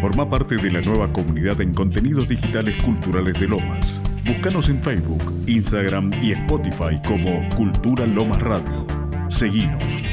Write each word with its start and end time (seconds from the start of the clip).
Forma 0.00 0.30
parte 0.30 0.56
de 0.56 0.70
la 0.70 0.80
nueva 0.80 1.12
comunidad 1.12 1.60
en 1.60 1.74
contenidos 1.74 2.28
digitales 2.28 2.80
culturales 2.84 3.38
de 3.40 3.48
Lomas. 3.48 4.00
Búscanos 4.24 4.68
en 4.68 4.80
Facebook, 4.80 5.20
Instagram 5.48 6.12
y 6.22 6.30
Spotify 6.32 7.00
como 7.04 7.48
Cultura 7.56 8.06
Lomas 8.06 8.40
Radio. 8.40 8.86
Seguinos. 9.28 10.04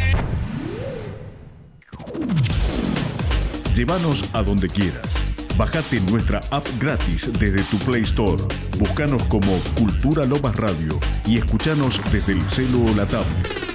Llévanos 3.76 4.28
a 4.34 4.42
donde 4.42 4.70
quieras. 4.70 5.24
Bájate 5.56 6.02
nuestra 6.10 6.42
app 6.50 6.68
gratis 6.80 7.32
desde 7.40 7.62
tu 7.66 7.78
Play 7.86 8.02
Store. 8.02 8.42
Búscanos 8.80 9.22
como 9.26 9.60
Cultura 9.78 10.26
Lomas 10.26 10.56
Radio 10.56 10.98
y 11.28 11.38
escuchanos 11.38 12.02
desde 12.12 12.34
el 12.34 12.42
celo 12.42 12.86
o 12.86 12.96
la 12.96 13.06
tablet. 13.06 13.66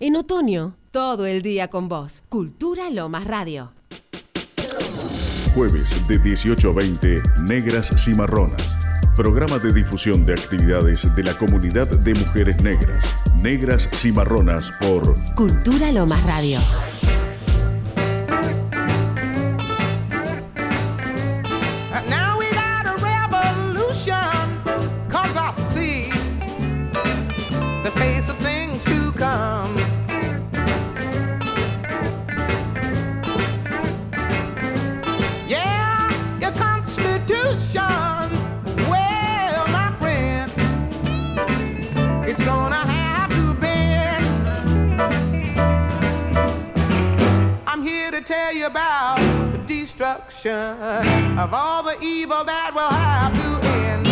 En 0.00 0.16
otoño, 0.16 0.74
todo 0.90 1.26
el 1.26 1.42
día 1.42 1.68
con 1.68 1.88
vos. 1.88 2.24
Cultura 2.28 2.90
Lomas 2.90 3.24
Radio. 3.24 3.72
Jueves 5.54 6.08
de 6.08 6.18
18 6.18 6.70
a 6.70 6.72
20, 6.72 7.22
Negras 7.46 7.90
Cimarronas. 8.02 8.76
Programa 9.14 9.58
de 9.58 9.70
difusión 9.72 10.24
de 10.24 10.32
actividades 10.32 11.14
de 11.14 11.22
la 11.22 11.34
comunidad 11.34 11.88
de 11.88 12.14
mujeres 12.14 12.62
negras. 12.62 13.14
Negras 13.36 13.86
Cimarronas 13.92 14.70
por 14.80 15.14
Cultura 15.34 15.92
Lomas 15.92 16.24
Radio. 16.24 16.58
Of 51.42 51.52
all 51.52 51.82
the 51.82 51.96
evil 52.00 52.44
that 52.44 52.72
will 52.72 52.88
have 52.88 53.34
to 53.34 53.66
end. 53.66 54.06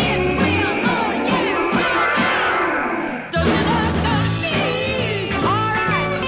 All 5.45 5.71
right. 5.71 6.19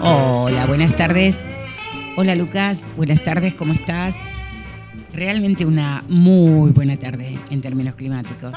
All 0.00 0.20
right. 0.20 0.46
Hola, 0.48 0.66
buenas 0.66 0.94
tardes. 0.94 1.42
Hola 2.16 2.36
Lucas, 2.36 2.84
buenas 2.96 3.24
tardes, 3.24 3.52
¿cómo 3.54 3.72
estás? 3.72 4.14
Realmente 5.12 5.66
una 5.66 6.04
muy 6.08 6.70
buena 6.70 6.96
tarde 6.96 7.36
en 7.50 7.60
términos 7.60 7.96
climáticos, 7.96 8.52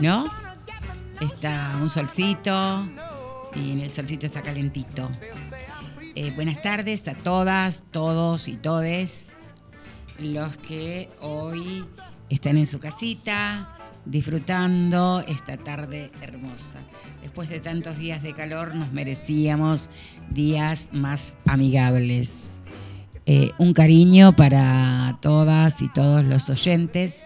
¿no? 0.00 0.43
Está 1.24 1.78
un 1.80 1.88
solcito 1.88 2.86
y 3.54 3.72
en 3.72 3.80
el 3.80 3.90
solcito 3.90 4.26
está 4.26 4.42
calentito. 4.42 5.10
Eh, 6.14 6.30
buenas 6.32 6.60
tardes 6.60 7.08
a 7.08 7.14
todas, 7.14 7.82
todos 7.90 8.46
y 8.46 8.56
todes 8.56 9.32
los 10.18 10.54
que 10.58 11.08
hoy 11.22 11.86
están 12.28 12.58
en 12.58 12.66
su 12.66 12.78
casita 12.78 13.78
disfrutando 14.04 15.24
esta 15.26 15.56
tarde 15.56 16.12
hermosa. 16.20 16.80
Después 17.22 17.48
de 17.48 17.58
tantos 17.58 17.96
días 17.96 18.22
de 18.22 18.34
calor 18.34 18.74
nos 18.74 18.92
merecíamos 18.92 19.88
días 20.28 20.88
más 20.92 21.36
amigables. 21.46 22.32
Eh, 23.24 23.52
un 23.56 23.72
cariño 23.72 24.36
para 24.36 25.16
todas 25.22 25.80
y 25.80 25.88
todos 25.88 26.22
los 26.22 26.50
oyentes 26.50 27.18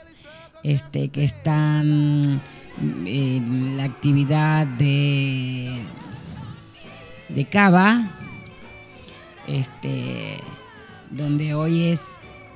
este, 0.62 1.09
que 1.09 1.25
están 1.25 2.41
en 2.81 3.77
la 3.77 3.84
actividad 3.84 4.66
de, 4.66 5.81
de 7.28 7.44
Cava, 7.47 8.11
este, 9.47 10.37
donde 11.11 11.55
hoy 11.55 11.84
es 11.84 12.05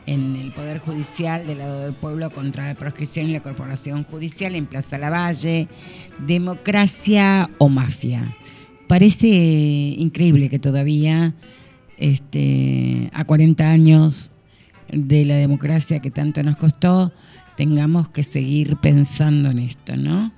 en 0.06 0.36
el 0.36 0.52
Poder 0.52 0.78
Judicial 0.78 1.46
del 1.46 1.58
lado 1.58 1.80
del 1.84 1.92
pueblo 1.92 2.30
contra 2.30 2.66
la 2.66 2.74
proscripción 2.74 3.28
y 3.28 3.32
la 3.32 3.40
corporación 3.40 4.04
judicial 4.04 4.54
en 4.54 4.66
Plaza 4.66 4.98
Lavalle, 4.98 5.68
democracia 6.26 7.50
o 7.58 7.68
mafia. 7.68 8.36
Parece 8.88 9.28
increíble 9.28 10.48
que 10.48 10.58
todavía, 10.58 11.34
este, 11.98 13.10
a 13.12 13.24
40 13.24 13.70
años 13.70 14.32
de 14.92 15.24
la 15.24 15.36
democracia 15.36 16.00
que 16.00 16.10
tanto 16.10 16.42
nos 16.42 16.56
costó, 16.56 17.12
tengamos 17.62 18.10
que 18.10 18.24
seguir 18.24 18.76
pensando 18.78 19.52
en 19.52 19.60
esto, 19.60 19.96
¿no? 19.96 20.32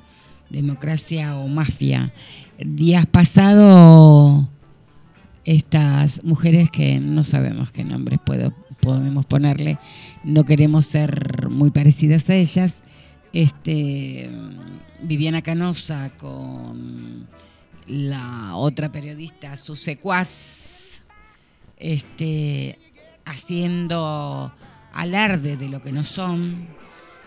Democracia 0.51 1.37
o 1.37 1.49
mafia. 1.49 2.12
Días 2.59 3.07
pasados, 3.07 4.47
estas 5.47 6.23
mujeres 6.23 6.69
que 6.69 7.01
no 7.01 7.25
sabemos 7.25 7.73
qué 7.73 7.83
nombres 7.83 8.21
podemos 8.21 9.25
ponerle, 9.25 9.79
no 10.23 10.45
queremos 10.45 10.84
ser 10.84 11.49
muy 11.49 11.71
parecidas 11.71 12.29
a 12.29 12.34
ellas. 12.34 12.77
Este, 13.33 14.29
Viviana 15.03 15.41
Canosa 15.41 16.11
con 16.19 17.27
la 17.87 18.55
otra 18.55 18.93
periodista, 18.93 19.57
su 19.57 19.77
secuaz, 19.77 20.91
este, 21.79 22.79
haciendo 23.25 24.53
alarde 24.93 25.57
de 25.57 25.71
lo 25.71 25.81
que 25.81 25.91
no 25.91 26.05
son, 26.05 26.69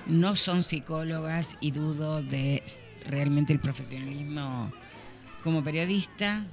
no 0.08 0.36
son 0.36 0.64
psicólogas 0.64 1.50
y 1.60 1.72
dudo 1.72 2.22
de 2.22 2.64
realmente 3.08 3.54
el 3.54 3.60
profesionalismo 3.60 4.72
como 5.44 5.64
periodista 5.64 6.46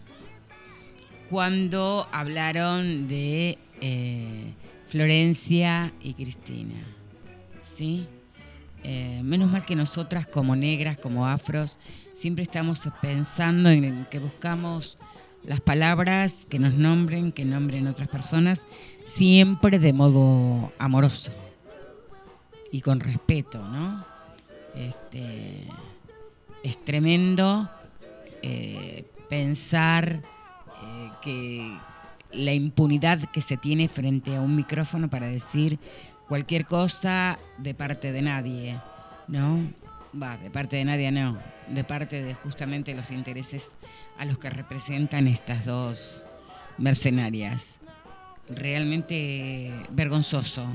cuando 1.30 2.06
hablaron 2.12 3.08
de 3.08 3.58
eh, 3.80 4.52
Florencia 4.88 5.92
y 6.00 6.14
Cristina. 6.14 6.74
¿Sí? 7.76 8.06
Eh, 8.84 9.20
menos 9.24 9.50
mal 9.50 9.64
que 9.64 9.74
nosotras 9.74 10.26
como 10.26 10.54
negras, 10.54 10.98
como 10.98 11.26
afros, 11.26 11.78
siempre 12.12 12.44
estamos 12.44 12.86
pensando 13.00 13.70
en 13.70 14.06
que 14.10 14.18
buscamos 14.18 14.98
las 15.42 15.60
palabras 15.60 16.46
que 16.48 16.58
nos 16.58 16.74
nombren, 16.74 17.32
que 17.32 17.44
nombren 17.44 17.86
otras 17.86 18.08
personas, 18.08 18.62
siempre 19.04 19.78
de 19.78 19.92
modo 19.92 20.72
amoroso 20.78 21.32
y 22.74 22.80
con 22.80 22.98
respeto, 22.98 23.62
¿no? 23.62 24.04
Este, 24.74 25.68
es 26.64 26.84
tremendo 26.84 27.70
eh, 28.42 29.04
pensar 29.28 30.08
eh, 30.82 31.10
que 31.22 31.78
la 32.32 32.52
impunidad 32.52 33.30
que 33.30 33.42
se 33.42 33.56
tiene 33.56 33.86
frente 33.86 34.34
a 34.34 34.40
un 34.40 34.56
micrófono 34.56 35.08
para 35.08 35.28
decir 35.28 35.78
cualquier 36.26 36.66
cosa 36.66 37.38
de 37.58 37.74
parte 37.74 38.10
de 38.10 38.22
nadie, 38.22 38.80
¿no? 39.28 39.60
Va, 40.20 40.36
de 40.36 40.50
parte 40.50 40.74
de 40.74 40.84
nadie 40.84 41.12
no, 41.12 41.38
de 41.68 41.84
parte 41.84 42.24
de 42.24 42.34
justamente 42.34 42.92
los 42.92 43.12
intereses 43.12 43.70
a 44.18 44.24
los 44.24 44.36
que 44.38 44.50
representan 44.50 45.28
estas 45.28 45.64
dos 45.64 46.24
mercenarias. 46.78 47.78
Realmente 48.48 49.72
vergonzoso, 49.90 50.66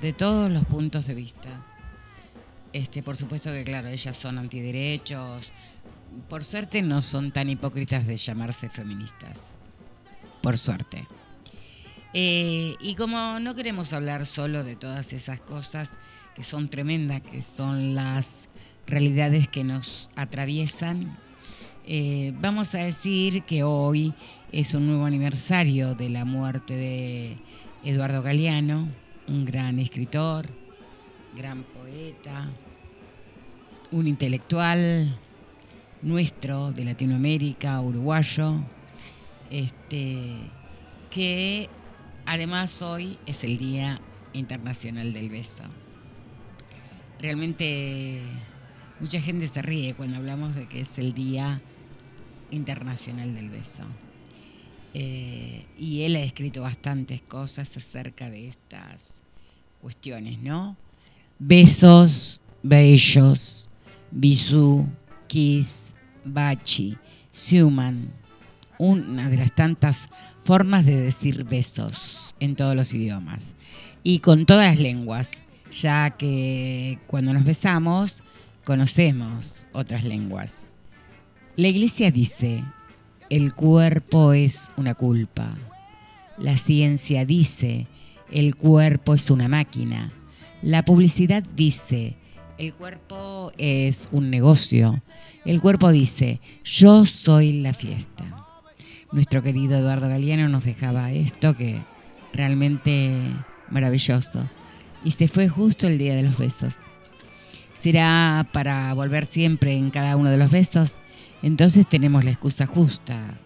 de 0.00 0.12
todos 0.12 0.50
los 0.50 0.64
puntos 0.64 1.06
de 1.06 1.14
vista. 1.14 1.48
Este, 2.72 3.02
por 3.02 3.16
supuesto 3.16 3.50
que 3.50 3.64
claro, 3.64 3.88
ellas 3.88 4.16
son 4.16 4.38
antiderechos. 4.38 5.52
Por 6.28 6.44
suerte 6.44 6.82
no 6.82 7.02
son 7.02 7.32
tan 7.32 7.48
hipócritas 7.48 8.06
de 8.06 8.16
llamarse 8.16 8.68
feministas. 8.68 9.38
Por 10.42 10.56
suerte. 10.56 11.06
Eh, 12.12 12.74
y 12.80 12.94
como 12.94 13.38
no 13.40 13.54
queremos 13.54 13.92
hablar 13.92 14.26
solo 14.26 14.64
de 14.64 14.76
todas 14.76 15.12
esas 15.12 15.40
cosas 15.40 15.90
que 16.34 16.42
son 16.42 16.68
tremendas, 16.68 17.22
que 17.22 17.42
son 17.42 17.94
las 17.94 18.48
realidades 18.86 19.48
que 19.48 19.62
nos 19.62 20.10
atraviesan, 20.16 21.16
eh, 21.86 22.32
vamos 22.40 22.74
a 22.74 22.78
decir 22.78 23.42
que 23.42 23.62
hoy 23.62 24.14
es 24.52 24.74
un 24.74 24.86
nuevo 24.86 25.04
aniversario 25.04 25.94
de 25.94 26.08
la 26.08 26.24
muerte 26.24 26.76
de 26.76 27.38
Eduardo 27.84 28.22
Galeano, 28.22 28.88
un 29.30 29.44
gran 29.44 29.78
escritor, 29.78 30.48
gran 31.36 31.62
poeta, 31.62 32.50
un 33.92 34.08
intelectual 34.08 35.16
nuestro 36.02 36.72
de 36.72 36.84
Latinoamérica, 36.84 37.80
uruguayo, 37.80 38.56
este, 39.50 40.34
que 41.10 41.68
además 42.26 42.82
hoy 42.82 43.18
es 43.24 43.44
el 43.44 43.56
Día 43.56 44.00
Internacional 44.32 45.12
del 45.12 45.30
Beso. 45.30 45.62
Realmente 47.20 48.22
mucha 48.98 49.20
gente 49.20 49.46
se 49.46 49.62
ríe 49.62 49.94
cuando 49.94 50.16
hablamos 50.16 50.56
de 50.56 50.66
que 50.66 50.80
es 50.80 50.98
el 50.98 51.12
Día 51.12 51.60
Internacional 52.50 53.32
del 53.34 53.50
Beso. 53.50 53.84
Eh, 54.92 55.66
y 55.78 56.02
él 56.02 56.16
ha 56.16 56.22
escrito 56.22 56.62
bastantes 56.62 57.22
cosas 57.22 57.76
acerca 57.76 58.28
de 58.28 58.48
estas 58.48 59.19
cuestiones, 59.80 60.38
¿no? 60.40 60.76
Besos, 61.38 62.40
bellos, 62.62 63.68
bisú, 64.10 64.86
kiss, 65.26 65.94
bachi, 66.24 66.96
siuman, 67.30 68.12
una 68.78 69.28
de 69.28 69.36
las 69.36 69.54
tantas 69.54 70.08
formas 70.42 70.86
de 70.86 70.96
decir 70.96 71.44
besos 71.44 72.34
en 72.40 72.56
todos 72.56 72.74
los 72.74 72.94
idiomas 72.94 73.54
y 74.02 74.20
con 74.20 74.46
todas 74.46 74.66
las 74.66 74.78
lenguas, 74.78 75.32
ya 75.70 76.16
que 76.16 76.98
cuando 77.06 77.34
nos 77.34 77.44
besamos 77.44 78.22
conocemos 78.64 79.66
otras 79.72 80.04
lenguas. 80.04 80.68
La 81.56 81.68
iglesia 81.68 82.10
dice, 82.10 82.64
el 83.28 83.54
cuerpo 83.54 84.32
es 84.32 84.72
una 84.76 84.94
culpa. 84.94 85.56
La 86.38 86.56
ciencia 86.56 87.26
dice, 87.26 87.86
el 88.30 88.56
cuerpo 88.56 89.14
es 89.14 89.30
una 89.30 89.48
máquina. 89.48 90.12
La 90.62 90.84
publicidad 90.84 91.42
dice, 91.56 92.16
el 92.58 92.74
cuerpo 92.74 93.52
es 93.56 94.08
un 94.12 94.30
negocio. 94.30 95.02
El 95.44 95.60
cuerpo 95.60 95.90
dice, 95.90 96.40
yo 96.62 97.06
soy 97.06 97.60
la 97.60 97.72
fiesta. 97.72 98.46
Nuestro 99.12 99.42
querido 99.42 99.78
Eduardo 99.78 100.08
Galeano 100.08 100.48
nos 100.48 100.64
dejaba 100.64 101.12
esto 101.12 101.56
que 101.56 101.82
realmente 102.32 103.12
maravilloso. 103.70 104.48
Y 105.04 105.12
se 105.12 105.28
fue 105.28 105.48
justo 105.48 105.86
el 105.86 105.98
día 105.98 106.14
de 106.14 106.22
los 106.22 106.38
besos. 106.38 106.76
¿Será 107.74 108.46
para 108.52 108.92
volver 108.92 109.24
siempre 109.24 109.74
en 109.74 109.90
cada 109.90 110.16
uno 110.16 110.28
de 110.28 110.36
los 110.36 110.50
besos? 110.50 111.00
Entonces 111.42 111.88
tenemos 111.88 112.24
la 112.24 112.32
excusa 112.32 112.66
justa 112.66 113.38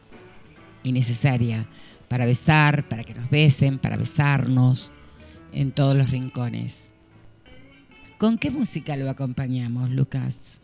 y 0.83 0.91
necesaria 0.91 1.69
para 2.09 2.27
besar, 2.27 2.89
para 2.89 3.05
que 3.05 3.15
nos 3.15 3.29
besen, 3.31 3.79
para 3.79 3.97
besarnos 3.97 4.93
en 5.53 5.73
todos 5.73 5.97
los 5.97 6.11
rincones. 6.11 6.91
¿Con 8.19 8.39
qué 8.39 8.51
música 8.51 8.97
lo 8.97 9.11
acompañamos, 9.11 9.91
Lucas? 9.91 10.61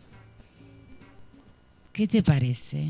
¿Qué 1.93 2.07
te 2.07 2.23
parece? 2.23 2.89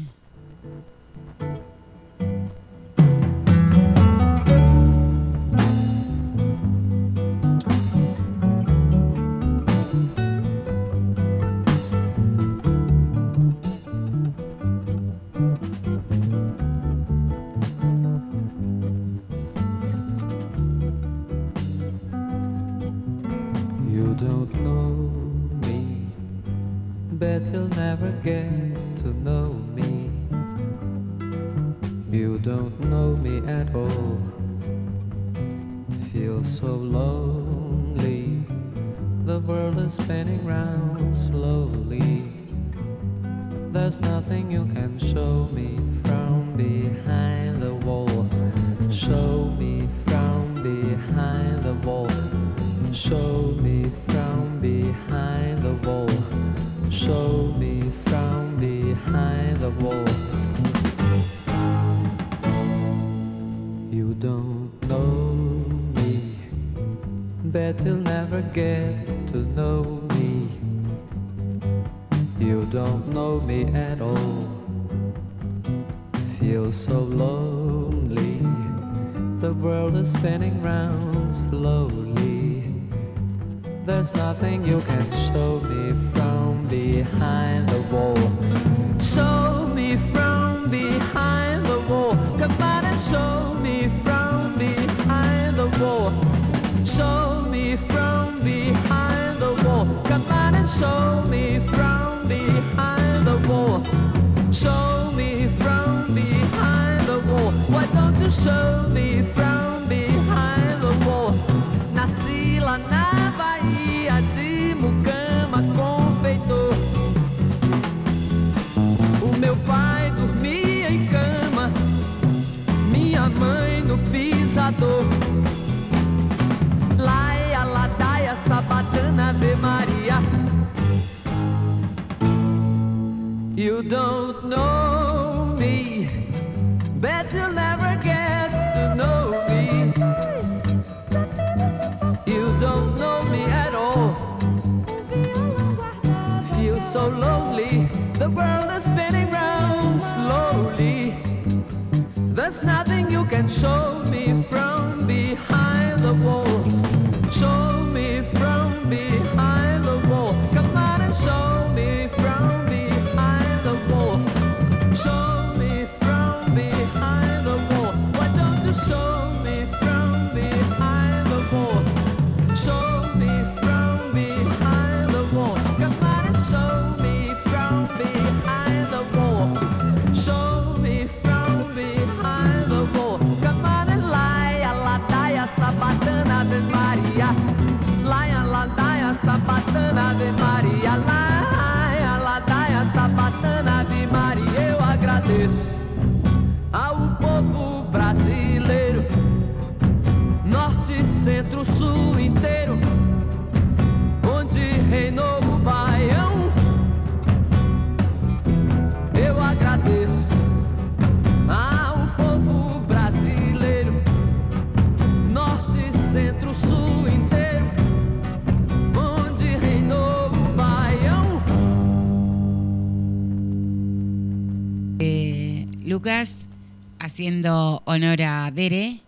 Haciendo 226.99 227.81
honor 227.85 228.21
a 228.23 228.51
Dere, 228.51 228.99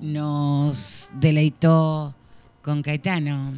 nos 0.00 1.10
deleitó 1.20 2.14
con 2.62 2.80
Caetano, 2.80 3.52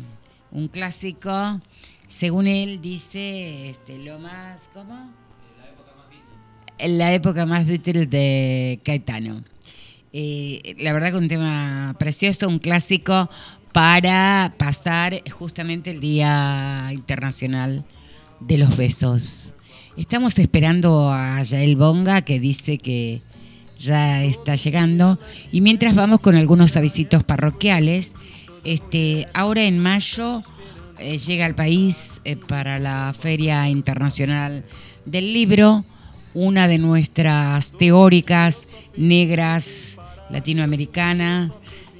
un 0.51 0.67
clásico, 0.67 1.61
según 2.09 2.49
él 2.49 2.81
dice, 2.81 3.71
este, 3.71 3.97
lo 3.99 4.19
más, 4.19 4.69
¿cómo? 4.75 5.09
La 6.81 7.15
época 7.15 7.47
más 7.47 7.65
Beatle 7.65 8.07
de 8.07 8.81
Caetano. 8.85 9.45
Eh, 10.13 10.75
la 10.81 10.93
verdad 10.93 11.13
que 11.13 11.19
un 11.19 11.29
tema 11.29 11.95
precioso, 11.97 12.49
un 12.49 12.59
clásico 12.59 13.31
para 13.73 14.53
pasar 14.59 15.23
justamente 15.31 15.93
el 15.93 16.01
Día 16.01 16.89
Internacional 16.93 17.85
de 18.41 18.59
los 18.59 18.77
Besos. 18.77 19.55
Estamos 20.01 20.39
esperando 20.39 21.13
a 21.13 21.43
Yael 21.43 21.77
Bonga 21.77 22.23
que 22.23 22.41
dice 22.41 22.79
que 22.79 23.21
ya 23.79 24.25
está 24.25 24.57
llegando. 24.57 25.19
Y 25.53 25.61
mientras 25.61 25.95
vamos 25.95 26.21
con 26.21 26.37
algunos 26.37 26.75
avisitos 26.79 27.23
parroquiales, 27.23 28.13
este, 28.65 29.29
ahora 29.35 29.65
en 29.65 29.79
mayo 29.79 30.43
eh, 30.99 31.19
llega 31.19 31.45
al 31.45 31.55
país 31.55 32.13
eh, 32.25 32.37
para 32.37 32.79
la 32.79 33.15
Feria 33.17 33.69
Internacional 33.69 34.65
del 35.05 35.35
Libro 35.35 35.85
una 36.33 36.67
de 36.67 36.79
nuestras 36.79 37.73
teóricas 37.73 38.69
negras 38.97 39.99
latinoamericana, 40.31 41.53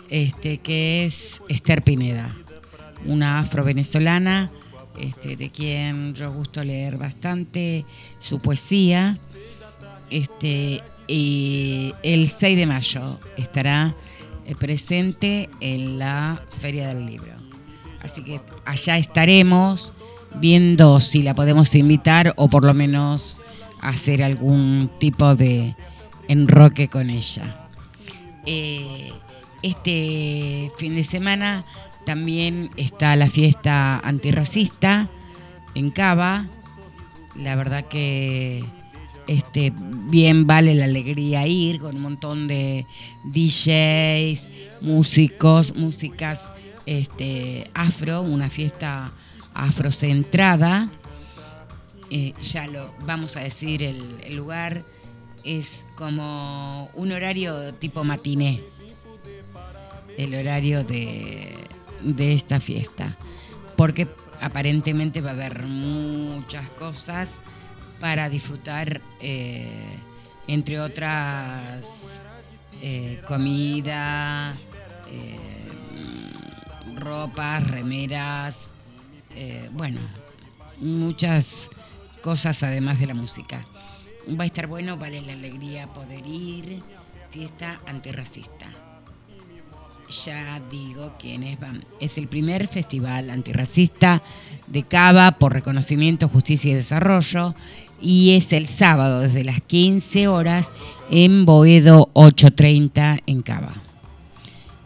este, 0.09 0.57
que 0.57 1.05
es 1.05 1.43
Esther 1.51 1.83
Pineda, 1.83 2.35
una 3.05 3.41
afro-venezolana, 3.41 4.51
este, 5.01 5.37
de 5.37 5.51
quien 5.51 6.15
yo 6.15 6.33
gusto 6.33 6.63
leer 6.63 6.97
bastante 6.97 7.85
su 8.19 8.39
poesía. 8.39 9.19
Este, 10.11 10.83
y 11.07 11.95
el 12.03 12.29
6 12.29 12.57
de 12.57 12.67
mayo 12.67 13.19
estará 13.37 13.95
eh, 14.45 14.55
presente 14.55 15.49
en 15.61 15.99
la 15.99 16.41
Feria 16.59 16.89
del 16.89 17.07
Libro. 17.07 17.33
Así 18.03 18.23
que 18.23 18.41
allá 18.65 18.99
estaremos 18.99 19.93
viendo 20.37 21.01
si 21.01 21.23
la 21.23 21.35
podemos 21.35 21.75
invitar 21.75 22.35
o 22.37 22.49
por 22.49 22.65
lo 22.65 22.75
menos 22.75 23.39
hacer 23.81 24.23
algún 24.23 24.91
tipo 24.99 25.35
de 25.35 25.75
enroque 26.29 26.89
con 26.89 27.11
ella. 27.11 27.69
Eh, 28.47 29.13
este 29.63 30.71
fin 30.79 30.97
de 30.97 31.05
semana 31.05 31.65
también 32.05 32.71
está 32.77 33.17
la 33.17 33.29
fiesta 33.29 33.99
antirracista 33.99 35.09
en 35.75 35.91
Cava. 35.91 36.47
La 37.37 37.55
verdad 37.57 37.85
que 37.87 38.65
este, 39.27 39.73
bien 39.77 40.47
vale 40.47 40.75
la 40.75 40.87
alegría 40.87 41.47
ir 41.47 41.79
con 41.79 41.97
un 41.97 42.03
montón 42.03 42.49
de 42.49 42.87
DJs, 43.25 44.49
músicos, 44.81 45.77
músicas 45.77 46.43
este, 46.87 47.71
afro, 47.75 48.23
una 48.23 48.51
fiesta 48.51 49.13
afrocentrada. 49.55 50.89
Eh, 52.11 52.35
ya 52.43 52.67
lo 52.67 52.93
vamos 53.07 53.37
a 53.37 53.41
decir 53.41 53.85
el, 53.85 54.19
el 54.25 54.35
lugar, 54.35 54.83
es 55.45 55.85
como 55.95 56.91
un 56.95 57.13
horario 57.13 57.73
tipo 57.75 58.03
matiné, 58.03 58.61
el 60.19 60.35
horario 60.35 60.83
de, 60.83 61.55
de 62.03 62.35
esta 62.35 62.61
fiesta, 62.61 63.17
porque 63.77 64.09
aparentemente 64.41 65.21
va 65.21 65.31
a 65.31 65.35
haber 65.35 65.65
muchas 65.65 66.69
cosas 66.71 67.29
para 68.01 68.29
disfrutar, 68.29 69.01
eh, 69.21 69.85
entre 70.47 70.81
otras, 70.81 71.85
eh, 72.83 73.21
comida, 73.27 74.55
eh, 75.11 75.37
ropas, 76.97 77.69
remeras, 77.69 78.57
eh, 79.35 79.69
bueno, 79.73 80.01
muchas 80.79 81.69
cosas 82.23 82.63
además 82.63 82.99
de 82.99 83.07
la 83.07 83.15
música. 83.15 83.67
Va 84.29 84.45
a 84.45 84.47
estar 84.47 84.67
bueno, 84.67 84.97
vale 84.97 85.21
la 85.21 85.33
alegría 85.33 85.89
poder 85.89 86.27
ir, 86.27 86.83
fiesta 87.31 87.81
antirracista. 87.87 88.67
Ya 90.11 90.61
digo 90.71 91.13
quiénes 91.19 91.59
van. 91.61 91.85
Es 92.01 92.19
el 92.19 92.27
primer 92.27 92.67
festival 92.67 93.31
antirracista 93.31 94.23
de 94.67 94.83
Cava 94.83 95.33
por 95.33 95.53
reconocimiento, 95.53 96.29
justicia 96.29 96.73
y 96.73 96.75
desarrollo 96.75 97.55
y 98.01 98.33
es 98.35 98.53
el 98.53 98.67
sábado 98.67 99.21
desde 99.21 99.45
las 99.45 99.61
15 99.61 100.29
horas 100.29 100.71
en 101.11 101.45
Boedo 101.45 102.11
830 102.15 103.19
en 103.27 103.43
Cava. 103.43 103.75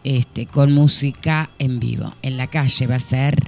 Este, 0.03 0.45
con 0.45 0.71
música 0.71 1.49
en 1.57 1.79
vivo. 1.79 2.13
En 2.21 2.37
la 2.37 2.47
calle 2.47 2.85
va 2.85 2.95
a 2.95 2.99
ser, 2.99 3.41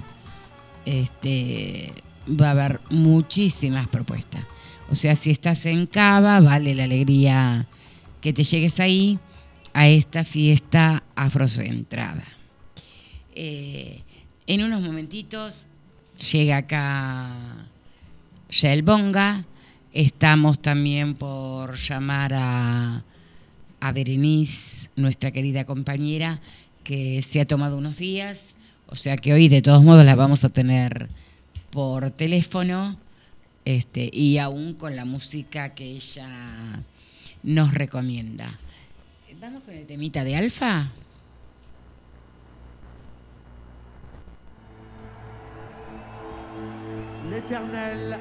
este, 0.85 1.93
va 2.27 2.47
a 2.47 2.51
haber 2.51 2.81
muchísimas 2.89 3.87
propuestas. 3.87 4.43
O 4.89 4.95
sea, 4.95 5.15
si 5.15 5.29
estás 5.29 5.65
en 5.67 5.85
Cava, 5.85 6.39
vale 6.39 6.73
la 6.73 6.85
alegría 6.85 7.67
que 8.21 8.33
te 8.33 8.43
llegues 8.43 8.79
ahí 8.79 9.19
a 9.73 9.87
esta 9.87 10.23
fiesta 10.23 11.03
afrocentrada. 11.15 12.25
Eh, 13.35 14.01
en 14.47 14.63
unos 14.63 14.81
momentitos 14.81 15.67
llega 16.31 16.57
acá 16.57 17.67
Shell 18.49 18.81
Bonga. 18.81 19.45
Estamos 19.91 20.61
también 20.61 21.15
por 21.15 21.75
llamar 21.75 22.33
a, 22.33 23.03
a 23.79 23.91
Berenice, 23.91 24.89
nuestra 24.95 25.31
querida 25.31 25.63
compañera, 25.65 26.39
que 26.83 27.21
se 27.21 27.41
ha 27.41 27.45
tomado 27.45 27.77
unos 27.77 27.97
días. 27.97 28.55
O 28.87 28.95
sea 28.95 29.17
que 29.17 29.33
hoy 29.33 29.49
de 29.49 29.61
todos 29.61 29.83
modos 29.83 30.05
la 30.05 30.15
vamos 30.15 30.43
a 30.43 30.49
tener 30.49 31.09
por 31.71 32.09
teléfono 32.11 32.97
este, 33.65 34.09
y 34.13 34.37
aún 34.37 34.75
con 34.75 34.95
la 34.95 35.03
música 35.03 35.75
que 35.75 35.85
ella 35.85 36.83
nos 37.43 37.73
recomienda. 37.73 38.57
Vamos 39.39 39.61
con 39.61 39.75
el 39.75 39.85
temita 39.85 40.23
de 40.23 40.35
Alfa. 40.35 40.87
L'éternel 47.29 48.17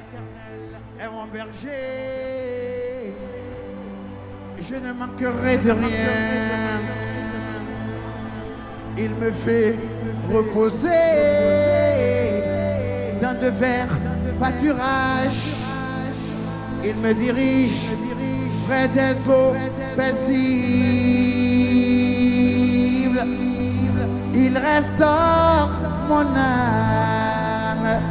est 0.99 1.09
mon 1.09 1.25
berger. 1.25 3.13
Je 4.59 4.75
ne 4.75 4.93
manquerai 4.93 5.57
de 5.57 5.71
rien. 5.71 6.81
Il 8.95 9.15
me 9.15 9.31
fait 9.31 9.75
reposer 10.31 10.89
dans 13.19 13.39
de 13.39 13.47
verts 13.47 13.97
pâturages. 14.39 15.63
Il 16.83 16.95
me 16.97 17.11
dirige 17.15 17.89
près 18.67 18.87
des 18.89 19.29
eaux 19.29 19.53
paisibles. 19.95 20.37
Il 24.33 24.57
restaure 24.57 25.69
mon 26.09 26.25
âme. 26.35 28.01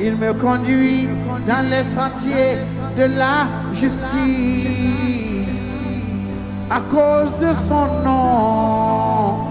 Il 0.00 0.16
me 0.16 0.32
conduit 0.34 1.08
dans 1.46 1.68
les 1.70 1.84
sentiers 1.84 2.58
de 2.96 3.04
la 3.16 3.46
justice 3.72 5.60
à 6.70 6.80
cause 6.80 7.36
de 7.38 7.52
son 7.52 7.86
nom. 8.04 9.46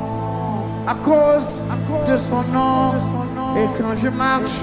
À 0.88 0.96
cause 0.96 1.63
de 2.10 2.15
son 2.15 2.44
nom. 2.53 2.94
Et 3.58 3.67
quand 3.77 3.96
je 3.96 4.10
marche 4.10 4.62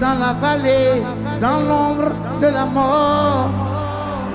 dans 0.00 0.18
la 0.18 0.32
vallée, 0.32 1.02
dans 1.40 1.60
l'ombre 1.60 2.10
de 2.40 2.46
la 2.48 2.66
mort, 2.66 3.73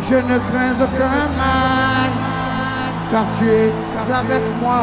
je 0.10 0.16
ne 0.16 0.40
crains 0.40 0.74
aucun 0.86 1.28
mal, 1.38 2.10
car 3.12 3.26
tu 3.38 3.48
es 3.48 3.72
avec 4.22 4.44
moi. 4.60 4.82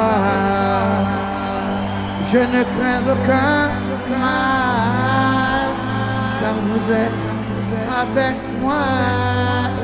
Je 2.30 2.38
ne 2.38 2.62
crains 2.74 3.04
aucun 3.14 3.68
mal, 4.20 5.68
car 6.40 6.54
vous 6.66 6.92
êtes 6.92 7.26
avec 8.02 8.36
moi. 8.62 9.75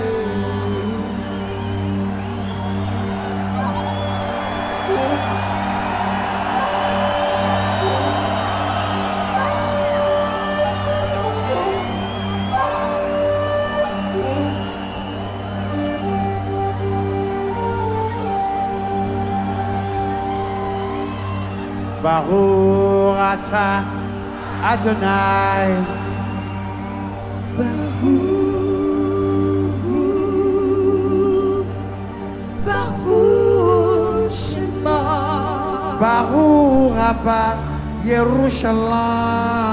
Baruch 22.02 23.14
Ata 23.14 23.86
Adonai. 24.60 25.70
Baruch, 27.56 28.02
Baruch 32.66 34.32
Shema. 34.34 34.98
Baruch 36.02 36.98
Abba 36.98 37.42
Yerushalayim. 38.02 39.71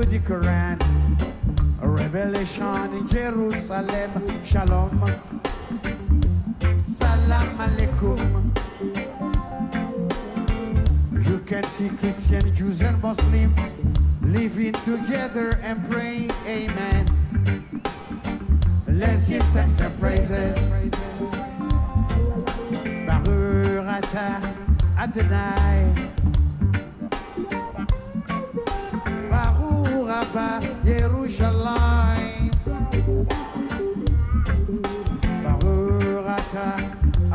The 0.03 0.19
Quran, 0.19 0.77
revelation 1.79 2.93
in 2.93 3.07
Jerusalem. 3.07 4.43
Shalom. 4.43 4.91
Salam 6.83 7.47
alaikum. 7.57 8.19
You 11.25 11.39
can 11.39 11.63
see 11.63 11.89
Christian 11.89 12.53
Jews 12.53 12.81
and 12.81 13.01
Muslims 13.01 13.73
living 14.21 14.73
together 14.83 15.57
and 15.63 15.81
praying, 15.89 16.31
Amen. 16.45 17.07
Let's 18.87 19.25
give 19.25 19.43
thanks 19.55 19.79
and 19.79 19.97
praises. 19.99 20.55
Baruch 23.07 24.15
Adonai. 24.97 26.22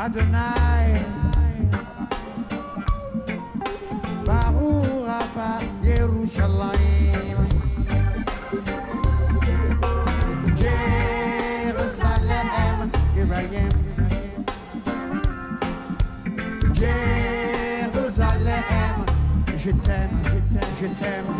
Adonai. 0.09 1.05
Baruch 4.25 5.05
haba 5.05 5.51
Yerushalayim. 5.85 7.41
Jerusalem, 10.61 12.49
here 13.15 13.35
I 13.35 13.45
am. 13.65 13.75
Jérusalem, 16.81 18.65
je 19.59 19.73
t'aime, 19.85 20.17
je 20.81 20.87
t'aime, 21.01 21.31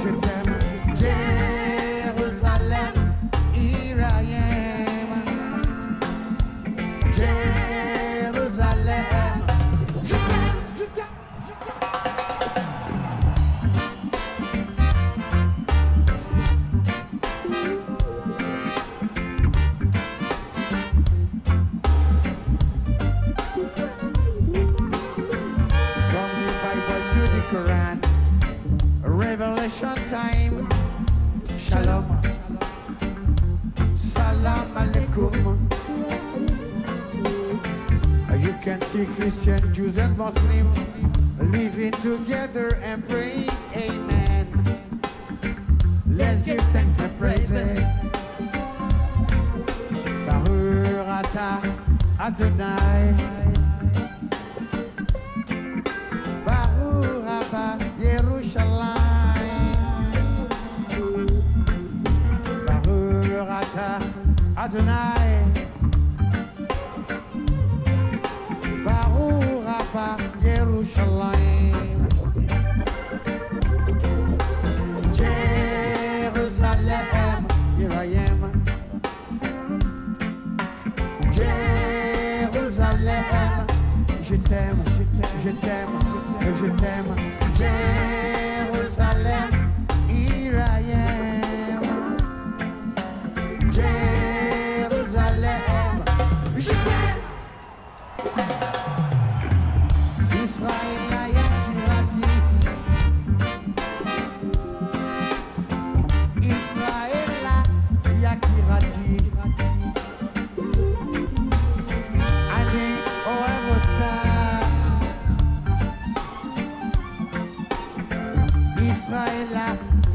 je 0.00 0.10
t'aime, 0.22 0.56
Jérusalem, 1.02 1.63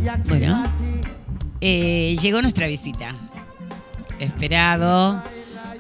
Yakirati. 0.04 1.02
Eh, 1.62 2.16
llegó 2.22 2.42
nuestra 2.42 2.68
visita. 2.68 3.16
Esperado. 4.20 5.22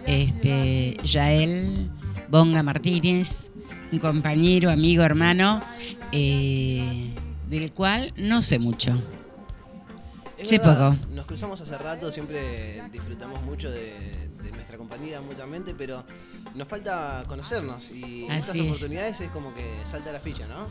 Este, 0.06 0.98
Yael 1.04 1.90
Bonga 2.30 2.64
Martínez, 2.64 3.30
un 3.92 4.00
compañero, 4.00 4.72
amigo, 4.72 5.04
hermano, 5.04 5.62
eh, 6.12 7.12
del 7.48 7.72
cual 7.74 8.12
no 8.18 8.42
sé 8.42 8.58
mucho. 8.60 9.02
Es 10.38 10.50
Sé 10.50 10.58
verdad, 10.58 10.96
poco. 10.98 11.14
Nos 11.14 11.26
cruzamos 11.26 11.62
hace 11.62 11.78
rato, 11.78 12.12
siempre 12.12 12.82
disfrutamos 12.92 13.44
mucho 13.44 13.70
de, 13.70 13.94
de 14.44 14.52
nuestra 14.52 14.78
compañía 14.78 15.22
mutuamente, 15.22 15.76
pero 15.78 16.04
nos 16.56 16.68
falta 16.68 17.24
conocernos 17.28 17.92
y 17.92 18.26
en 18.26 18.32
Así 18.32 18.40
estas 18.42 18.56
es. 18.58 18.62
oportunidades 18.64 19.22
es 19.22 19.28
como 19.30 19.54
que 19.54 19.66
salta 19.84 20.12
la 20.12 20.20
ficha, 20.20 20.48
¿no? 20.48 20.68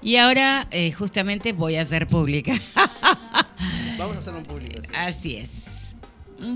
Y 0.00 0.16
ahora 0.16 0.66
eh, 0.70 0.92
justamente 0.92 1.52
voy 1.52 1.76
a 1.76 1.82
hacer 1.82 2.08
pública. 2.08 2.54
Vamos 3.98 4.16
a 4.16 4.18
hacerlo 4.18 4.40
en 4.40 4.46
público. 4.46 4.80
sí. 4.82 4.90
Así 4.94 5.36
es. 5.36 5.94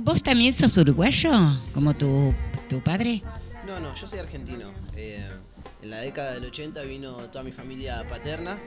¿Vos 0.02 0.22
también 0.22 0.52
sos 0.52 0.76
uruguayo, 0.78 1.30
como 1.72 1.94
tu, 1.94 2.34
tu 2.68 2.82
padre? 2.82 3.22
No, 3.66 3.78
no, 3.78 3.94
yo 3.94 4.06
soy 4.06 4.18
argentino. 4.18 4.68
Eh, 4.96 5.24
en 5.82 5.90
la 5.90 5.98
década 5.98 6.32
del 6.34 6.44
80 6.46 6.82
vino 6.82 7.12
toda 7.30 7.44
mi 7.44 7.52
familia 7.52 8.04
paterna 8.08 8.58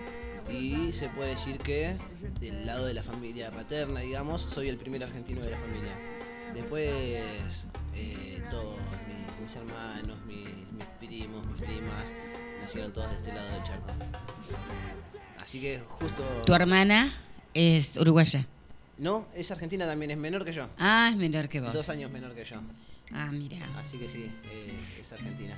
y 0.50 0.94
se 0.94 1.10
puede 1.10 1.32
decir 1.32 1.58
que 1.58 1.98
del 2.40 2.66
lado 2.66 2.86
de 2.86 2.94
la 2.94 3.04
familia 3.04 3.52
paterna, 3.52 4.00
digamos, 4.00 4.42
soy 4.44 4.70
el 4.70 4.78
primer 4.78 5.04
argentino 5.04 5.42
de 5.42 5.52
la 5.52 5.58
familia. 5.58 5.92
Después, 6.54 7.68
eh, 7.96 8.42
todos 8.50 8.78
mis, 9.42 9.56
hermanos, 9.56 10.18
mis, 10.26 10.46
mis 10.46 10.86
primos, 11.00 11.46
mis 11.48 11.62
primas, 11.62 12.14
nacieron 12.62 12.92
todos 12.92 13.10
de 13.12 13.18
este 13.18 13.34
lado 13.34 13.50
del 13.52 13.64
charco. 13.64 13.88
Así 15.42 15.60
que 15.62 15.80
justo... 15.88 16.24
Tu 16.46 16.54
hermana 16.54 17.12
es 17.54 17.98
uruguaya. 17.98 18.46
No, 18.98 19.28
es 19.34 19.50
argentina 19.52 19.86
también, 19.88 20.12
es 20.12 20.18
menor 20.18 20.44
que 20.46 20.54
yo. 20.54 20.70
Ah, 20.78 21.08
es 21.12 21.18
menor 21.18 21.48
que 21.50 21.62
vos. 21.62 21.74
Dos 21.74 21.90
años 21.90 22.12
menor 22.12 22.36
que 22.36 22.44
yo. 22.44 22.58
Ah, 23.12 23.32
mira. 23.32 23.58
Así 23.78 23.98
que 23.98 24.10
sí, 24.10 24.30
eh, 24.52 24.74
es 25.00 25.12
argentina. 25.14 25.58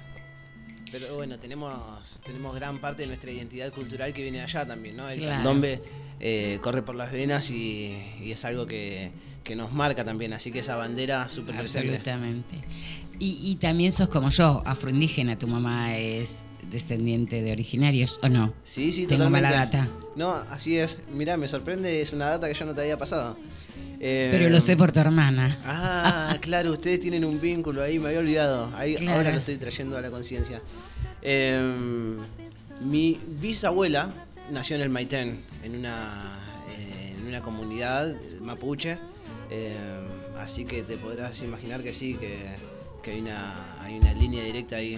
Pero 0.91 1.15
bueno, 1.15 1.39
tenemos, 1.39 2.21
tenemos 2.25 2.53
gran 2.55 2.79
parte 2.79 3.03
de 3.03 3.07
nuestra 3.07 3.31
identidad 3.31 3.71
cultural 3.73 4.13
que 4.13 4.21
viene 4.21 4.37
de 4.39 4.43
allá 4.43 4.65
también, 4.67 4.95
¿no? 4.97 5.07
El 5.09 5.19
Claro. 5.19 5.35
candombe 5.35 5.81
eh, 6.19 6.59
corre 6.61 6.81
por 6.83 6.95
las 6.95 7.11
venas 7.11 7.49
y, 7.49 7.97
y 8.21 8.31
es 8.31 8.43
algo 8.45 8.65
que, 8.67 9.11
que 9.43 9.55
nos 9.55 9.71
marca 9.71 10.03
también, 10.05 10.33
así 10.33 10.51
que 10.51 10.59
esa 10.59 10.75
bandera 10.75 11.29
súper 11.29 11.55
presente. 11.57 11.95
Absolutamente. 11.95 12.61
Y, 13.21 13.37
y 13.51 13.55
también 13.57 13.93
sos 13.93 14.09
como 14.09 14.29
yo, 14.29 14.63
afroindígena. 14.65 15.37
Tu 15.37 15.47
mamá 15.47 15.95
es 15.95 16.43
descendiente 16.71 17.41
de 17.43 17.51
originarios, 17.51 18.19
¿o 18.23 18.29
no? 18.29 18.53
Sí, 18.63 18.91
sí, 18.91 19.05
Tengo 19.05 19.25
totalmente. 19.25 19.47
mala 19.49 19.65
data. 19.65 19.87
No, 20.15 20.31
así 20.49 20.77
es. 20.77 20.99
Mirá, 21.11 21.37
me 21.37 21.47
sorprende, 21.47 22.01
es 22.01 22.13
una 22.13 22.25
data 22.25 22.47
que 22.47 22.53
yo 22.55 22.65
no 22.65 22.73
te 22.73 22.81
había 22.81 22.97
pasado. 22.97 23.37
Eh, 23.99 24.29
Pero 24.31 24.49
lo 24.49 24.59
sé 24.59 24.75
por 24.75 24.91
tu 24.91 24.99
hermana. 24.99 25.59
Ah, 25.65 26.35
claro, 26.41 26.71
ustedes 26.71 26.99
tienen 26.99 27.23
un 27.23 27.39
vínculo 27.39 27.83
ahí, 27.83 27.99
me 27.99 28.07
había 28.07 28.19
olvidado. 28.21 28.71
Ahí, 28.75 28.95
Claro. 28.95 29.17
Ahora 29.17 29.31
lo 29.31 29.37
estoy 29.37 29.57
trayendo 29.57 29.95
a 29.97 30.01
la 30.01 30.09
conciencia. 30.09 30.59
Eh, 31.21 32.17
mi 32.81 33.19
bisabuela 33.39 34.09
nació 34.51 34.77
en 34.77 34.81
el 34.81 34.89
Maitén, 34.89 35.39
en 35.63 35.75
una, 35.75 36.39
eh, 36.75 37.15
en 37.19 37.27
una 37.27 37.41
comunidad 37.41 38.11
mapuche. 38.41 38.97
Eh, 39.51 39.75
así 40.39 40.65
que 40.65 40.81
te 40.81 40.97
podrás 40.97 41.43
imaginar 41.43 41.83
que 41.83 41.93
sí, 41.93 42.15
que, 42.15 42.39
que 43.01 43.11
hay, 43.11 43.21
una, 43.21 43.81
hay 43.81 43.97
una 43.99 44.13
línea 44.13 44.43
directa 44.43 44.75
ahí. 44.77 44.97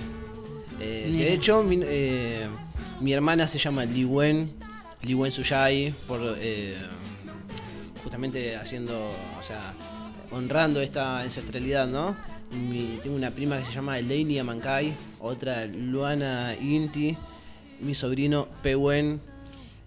Eh, 0.79 1.13
de 1.17 1.33
hecho, 1.33 1.63
mi, 1.63 1.79
eh, 1.83 2.47
mi 2.99 3.13
hermana 3.13 3.47
se 3.47 3.57
llama 3.59 3.85
Liwen, 3.85 4.49
Liwen 5.03 5.31
Suyai, 5.31 5.93
por, 6.07 6.19
eh, 6.39 6.75
justamente 8.03 8.55
haciendo, 8.55 8.93
o 9.39 9.43
sea, 9.43 9.73
honrando 10.31 10.81
esta 10.81 11.19
ancestralidad, 11.19 11.87
¿no? 11.87 12.15
Mi- 12.51 12.99
tengo 13.01 13.15
una 13.15 13.31
prima 13.31 13.57
que 13.57 13.65
se 13.65 13.71
llama 13.73 13.97
Elaine 13.97 14.39
Amancay, 14.39 14.93
otra 15.19 15.65
Luana 15.65 16.53
Inti, 16.59 17.15
mi 17.79 17.93
sobrino 17.93 18.47
Pehuen. 18.61 19.19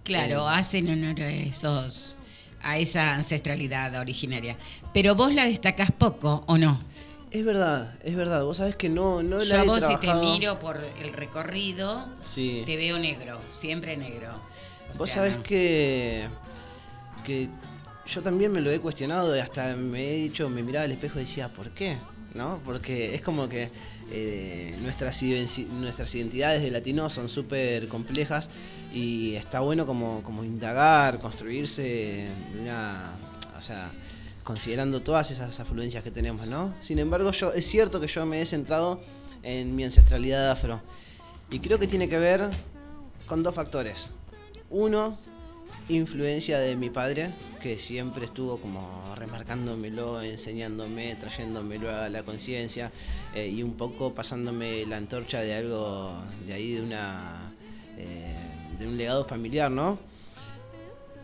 Claro, 0.04 0.46
hacen 0.48 0.88
honor 0.88 1.20
a 1.20 1.30
esos, 1.32 2.16
a 2.62 2.78
esa 2.78 3.14
ancestralidad 3.14 3.94
originaria. 4.00 4.56
Pero 4.94 5.14
vos 5.14 5.34
la 5.34 5.46
destacás 5.46 5.90
poco, 5.92 6.44
¿o 6.46 6.58
no? 6.58 6.80
Es 7.30 7.44
verdad, 7.44 7.92
es 8.04 8.14
verdad. 8.16 8.44
Vos 8.44 8.58
sabés 8.58 8.76
que 8.76 8.88
no, 8.88 9.22
no 9.22 9.42
Yo 9.42 9.44
la 9.54 9.60
a 9.60 9.64
he 9.64 9.66
vos 9.66 9.84
si 9.84 9.96
te 9.98 10.14
miro 10.14 10.58
por 10.58 10.76
el 11.02 11.12
recorrido, 11.12 12.06
Sí. 12.22 12.62
te 12.64 12.76
veo 12.76 12.98
negro, 12.98 13.40
siempre 13.50 13.96
negro. 13.96 14.40
O 14.94 14.98
Vos 14.98 15.10
sea, 15.10 15.22
sabés 15.22 15.36
no. 15.38 15.42
que, 15.42 16.28
que 17.24 17.48
yo 18.06 18.22
también 18.22 18.52
me 18.52 18.60
lo 18.60 18.70
he 18.70 18.78
cuestionado 18.78 19.36
y 19.36 19.40
hasta 19.40 19.74
me 19.76 20.10
he 20.10 20.16
dicho, 20.16 20.48
me 20.48 20.62
miraba 20.62 20.84
al 20.84 20.92
espejo 20.92 21.18
y 21.18 21.22
decía, 21.22 21.52
¿por 21.52 21.70
qué? 21.70 21.96
¿No? 22.34 22.60
Porque 22.64 23.14
es 23.14 23.22
como 23.22 23.48
que 23.48 23.70
eh, 24.12 24.76
nuestras, 24.82 25.20
nuestras 25.72 26.14
identidades 26.14 26.62
de 26.62 26.70
latinos 26.70 27.12
son 27.12 27.28
súper 27.28 27.88
complejas 27.88 28.50
y 28.94 29.34
está 29.34 29.60
bueno 29.60 29.84
como, 29.84 30.22
como 30.22 30.44
indagar, 30.44 31.18
construirse 31.18 31.82
de 31.82 32.30
una, 32.62 33.14
o 33.58 33.60
sea, 33.60 33.90
considerando 34.46 35.02
todas 35.02 35.32
esas 35.32 35.58
afluencias 35.58 36.04
que 36.04 36.12
tenemos, 36.12 36.46
¿no? 36.46 36.72
Sin 36.78 37.00
embargo, 37.00 37.32
yo 37.32 37.52
es 37.52 37.66
cierto 37.66 38.00
que 38.00 38.06
yo 38.06 38.24
me 38.26 38.40
he 38.40 38.46
centrado 38.46 39.02
en 39.42 39.74
mi 39.74 39.82
ancestralidad 39.82 40.52
afro 40.52 40.80
y 41.50 41.58
creo 41.58 41.80
que 41.80 41.88
tiene 41.88 42.08
que 42.08 42.16
ver 42.16 42.48
con 43.26 43.42
dos 43.42 43.56
factores. 43.56 44.12
Uno, 44.70 45.18
influencia 45.88 46.60
de 46.60 46.76
mi 46.76 46.90
padre, 46.90 47.34
que 47.60 47.76
siempre 47.76 48.26
estuvo 48.26 48.60
como 48.60 49.16
remarcándomelo, 49.16 50.22
enseñándome, 50.22 51.16
trayéndomelo 51.16 51.92
a 51.92 52.08
la 52.08 52.22
conciencia 52.22 52.92
eh, 53.34 53.48
y 53.48 53.64
un 53.64 53.74
poco 53.74 54.14
pasándome 54.14 54.86
la 54.86 54.98
antorcha 54.98 55.40
de 55.40 55.56
algo 55.56 56.22
de 56.46 56.52
ahí, 56.52 56.74
de 56.74 56.82
una 56.82 57.52
eh, 57.98 58.32
de 58.78 58.86
un 58.86 58.96
legado 58.96 59.24
familiar, 59.24 59.72
¿no? 59.72 59.98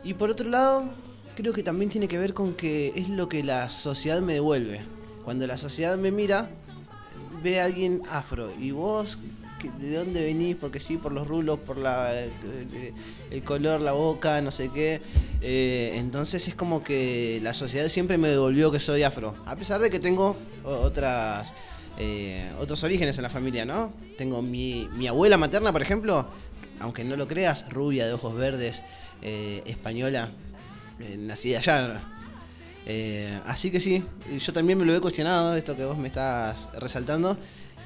Y 0.02 0.14
por 0.14 0.28
otro 0.28 0.48
lado, 0.48 0.90
creo 1.34 1.52
que 1.52 1.62
también 1.62 1.90
tiene 1.90 2.08
que 2.08 2.18
ver 2.18 2.34
con 2.34 2.54
que 2.54 2.92
es 2.96 3.08
lo 3.08 3.28
que 3.28 3.42
la 3.42 3.70
sociedad 3.70 4.20
me 4.20 4.34
devuelve. 4.34 4.80
Cuando 5.24 5.46
la 5.46 5.56
sociedad 5.56 5.96
me 5.96 6.10
mira, 6.10 6.50
ve 7.42 7.60
a 7.60 7.64
alguien 7.64 8.02
afro. 8.10 8.52
Y 8.58 8.70
vos 8.70 9.18
de 9.78 9.96
dónde 9.96 10.22
venís 10.22 10.56
porque 10.56 10.80
sí 10.80 10.96
por 10.96 11.12
los 11.12 11.26
rulos 11.26 11.60
por 11.60 11.78
la 11.78 12.12
eh, 12.12 12.32
el 13.30 13.44
color 13.44 13.80
la 13.80 13.92
boca 13.92 14.40
no 14.40 14.50
sé 14.50 14.70
qué. 14.70 15.00
Eh, 15.40 15.92
entonces 15.94 16.48
es 16.48 16.54
como 16.54 16.82
que 16.82 17.40
la 17.42 17.54
sociedad 17.54 17.88
siempre 17.88 18.18
me 18.18 18.28
devolvió 18.28 18.72
que 18.72 18.80
soy 18.80 19.02
afro. 19.02 19.36
A 19.46 19.56
pesar 19.56 19.80
de 19.80 19.90
que 19.90 20.00
tengo 20.00 20.36
otras 20.64 21.54
eh, 21.98 22.52
otros 22.58 22.82
orígenes 22.84 23.18
en 23.18 23.22
la 23.22 23.30
familia 23.30 23.64
no 23.64 23.92
tengo 24.16 24.42
mi, 24.42 24.88
mi 24.96 25.06
abuela 25.06 25.36
materna 25.36 25.72
por 25.72 25.82
ejemplo 25.82 26.26
aunque 26.80 27.04
no 27.04 27.16
lo 27.16 27.28
creas 27.28 27.68
rubia 27.68 28.06
de 28.06 28.14
ojos 28.14 28.34
verdes 28.34 28.82
española 29.20 30.32
eh, 31.02 31.16
nacida 31.18 31.58
allá 31.58 32.02
eh, 32.86 33.40
así 33.46 33.70
que 33.70 33.80
sí, 33.80 34.02
yo 34.38 34.52
también 34.52 34.78
me 34.78 34.84
lo 34.84 34.94
he 34.94 35.00
cuestionado, 35.00 35.54
esto 35.56 35.76
que 35.76 35.84
vos 35.84 35.96
me 35.98 36.08
estás 36.08 36.70
resaltando, 36.78 37.38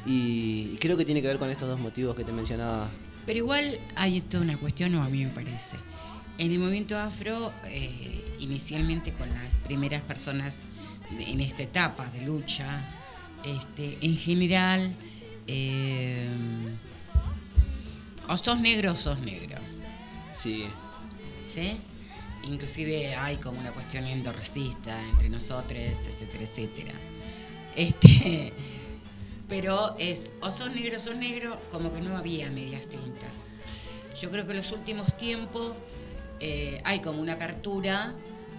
y, 0.07 0.77
creo 0.79 0.97
que 0.97 1.05
tiene 1.05 1.21
que 1.21 1.29
ver 1.29 1.39
con 1.39 1.51
estos 1.51 1.69
dos 1.69 1.81
motivos 1.81 2.15
que 2.15 2.25
te 2.25 2.33
mencionaba. 2.33 2.91
Pero 3.27 3.39
igual 3.39 3.79
hay 3.97 4.21
toda 4.21 4.45
una 4.45 4.57
cuestión, 4.57 4.95
o 4.95 5.03
a 5.03 5.09
mí 5.09 5.25
me 5.25 5.31
parece. 5.31 5.77
En 6.39 6.53
el 6.53 6.59
movimiento 6.59 6.97
afro, 6.97 7.53
eh, 7.65 8.37
inicialmente 8.39 9.13
con 9.13 9.29
las 9.31 9.55
primeras 9.65 10.03
personas 10.03 10.59
en 11.11 11.41
esta 11.41 11.63
etapa 11.63 12.07
de 12.11 12.23
lucha, 12.23 12.85
este, 13.45 13.99
en 14.01 14.17
general, 14.17 14.95
eh, 15.47 16.29
o 18.29 18.39
sos 18.39 18.61
negro 18.61 18.93
o 18.93 18.97
sos 18.97 19.19
negro. 19.19 19.57
Sí, 20.31 20.67
¿sí? 21.53 21.79
Inclusive 22.47 23.15
hay 23.15 23.37
como 23.37 23.61
una 23.61 23.73
cuestión 23.73 24.05
endorracista 24.05 25.01
entre 25.09 25.29
nosotros, 25.29 25.79
etcétera, 25.79 26.45
etcétera. 26.45 26.93
Este, 27.75 28.53
pero 29.49 29.97
es 29.99 30.33
o 30.41 30.51
sos 30.51 30.75
negro 30.75 30.97
o 30.97 31.01
sos 31.01 31.17
negro, 31.17 31.59
como 31.71 31.93
que 31.93 32.01
no 32.01 32.17
había 32.17 32.51
medias 32.51 32.87
tintas. 32.87 33.47
Yo 34.21 34.31
creo 34.31 34.47
que 34.47 34.53
en 34.53 34.59
los 34.59 34.73
últimos 34.73 35.17
tiempos 35.17 35.73
eh, 36.41 36.81
hay 36.85 37.01
como 37.01 37.21
una 37.21 37.35
apertura 37.35 38.15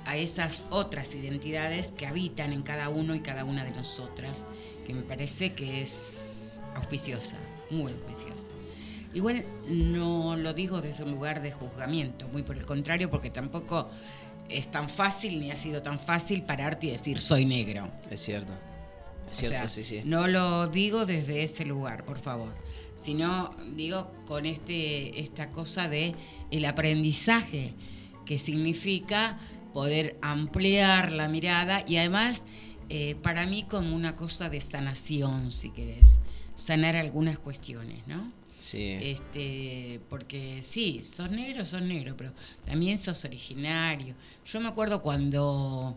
a 0.05 0.15
esas 0.15 0.65
otras 0.69 1.13
identidades 1.13 1.91
que 1.91 2.07
habitan 2.07 2.53
en 2.53 2.63
cada 2.63 2.89
uno 2.89 3.13
y 3.13 3.19
cada 3.19 3.43
una 3.43 3.65
de 3.65 3.71
nosotras, 3.71 4.45
que 4.85 4.93
me 4.93 5.01
parece 5.01 5.53
que 5.53 5.81
es 5.81 6.61
auspiciosa, 6.75 7.37
muy 7.69 7.91
auspiciosa. 7.91 8.36
Igual 9.17 9.43
no 9.67 10.35
lo 10.35 10.53
digo 10.53 10.79
desde 10.79 11.03
un 11.03 11.09
lugar 11.09 11.41
de 11.41 11.51
juzgamiento, 11.51 12.27
muy 12.27 12.43
por 12.43 12.55
el 12.55 12.65
contrario, 12.65 13.09
porque 13.09 13.31
tampoco 13.31 13.89
es 14.47 14.69
tan 14.69 14.89
fácil 14.89 15.39
ni 15.39 15.49
ha 15.49 15.55
sido 15.55 15.81
tan 15.81 15.99
fácil 15.99 16.43
pararte 16.43 16.85
y 16.85 16.91
decir 16.91 17.17
soy 17.17 17.43
negro. 17.43 17.89
es 18.11 18.19
cierto. 18.21 18.53
Es 19.31 19.37
O 19.37 19.39
cierto, 19.39 19.57
sea, 19.57 19.69
sí, 19.69 19.83
sí. 19.83 20.03
No 20.05 20.27
lo 20.27 20.67
digo 20.67 21.07
desde 21.07 21.41
ese 21.41 21.65
lugar, 21.65 22.05
por 22.05 22.19
favor, 22.19 22.53
sino 22.93 23.49
digo 23.75 24.11
con 24.27 24.45
este 24.45 25.19
esta 25.19 25.49
cosa 25.49 25.89
de 25.89 26.13
el 26.51 26.63
aprendizaje 26.65 27.73
que 28.23 28.37
significa 28.37 29.39
poder 29.73 30.15
ampliar 30.21 31.11
la 31.11 31.27
mirada 31.27 31.83
y 31.87 31.97
además 31.97 32.43
eh, 32.89 33.15
para 33.15 33.47
mí 33.47 33.63
como 33.63 33.95
una 33.95 34.13
cosa 34.13 34.47
de 34.49 34.61
sanación, 34.61 35.49
si 35.49 35.71
querés, 35.71 36.21
sanar 36.55 36.95
algunas 36.95 37.39
cuestiones, 37.39 38.05
¿no? 38.05 38.31
Sí, 38.59 38.97
Este, 39.01 39.99
porque 40.09 40.61
sí, 40.63 41.01
sos 41.03 41.29
negro, 41.29 41.63
sos 41.65 41.81
negro, 41.81 42.15
pero 42.17 42.33
también 42.65 42.97
sos 42.97 43.23
originario. 43.25 44.15
Yo 44.45 44.59
me 44.59 44.67
acuerdo 44.69 45.01
cuando 45.01 45.95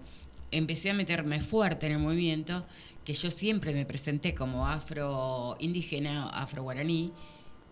empecé 0.51 0.90
a 0.90 0.94
meterme 0.94 1.40
fuerte 1.40 1.87
en 1.87 1.92
el 1.92 1.99
movimiento, 1.99 2.66
que 3.05 3.14
yo 3.14 3.31
siempre 3.31 3.73
me 3.73 3.87
presenté 3.87 4.35
como 4.35 4.66
afro 4.66 5.57
indígena, 5.59 6.29
afro 6.29 6.62
guaraní, 6.62 7.12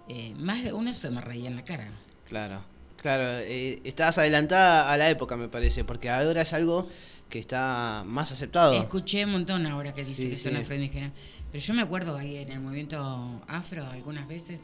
eh, 0.08 0.32
más 0.38 0.64
de 0.64 0.72
uno 0.72 0.94
se 0.94 1.10
me 1.10 1.20
reía 1.20 1.48
en 1.48 1.56
la 1.56 1.64
cara. 1.64 1.90
claro. 2.26 2.64
Claro, 3.00 3.22
eh, 3.28 3.80
estabas 3.84 4.18
adelantada 4.18 4.92
a 4.92 4.96
la 4.96 5.08
época, 5.08 5.36
me 5.36 5.48
parece, 5.48 5.84
porque 5.84 6.10
ahora 6.10 6.42
es 6.42 6.52
algo 6.52 6.88
que 7.30 7.38
está 7.38 8.02
más 8.04 8.32
aceptado. 8.32 8.74
Escuché 8.76 9.24
un 9.24 9.30
montón 9.30 9.66
ahora 9.66 9.94
que 9.94 10.00
dice 10.04 10.24
Sí, 10.24 10.30
que 10.30 10.36
son 10.36 10.50
sí. 10.54 10.58
afroindígenas. 10.58 11.12
Pero 11.52 11.62
yo 11.62 11.74
me 11.74 11.82
acuerdo 11.82 12.16
ahí 12.16 12.38
en 12.38 12.50
el 12.50 12.58
movimiento 12.58 13.40
afro 13.46 13.86
algunas 13.86 14.26
veces, 14.26 14.58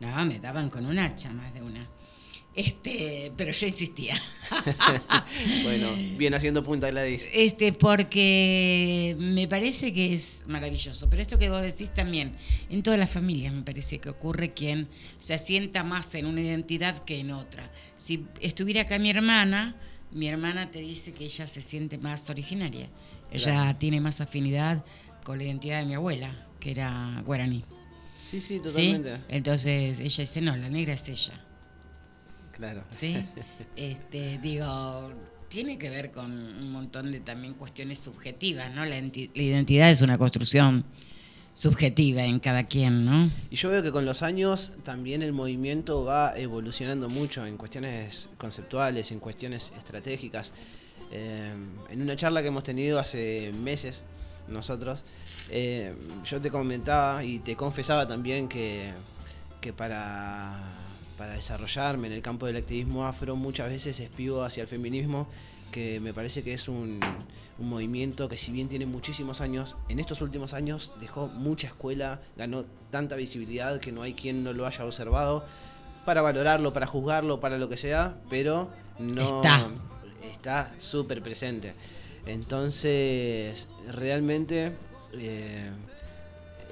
no, 0.00 0.24
me 0.24 0.38
daban 0.38 0.70
con 0.70 0.86
un 0.86 0.98
hacha 0.98 1.32
más 1.32 1.52
de 1.52 1.62
una. 1.62 1.86
Este, 2.54 3.32
pero 3.36 3.52
yo 3.52 3.66
insistía. 3.66 4.20
bueno, 5.62 5.94
bien 6.16 6.34
haciendo 6.34 6.64
punta 6.64 6.90
Gladys. 6.90 7.30
Este, 7.32 7.72
porque 7.72 9.14
me 9.18 9.46
parece 9.46 9.94
que 9.94 10.14
es 10.14 10.42
maravilloso. 10.46 11.08
Pero 11.08 11.22
esto 11.22 11.38
que 11.38 11.48
vos 11.48 11.62
decís 11.62 11.94
también, 11.94 12.32
en 12.68 12.82
todas 12.82 12.98
las 12.98 13.10
familias 13.10 13.54
me 13.54 13.62
parece 13.62 13.98
que 13.98 14.08
ocurre 14.08 14.52
quien 14.52 14.88
se 15.20 15.34
asienta 15.34 15.84
más 15.84 16.14
en 16.16 16.26
una 16.26 16.40
identidad 16.40 16.98
que 17.04 17.20
en 17.20 17.30
otra. 17.30 17.70
Si 17.98 18.26
estuviera 18.40 18.82
acá 18.82 18.98
mi 18.98 19.10
hermana, 19.10 19.76
mi 20.10 20.26
hermana 20.26 20.72
te 20.72 20.80
dice 20.80 21.12
que 21.12 21.24
ella 21.24 21.46
se 21.46 21.62
siente 21.62 21.98
más 21.98 22.28
originaria. 22.30 22.88
Ella 23.30 23.78
tiene 23.78 24.00
más 24.00 24.20
afinidad 24.20 24.84
con 25.22 25.38
la 25.38 25.44
identidad 25.44 25.78
de 25.78 25.86
mi 25.86 25.94
abuela, 25.94 26.48
que 26.58 26.72
era 26.72 27.22
guaraní. 27.24 27.64
Sí, 28.20 28.40
sí, 28.40 28.56
¿sí? 28.56 28.60
totalmente. 28.60 29.16
Entonces 29.28 29.98
ella 29.98 30.20
dice, 30.22 30.40
no, 30.40 30.56
la 30.56 30.68
negra 30.68 30.94
es 30.94 31.08
ella. 31.08 31.40
Claro. 32.52 32.84
¿sí? 32.90 33.16
Este, 33.76 34.38
digo, 34.38 35.10
tiene 35.48 35.78
que 35.78 35.88
ver 35.88 36.10
con 36.10 36.30
un 36.30 36.70
montón 36.70 37.10
de 37.10 37.20
también 37.20 37.54
cuestiones 37.54 37.98
subjetivas, 37.98 38.72
¿no? 38.74 38.84
La 38.84 38.98
identidad 38.98 39.90
es 39.90 40.02
una 40.02 40.18
construcción 40.18 40.84
subjetiva 41.54 42.24
en 42.24 42.38
cada 42.40 42.64
quien, 42.64 43.04
¿no? 43.04 43.30
Y 43.50 43.56
yo 43.56 43.68
veo 43.70 43.82
que 43.82 43.90
con 43.90 44.04
los 44.04 44.22
años 44.22 44.74
también 44.82 45.22
el 45.22 45.32
movimiento 45.32 46.04
va 46.04 46.36
evolucionando 46.38 47.08
mucho 47.08 47.44
en 47.46 47.56
cuestiones 47.56 48.30
conceptuales, 48.38 49.10
en 49.12 49.18
cuestiones 49.18 49.72
estratégicas. 49.76 50.52
Eh, 51.12 51.52
en 51.90 52.02
una 52.02 52.14
charla 52.16 52.42
que 52.42 52.48
hemos 52.48 52.62
tenido 52.62 52.98
hace 52.98 53.52
meses 53.60 54.02
nosotros, 54.48 55.04
eh, 55.50 55.94
yo 56.24 56.40
te 56.40 56.50
comentaba 56.50 57.24
y 57.24 57.40
te 57.40 57.56
confesaba 57.56 58.06
también 58.06 58.48
que, 58.48 58.92
que 59.60 59.72
para, 59.72 60.60
para 61.18 61.34
desarrollarme 61.34 62.06
en 62.08 62.14
el 62.14 62.22
campo 62.22 62.46
del 62.46 62.56
activismo 62.56 63.04
afro 63.04 63.36
muchas 63.36 63.68
veces 63.68 63.98
espivo 64.00 64.42
hacia 64.42 64.62
el 64.62 64.68
feminismo, 64.68 65.28
que 65.72 66.00
me 66.00 66.12
parece 66.14 66.42
que 66.42 66.52
es 66.52 66.68
un, 66.68 67.00
un 67.58 67.68
movimiento 67.68 68.28
que 68.28 68.36
si 68.36 68.52
bien 68.52 68.68
tiene 68.68 68.86
muchísimos 68.86 69.40
años, 69.40 69.76
en 69.88 70.00
estos 70.00 70.20
últimos 70.20 70.54
años 70.54 70.92
dejó 71.00 71.28
mucha 71.28 71.66
escuela, 71.68 72.20
ganó 72.36 72.64
tanta 72.90 73.16
visibilidad 73.16 73.78
que 73.80 73.92
no 73.92 74.02
hay 74.02 74.14
quien 74.14 74.42
no 74.42 74.52
lo 74.52 74.66
haya 74.66 74.84
observado 74.84 75.44
para 76.04 76.22
valorarlo, 76.22 76.72
para 76.72 76.86
juzgarlo, 76.86 77.40
para 77.40 77.58
lo 77.58 77.68
que 77.68 77.76
sea, 77.76 78.16
pero 78.28 78.70
no 78.98 79.42
Está. 79.42 79.68
está 80.32 80.74
súper 80.78 81.22
presente. 81.22 81.74
Entonces, 82.26 83.68
realmente, 83.88 84.72
eh, 85.14 85.70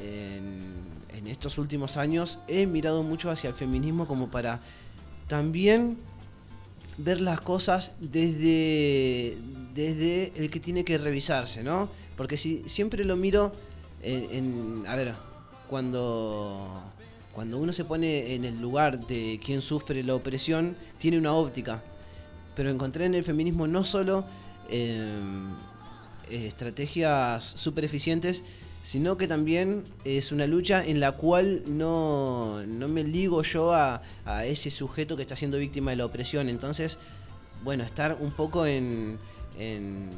en, 0.00 1.26
estos 1.26 1.58
últimos 1.58 1.96
años 1.98 2.38
he 2.48 2.66
mirado 2.66 3.02
mucho 3.02 3.30
hacia 3.30 3.48
el 3.48 3.54
feminismo 3.54 4.06
como 4.06 4.30
para 4.30 4.60
también 5.26 5.98
ver 6.96 7.20
las 7.20 7.40
cosas 7.40 7.92
desde, 8.00 9.36
desde 9.74 10.32
el 10.36 10.50
que 10.50 10.58
tiene 10.58 10.84
que 10.84 10.96
revisarse, 10.96 11.62
¿no? 11.62 11.90
Porque 12.16 12.38
si 12.38 12.62
siempre 12.66 13.04
lo 13.04 13.16
miro 13.16 13.52
en, 14.02 14.24
en- 14.32 14.84
a 14.86 14.96
ver, 14.96 15.14
cuando 15.68 16.82
cuando 17.38 17.58
uno 17.58 17.72
se 17.72 17.84
pone 17.84 18.34
en 18.34 18.44
el 18.44 18.60
lugar 18.60 19.06
de 19.06 19.38
quien 19.44 19.62
sufre 19.62 20.02
la 20.02 20.16
opresión, 20.16 20.76
tiene 20.98 21.18
una 21.18 21.34
óptica. 21.34 21.84
Pero 22.56 22.68
encontré 22.68 23.04
en 23.06 23.14
el 23.14 23.22
feminismo 23.22 23.68
no 23.68 23.84
solo 23.84 24.24
eh, 24.68 25.08
eh, 26.30 26.46
estrategias 26.46 27.44
súper 27.44 27.84
eficientes, 27.84 28.44
sino 28.82 29.16
que 29.16 29.26
también 29.28 29.84
es 30.04 30.32
una 30.32 30.46
lucha 30.46 30.84
en 30.84 31.00
la 31.00 31.12
cual 31.12 31.62
no, 31.66 32.62
no 32.66 32.88
me 32.88 33.02
ligo 33.04 33.42
yo 33.42 33.72
a, 33.72 34.02
a 34.24 34.46
ese 34.46 34.70
sujeto 34.70 35.16
que 35.16 35.22
está 35.22 35.36
siendo 35.36 35.58
víctima 35.58 35.90
de 35.90 35.96
la 35.96 36.06
opresión. 36.06 36.48
Entonces, 36.48 36.98
bueno, 37.64 37.82
estar 37.84 38.16
un 38.20 38.30
poco 38.32 38.66
en, 38.66 39.18
en, 39.58 40.08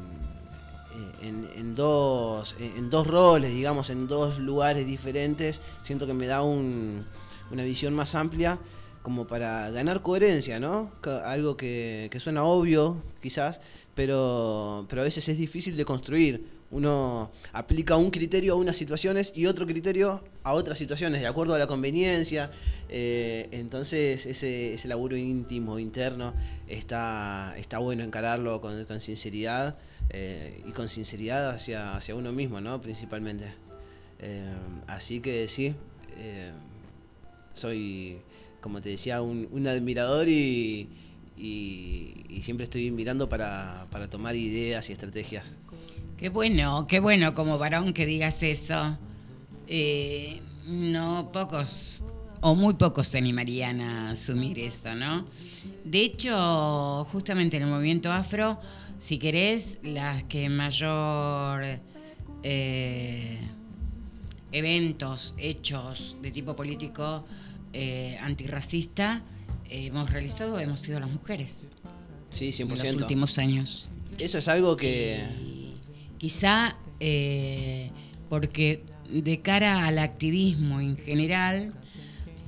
en- 1.23 1.49
en 1.57 1.75
dos, 1.75 2.57
en 2.61 2.91
dos 2.91 3.07
roles, 3.07 3.51
digamos, 3.53 3.91
en 3.91 4.07
dos 4.07 4.39
lugares 4.39 4.87
diferentes, 4.87 5.61
siento 5.83 6.07
que 6.07 6.15
me 6.15 6.27
da 6.27 6.43
un- 6.43 7.05
una 7.51 7.65
visión 7.65 7.95
más 7.95 8.15
amplia 8.15 8.59
como 9.03 9.27
para 9.27 9.71
ganar 9.71 10.03
coherencia, 10.03 10.61
¿no? 10.61 10.93
Algo 11.25 11.57
que, 11.57 12.09
que 12.13 12.21
suena 12.21 12.45
obvio, 12.45 13.03
quizás, 13.23 13.61
pero, 14.01 14.87
pero 14.89 15.03
a 15.03 15.05
veces 15.05 15.29
es 15.29 15.37
difícil 15.37 15.77
de 15.77 15.85
construir. 15.85 16.47
Uno 16.71 17.31
aplica 17.53 17.97
un 17.97 18.11
criterio 18.11 18.55
a 18.55 18.57
unas 18.57 18.75
situaciones 18.75 19.31
y 19.37 19.45
otro 19.45 19.67
criterio 19.67 20.25
a 20.43 20.55
otras 20.55 20.79
situaciones, 20.79 21.21
de 21.21 21.27
acuerdo 21.27 21.55
a 21.55 21.59
la 21.59 21.67
conveniencia. 21.67 22.51
eh, 22.89 23.47
entonces, 23.51 24.25
ese, 24.25 24.73
ese 24.73 24.89
laburo 24.89 25.19
íntimo, 25.19 25.79
interno, 25.79 26.33
está, 26.67 27.55
está 27.59 27.77
bueno 27.77 28.03
encararlo 28.03 28.63
con, 28.63 28.87
con 28.87 29.03
sinceridad 29.03 29.77
eh, 30.09 30.63
y 30.67 30.71
con 30.71 30.89
sinceridad 30.89 31.51
hacia, 31.51 31.95
hacia 31.95 32.15
uno 32.15 32.33
mismo, 32.33 32.59
¿no? 32.63 32.81
Principalmente. 32.81 33.53
Eh, 34.21 34.55
así 34.87 35.21
que 35.21 35.47
sí, 35.47 35.75
soy, 37.53 38.17
como 38.63 38.81
te 38.81 38.89
decía, 38.89 39.21
un 39.21 39.67
admirador 39.67 40.27
y, 40.27 40.89
y- 41.41 42.43
siempre 42.43 42.65
estoy 42.65 42.91
mirando 42.91 43.29
para, 43.29 43.87
para 43.91 44.09
tomar 44.09 44.35
ideas 44.35 44.89
y 44.89 44.93
estrategias. 44.93 45.59
Qué 46.17 46.29
bueno, 46.31 46.87
qué 46.87 47.01
bueno 47.01 47.35
como 47.35 47.59
varón 47.59 47.93
que 47.93 48.07
digas 48.07 48.43
eso. 48.43 48.97
Eh, 49.67 50.41
no 50.67 51.31
pocos 51.33 52.03
o 52.41 52.55
muy 52.55 52.75
pocos 52.75 53.09
se 53.09 53.19
animarían 53.19 53.81
a 53.83 54.11
asumir 54.13 54.59
esto, 54.59 54.95
¿no? 54.95 55.27
De 55.85 56.01
hecho, 56.01 57.05
justamente 57.13 57.59
en 57.59 57.65
el 57.65 57.69
movimiento 57.69 58.11
afro, 58.11 58.59
si 58.99 59.19
querés, 59.19 59.79
las 59.83 60.23
que 60.25 60.49
mayor 60.49 61.63
eh, 62.43 63.39
eventos, 64.53 65.35
hechos 65.39 66.17
de 66.23 66.31
tipo 66.31 66.57
político 66.57 67.25
eh, 67.73 68.19
antirracista 68.21 69.23
hemos 69.71 70.11
realizado, 70.11 70.59
hemos 70.59 70.81
sido 70.81 71.01
las 71.01 71.11
mujeres 71.11 71.59
Sí, 72.31 72.51
en 72.59 72.69
los 72.69 72.83
100%. 72.83 72.97
últimos 72.97 73.39
años. 73.39 73.91
Eso 74.19 74.39
es 74.39 74.49
algo 74.49 74.77
que... 74.77 75.21
Quizá 76.19 76.77
eh, 77.01 77.91
porque 78.29 78.85
de 79.11 79.41
cara 79.41 79.87
al 79.87 79.99
activismo 79.99 80.81
en 80.81 80.97
general 80.97 81.73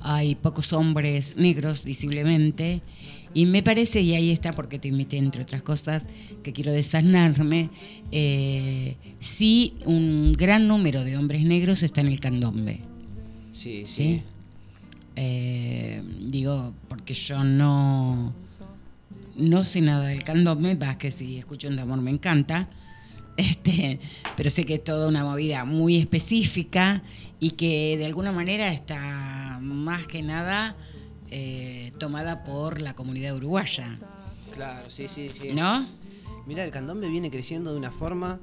hay 0.00 0.34
pocos 0.34 0.72
hombres 0.72 1.36
negros 1.36 1.82
visiblemente 1.82 2.82
y 3.34 3.46
me 3.46 3.62
parece, 3.62 4.02
y 4.02 4.14
ahí 4.14 4.30
está 4.30 4.52
porque 4.52 4.78
te 4.78 4.88
invité 4.88 5.16
entre 5.16 5.42
otras 5.42 5.62
cosas 5.62 6.02
que 6.42 6.52
quiero 6.52 6.70
desasnarme, 6.70 7.70
eh, 8.10 8.96
sí 9.20 9.74
un 9.86 10.32
gran 10.34 10.68
número 10.68 11.02
de 11.02 11.16
hombres 11.16 11.42
negros 11.44 11.82
está 11.82 12.02
en 12.02 12.08
el 12.08 12.20
candombe. 12.20 12.80
Sí, 13.52 13.84
¿sí? 13.86 13.86
sí. 13.86 14.22
Eh, 15.16 16.02
digo, 16.20 16.72
porque 16.88 17.14
yo 17.14 17.44
no, 17.44 18.32
no 19.36 19.64
sé 19.64 19.80
nada 19.80 20.06
del 20.06 20.22
candombe, 20.24 20.74
más 20.74 20.96
que 20.96 21.10
si 21.10 21.38
escucho 21.38 21.68
un 21.68 21.78
amor 21.78 22.00
me 22.00 22.10
encanta. 22.10 22.68
Este, 23.34 23.98
pero 24.36 24.50
sé 24.50 24.66
que 24.66 24.74
es 24.74 24.84
toda 24.84 25.08
una 25.08 25.24
movida 25.24 25.64
muy 25.64 25.96
específica 25.96 27.02
y 27.40 27.52
que 27.52 27.96
de 27.96 28.04
alguna 28.04 28.30
manera 28.30 28.70
está 28.70 29.58
más 29.62 30.06
que 30.06 30.22
nada 30.22 30.76
eh, 31.30 31.92
tomada 31.98 32.44
por 32.44 32.82
la 32.82 32.92
comunidad 32.94 33.34
uruguaya, 33.34 33.98
Claro, 34.54 34.84
sí, 34.90 35.08
sí, 35.08 35.30
sí. 35.30 35.52
¿no? 35.54 35.88
Mira, 36.46 36.62
el 36.62 36.70
candombe 36.70 37.08
viene 37.08 37.30
creciendo 37.30 37.72
de 37.72 37.78
una 37.78 37.90
forma 37.90 38.38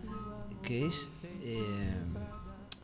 que 0.63 0.87
es. 0.87 1.11
eh, 1.43 1.93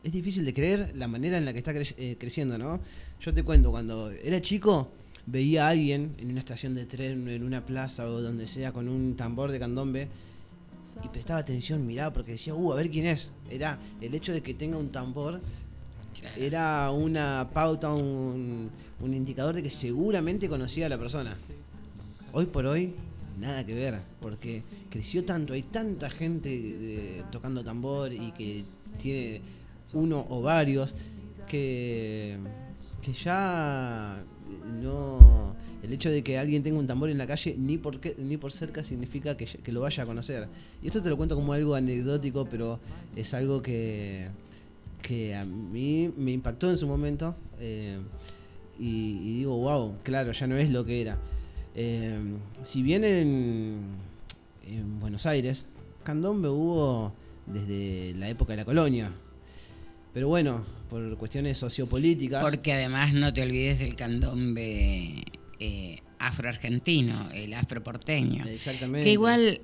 es 0.06 0.12
difícil 0.12 0.44
de 0.44 0.54
creer 0.54 0.92
la 0.94 1.08
manera 1.08 1.36
en 1.36 1.44
la 1.44 1.52
que 1.52 1.58
está 1.58 1.72
cre- 1.72 1.94
eh, 1.98 2.16
creciendo, 2.18 2.56
¿no? 2.58 2.80
Yo 3.20 3.34
te 3.34 3.42
cuento, 3.42 3.72
cuando 3.72 4.08
era 4.10 4.40
chico, 4.40 4.92
veía 5.26 5.66
a 5.66 5.70
alguien 5.70 6.14
en 6.18 6.30
una 6.30 6.38
estación 6.38 6.74
de 6.76 6.86
tren, 6.86 7.26
en 7.28 7.42
una 7.42 7.66
plaza 7.66 8.08
o 8.08 8.20
donde 8.22 8.46
sea, 8.46 8.72
con 8.72 8.88
un 8.88 9.16
tambor 9.16 9.50
de 9.50 9.58
candombe 9.58 10.08
y 11.04 11.08
prestaba 11.08 11.40
atención, 11.40 11.84
miraba, 11.84 12.12
porque 12.12 12.32
decía, 12.32 12.54
uh, 12.54 12.72
a 12.72 12.76
ver 12.76 12.88
quién 12.88 13.06
es. 13.06 13.32
Era 13.50 13.80
el 14.00 14.14
hecho 14.14 14.32
de 14.32 14.42
que 14.42 14.54
tenga 14.54 14.78
un 14.78 14.90
tambor, 14.92 15.40
era 16.36 16.90
una 16.92 17.50
pauta, 17.52 17.92
un, 17.92 18.70
un 19.00 19.12
indicador 19.14 19.54
de 19.56 19.62
que 19.64 19.70
seguramente 19.70 20.48
conocía 20.48 20.86
a 20.86 20.88
la 20.88 20.98
persona. 20.98 21.36
Hoy 22.32 22.46
por 22.46 22.64
hoy, 22.66 22.94
nada 23.40 23.66
que 23.66 23.74
ver, 23.74 24.00
porque 24.20 24.62
creció 24.88 25.24
tanto, 25.24 25.52
hay 25.52 25.62
tanta 25.62 26.08
gente 26.10 26.48
de- 26.48 27.24
tocando 27.32 27.64
tambor 27.64 28.12
y 28.12 28.30
que 28.32 28.64
tiene 28.98 29.40
uno 29.92 30.26
o 30.28 30.42
varios, 30.42 30.94
que, 31.46 32.36
que 33.02 33.12
ya 33.12 34.22
no... 34.82 35.54
El 35.82 35.92
hecho 35.92 36.10
de 36.10 36.24
que 36.24 36.36
alguien 36.36 36.64
tenga 36.64 36.78
un 36.80 36.86
tambor 36.88 37.10
en 37.10 37.18
la 37.18 37.28
calle, 37.28 37.54
ni 37.56 37.78
por, 37.78 38.00
qué- 38.00 38.16
ni 38.18 38.36
por 38.36 38.50
cerca, 38.50 38.82
significa 38.82 39.36
que, 39.36 39.46
lo 39.70 39.82
vaya 39.82 40.02
a 40.02 40.06
conocer. 40.06 40.48
Y 40.82 40.86
esto 40.88 41.00
te 41.00 41.08
lo 41.10 41.16
cuento 41.16 41.36
como 41.36 41.52
algo 41.52 41.76
anecdótico, 41.76 42.44
pero 42.48 42.80
es 43.14 43.32
algo 43.34 43.62
que, 43.62 44.26
que 45.00 45.36
a 45.36 45.44
mí 45.44 46.12
me 46.16 46.32
impactó 46.32 46.68
en 46.70 46.76
su 46.76 46.88
momento. 46.88 47.36
eh, 47.60 47.98
y, 48.80 49.18
y 49.22 49.38
digo, 49.38 49.56
wow, 49.58 49.94
claro, 50.02 50.32
ya 50.32 50.46
no 50.48 50.56
es 50.56 50.70
lo 50.70 50.84
que 50.84 51.00
era. 51.02 51.18
Eh, 51.76 52.18
si 52.62 52.82
bien 52.82 53.04
en, 53.04 53.78
en 54.66 54.98
Buenos 54.98 55.24
Aires, 55.26 55.66
candombe 56.02 56.48
hubo 56.48 57.12
desde 57.46 58.12
la 58.18 58.28
época 58.28 58.54
de 58.54 58.56
la 58.56 58.64
colonia. 58.64 59.12
Pero 60.16 60.28
bueno, 60.28 60.64
por 60.88 61.14
cuestiones 61.18 61.58
sociopolíticas. 61.58 62.42
Porque 62.42 62.72
además 62.72 63.12
no 63.12 63.34
te 63.34 63.42
olvides 63.42 63.80
del 63.80 63.96
candombe 63.96 65.22
eh, 65.60 65.98
afroargentino, 66.18 67.28
el 67.34 67.52
afroporteño. 67.52 68.46
Exactamente. 68.46 69.04
Que 69.04 69.12
igual, 69.12 69.60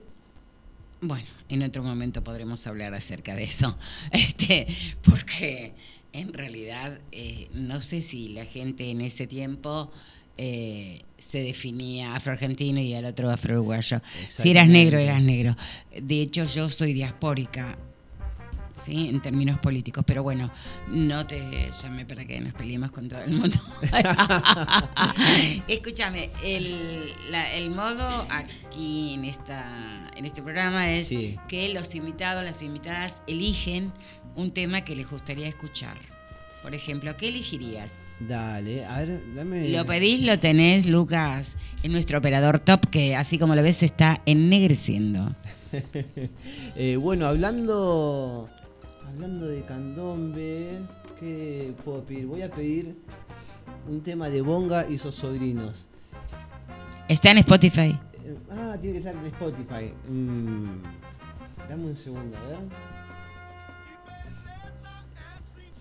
bueno, 1.01 1.27
en 1.49 1.63
otro 1.63 1.83
momento 1.83 2.23
podremos 2.23 2.67
hablar 2.67 2.93
acerca 2.93 3.35
de 3.35 3.45
eso. 3.45 3.79
Este, 4.13 4.67
porque 5.01 5.73
en 6.13 6.35
realidad 6.35 7.01
eh, 7.13 7.49
no 7.55 7.81
sé 7.81 8.03
si 8.03 8.29
la 8.29 8.45
gente 8.45 8.91
en 8.91 9.01
ese 9.01 9.27
tiempo 9.27 9.91
eh, 10.37 11.01
se 11.19 11.39
definía 11.39 12.15
afroargentino 12.15 12.79
y 12.79 12.93
el 12.93 13.07
otro 13.07 13.31
afro-uruguayo. 13.31 14.03
Si 14.29 14.51
eras 14.51 14.69
negro, 14.69 14.99
eras 14.99 15.23
negro. 15.23 15.57
De 15.99 16.21
hecho, 16.21 16.45
yo 16.45 16.69
soy 16.69 16.93
diaspórica. 16.93 17.79
¿Sí? 18.85 19.09
En 19.09 19.23
términos 19.23 19.59
políticos, 19.61 20.03
pero 20.07 20.23
bueno, 20.25 20.51
no 20.89 21.25
te 21.27 21.71
llame 21.83 22.05
para 22.05 22.25
que 22.25 22.41
nos 22.41 22.53
peleemos 22.55 22.91
con 22.91 23.09
todo 23.09 23.21
el 23.23 23.33
mundo. 23.33 23.57
Escúchame, 25.69 26.31
el, 26.43 27.13
la- 27.31 27.53
el 27.55 27.71
modo 27.71 28.27
aquí 28.31 29.15
en 29.15 29.25
esta 29.25 30.11
en 30.17 30.27
este 30.27 30.43
programa 30.43 30.91
es 30.93 31.07
Sí. 31.09 31.37
que 31.49 31.73
los 31.73 31.95
invitados, 31.95 32.45
las 32.45 32.61
invitadas 32.63 33.23
eligen 33.27 33.93
un 34.37 34.53
tema 34.53 34.83
que 34.83 34.95
les 34.97 35.09
gustaría 35.09 35.49
escuchar. 35.49 35.97
Por 36.63 36.75
ejemplo, 36.75 37.17
¿qué 37.17 37.29
elegirías? 37.29 37.91
Dale, 38.21 38.85
a 38.85 39.01
ver, 39.03 39.35
dame. 39.35 39.69
Lo 39.71 39.85
pedís, 39.85 40.25
lo 40.27 40.39
tenés, 40.39 40.87
Lucas, 40.87 41.57
es 41.83 41.91
nuestro 41.91 42.19
operador 42.19 42.61
top 42.61 42.87
que 42.89 43.17
así 43.17 43.37
como 43.39 43.55
lo 43.57 43.63
ves 43.63 43.79
se 43.79 43.87
está 43.87 44.21
ennegreciendo. 44.27 45.35
Eh, 46.77 46.97
bueno, 46.97 47.25
hablando. 47.27 48.49
Hablando 49.13 49.47
de 49.47 49.63
candombe, 49.65 50.81
¿qué 51.21 51.75
puedo 51.85 52.03
pedir? 52.05 52.27
Voy 52.27 52.43
a 52.43 52.51
pedir 52.51 52.97
un 53.89 54.01
tema 54.03 54.29
de 54.31 54.41
Bonga 54.41 54.89
y 54.89 54.97
sus 54.99 55.15
sobrinos. 55.15 55.87
Está 57.09 57.31
en 57.33 57.39
Spotify. 57.39 57.99
Eh, 58.25 58.37
ah, 58.51 58.77
tiene 58.81 58.95
que 58.95 58.99
estar 59.09 59.15
en 59.15 59.25
Spotify. 59.31 59.93
Mm, 60.09 60.83
dame 61.69 61.85
un 61.85 61.97
segundo, 61.97 62.37
a 62.39 62.43
ver. 62.49 62.59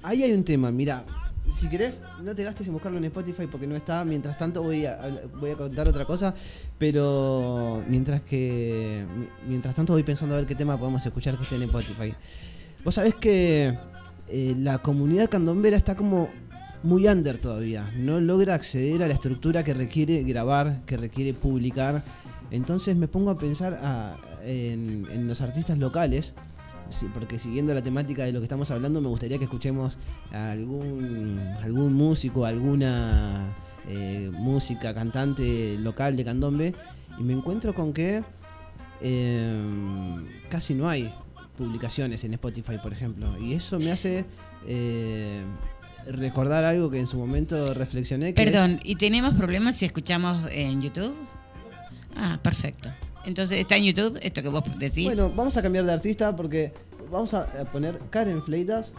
Ahí 0.04 0.24
hay 0.24 0.34
un 0.34 0.44
tema, 0.44 0.72
mira. 0.72 1.06
Si 1.50 1.70
querés, 1.70 2.02
no 2.22 2.34
te 2.36 2.44
gastes 2.44 2.68
en 2.68 2.74
buscarlo 2.74 2.98
en 2.98 3.06
Spotify 3.06 3.48
porque 3.50 3.68
no 3.68 3.76
está. 3.76 4.04
Mientras 4.04 4.38
tanto 4.38 4.64
voy 4.64 4.86
a, 4.86 4.98
voy 5.40 5.52
a 5.52 5.56
contar 5.58 5.88
otra 5.88 6.06
cosa. 6.06 6.34
Pero 6.78 7.82
mientras 7.88 8.22
que. 8.22 9.06
mi- 9.16 9.28
Mientras 9.50 9.74
tanto 9.76 9.94
voy 9.94 10.04
pensando 10.04 10.36
a 10.36 10.40
ver 10.40 10.48
qué 10.48 10.56
tema 10.56 10.78
podemos 10.78 11.06
escuchar 11.06 11.38
que 11.38 11.44
esté 11.44 11.56
en 11.56 11.64
Spotify. 11.64 12.14
Vos 12.84 12.96
sabés 12.96 13.16
que 13.16 13.78
eh, 14.28 14.56
la 14.58 14.80
comunidad 14.80 15.30
candombera 15.30 15.78
está 15.78 15.96
como 15.96 16.30
muy 16.84 17.08
under 17.08 17.38
todavía. 17.38 17.92
No 17.96 18.20
logra 18.20 18.56
acceder 18.56 19.04
a 19.04 19.08
la 19.08 19.14
estructura 19.14 19.64
que 19.64 19.74
requiere 19.74 20.24
grabar, 20.24 20.82
que 20.86 20.98
requiere 20.98 21.34
publicar. 21.34 22.04
Entonces 22.50 22.96
me 22.96 23.08
pongo 23.08 23.30
a 23.32 23.38
pensar 23.38 23.74
a- 23.82 24.18
en, 24.44 25.06
en 25.12 25.28
los 25.28 25.42
artistas 25.42 25.78
locales. 25.78 26.34
sí, 26.90 27.08
porque 27.14 27.38
siguiendo 27.40 27.74
la 27.74 27.82
temática 27.84 28.24
de 28.26 28.32
lo 28.34 28.40
que 28.40 28.46
estamos 28.46 28.70
hablando, 28.72 29.00
me 29.00 29.08
gustaría 29.10 29.38
que 29.38 29.44
escuchemos 29.46 29.98
a 30.34 30.52
algún, 30.52 31.40
algún 31.62 31.94
músico, 31.94 32.46
alguna 32.46 33.56
eh, 33.88 34.30
música, 34.34 34.94
cantante 34.94 35.78
local 35.78 36.18
de 36.18 36.26
candombe. 36.26 36.76
Y 37.20 37.24
me 37.24 37.34
encuentro 37.34 37.74
con 37.76 37.94
que 37.94 38.24
eh, 39.02 39.62
casi 40.50 40.74
no 40.74 40.90
hay 40.90 41.14
publicaciones 41.58 42.24
en 42.24 42.34
Spotify, 42.34 42.78
por 42.82 42.94
ejemplo. 42.94 43.38
Y 43.40 43.54
eso 43.54 43.80
me 43.80 43.92
hace 43.92 44.26
eh, 44.66 45.42
recordar 46.08 46.64
algo 46.64 46.90
que 46.90 47.00
en 47.00 47.08
su 47.08 47.18
momento 47.18 47.74
reflexioné. 47.74 48.34
Que 48.34 48.44
es- 48.44 48.52
Perdón, 48.52 48.80
¿y 48.84 48.96
tenemos 48.96 49.34
problemas 49.36 49.76
si 49.76 49.86
escuchamos 49.86 50.48
en 50.52 50.82
YouTube? 50.82 51.16
Ah, 52.16 52.40
perfecto. 52.42 52.90
Entonces, 53.26 53.60
¿está 53.60 53.78
en 53.78 53.84
YouTube 53.84 54.20
esto 54.24 54.42
que 54.42 54.50
vos 54.50 54.64
decís? 54.80 55.06
bueno, 55.06 55.30
vamos 55.36 55.56
a 55.58 55.62
cambiar 55.62 55.86
de 55.86 55.94
artista 55.94 56.36
porque 56.36 56.74
vamos 57.12 57.34
a 57.34 57.44
a 57.44 57.66
poner 57.72 58.00
Karen 58.10 58.42
Fleitas. 58.42 58.94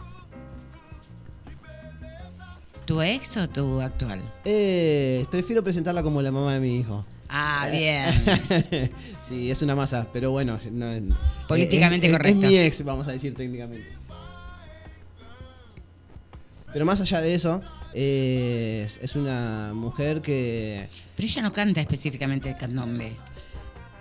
¿Tu 2.85 3.01
ex 3.01 3.37
o 3.37 3.47
tu 3.49 3.79
actual? 3.81 4.21
Eh, 4.43 5.25
prefiero 5.31 5.63
presentarla 5.63 6.03
como 6.03 6.21
la 6.21 6.31
mamá 6.31 6.53
de 6.53 6.59
mi 6.59 6.77
hijo. 6.77 7.05
Ah, 7.29 7.67
bien. 7.71 8.91
sí, 9.27 9.49
es 9.51 9.61
una 9.61 9.75
masa, 9.75 10.07
pero 10.13 10.31
bueno. 10.31 10.59
no, 10.71 11.15
Políticamente 11.47 12.07
es- 12.07 12.13
es- 12.13 12.17
correcto. 12.17 12.45
Es 12.45 12.51
mi 12.51 12.57
ex, 12.57 12.83
vamos 12.83 13.07
a 13.07 13.11
decir 13.11 13.33
técnicamente. 13.35 13.87
Pero 16.71 16.85
más 16.85 16.99
allá 17.01 17.21
de 17.21 17.35
eso, 17.35 17.61
es, 17.93 18.97
es 19.01 19.15
una 19.15 19.71
mujer 19.75 20.21
que. 20.21 20.87
Pero 21.15 21.27
ella 21.27 21.41
no 21.43 21.53
canta 21.53 21.81
específicamente 21.81 22.49
el 22.49 22.55
candombe. 22.57 23.15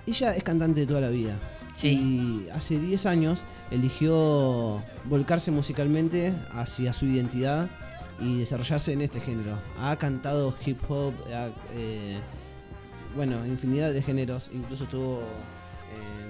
Ella 0.06 0.34
es 0.34 0.42
cantante 0.42 0.80
de 0.80 0.86
toda 0.86 1.02
la 1.02 1.10
vida. 1.10 1.38
Sí. 1.76 1.88
Y 1.88 2.50
hace 2.50 2.78
10 2.78 3.06
años 3.06 3.44
eligió 3.70 4.82
volcarse 5.04 5.50
musicalmente 5.50 6.32
hacia 6.52 6.92
su 6.92 7.06
identidad 7.06 7.68
y 8.20 8.38
desarrollarse 8.38 8.92
en 8.92 9.02
este 9.02 9.20
género. 9.20 9.58
Ha 9.78 9.96
cantado 9.96 10.54
hip 10.64 10.78
hop, 10.88 11.14
ha, 11.34 11.50
eh, 11.74 12.18
bueno, 13.14 13.44
infinidad 13.46 13.92
de 13.92 14.02
géneros. 14.02 14.50
Incluso 14.52 14.84
estuvo 14.84 15.22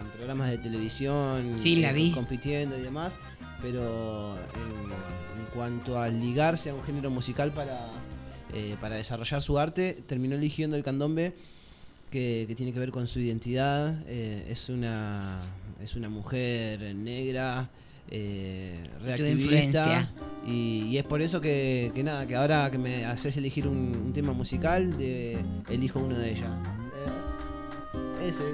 en 0.00 0.08
programas 0.10 0.50
de 0.50 0.58
televisión 0.58 1.54
Sí, 1.58 1.76
la 1.76 1.90
eh, 1.90 1.92
vi. 1.94 2.12
compitiendo 2.12 2.76
y 2.78 2.82
demás. 2.82 3.16
Pero 3.60 4.36
en, 4.36 4.90
en 5.40 5.46
cuanto 5.54 5.98
a 6.00 6.08
ligarse 6.08 6.70
a 6.70 6.74
un 6.74 6.82
género 6.82 7.10
musical 7.10 7.52
para, 7.52 7.88
eh, 8.52 8.76
para 8.80 8.96
desarrollar 8.96 9.40
su 9.42 9.58
arte, 9.58 10.02
terminó 10.06 10.34
eligiendo 10.34 10.76
el 10.76 10.82
candombe 10.82 11.34
que, 12.10 12.44
que 12.48 12.54
tiene 12.54 12.72
que 12.72 12.78
ver 12.80 12.90
con 12.90 13.06
su 13.06 13.20
identidad. 13.20 14.02
eh, 14.08 14.46
es, 14.50 14.68
una, 14.68 15.40
es 15.80 15.94
una 15.94 16.08
mujer 16.08 16.94
negra, 16.96 17.70
eh, 18.14 18.90
reactivista. 19.02 20.10
Y, 20.44 20.86
y 20.88 20.98
es 20.98 21.04
por 21.04 21.22
eso 21.22 21.40
que, 21.40 21.92
que 21.94 22.02
nada, 22.02 22.26
que 22.26 22.36
ahora 22.36 22.70
que 22.70 22.76
me 22.76 23.04
haces 23.06 23.36
elegir 23.36 23.66
un, 23.66 23.94
un 24.06 24.12
tema 24.12 24.32
musical, 24.32 24.98
de, 24.98 25.38
elijo 25.70 26.00
uno 26.00 26.16
de 26.18 26.32
ella. 26.32 26.48
Eh, 28.20 28.28
ese. 28.28 28.44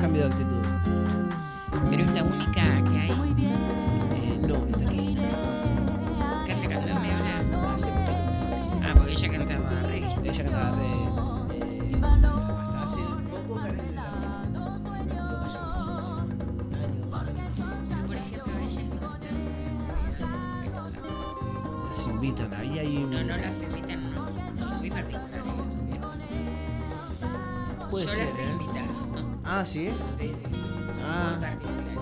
Cambio 0.00 0.22
de 0.22 0.28
actitud. 0.28 0.62
Pero 1.88 2.02
es 2.02 2.10
la 2.12 2.24
única 2.24 2.84
que 2.84 2.98
hay. 2.98 3.10
Eh, 3.10 4.38
no, 4.46 4.66
está 4.66 4.88
aquí 4.88 5.00
sí. 5.00 5.14
Canta 6.46 6.68
candombe 6.68 7.10
ahora. 7.12 7.72
Hace 7.72 7.90
poquito. 7.90 8.80
Ah, 8.82 8.92
porque 8.94 9.12
ella 9.12 9.30
cantaba 9.30 9.82
reggae. 9.82 10.16
Ella 10.24 10.44
cantaba 10.44 10.76
re. 10.76 10.96
Hay. 22.86 22.98
No, 23.10 23.22
no 23.24 23.36
las 23.36 23.62
invitan, 23.62 24.14
no. 24.14 24.26
Son 24.58 24.78
muy 24.78 24.90
particulares. 24.90 25.42
Puede 27.90 28.06
Yo 28.06 28.12
ser, 28.12 28.26
las 28.26 28.38
he 28.38 28.42
¿eh? 28.42 28.52
invitado. 28.52 28.86
Ah, 29.44 29.64
sí. 29.64 29.90
Sí, 30.18 30.26
sí. 30.26 30.32
Son 30.32 31.02
Ah. 31.02 31.36
muy 31.38 31.40
particulares. 31.46 31.98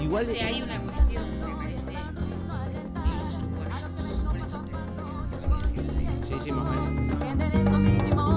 Igual. 0.00 0.22
O 0.22 0.26
sea, 0.26 0.46
hay 0.46 0.62
una 0.62 0.80
cuestión, 0.80 1.38
me 1.38 1.54
parece, 1.56 1.90
de 1.90 1.92
los 1.94 3.34
uruguayos. 3.42 3.82
Por 4.26 4.36
eso 4.36 4.58
te 4.60 4.76
decía. 4.76 5.02
lo. 5.42 6.24
Sí, 6.24 6.34
sí, 6.40 6.52
más 6.52 6.76
o 6.76 6.80
menos. 6.82 7.22
En 7.24 7.38
derecho 7.38 7.78
mínimo 7.78 8.35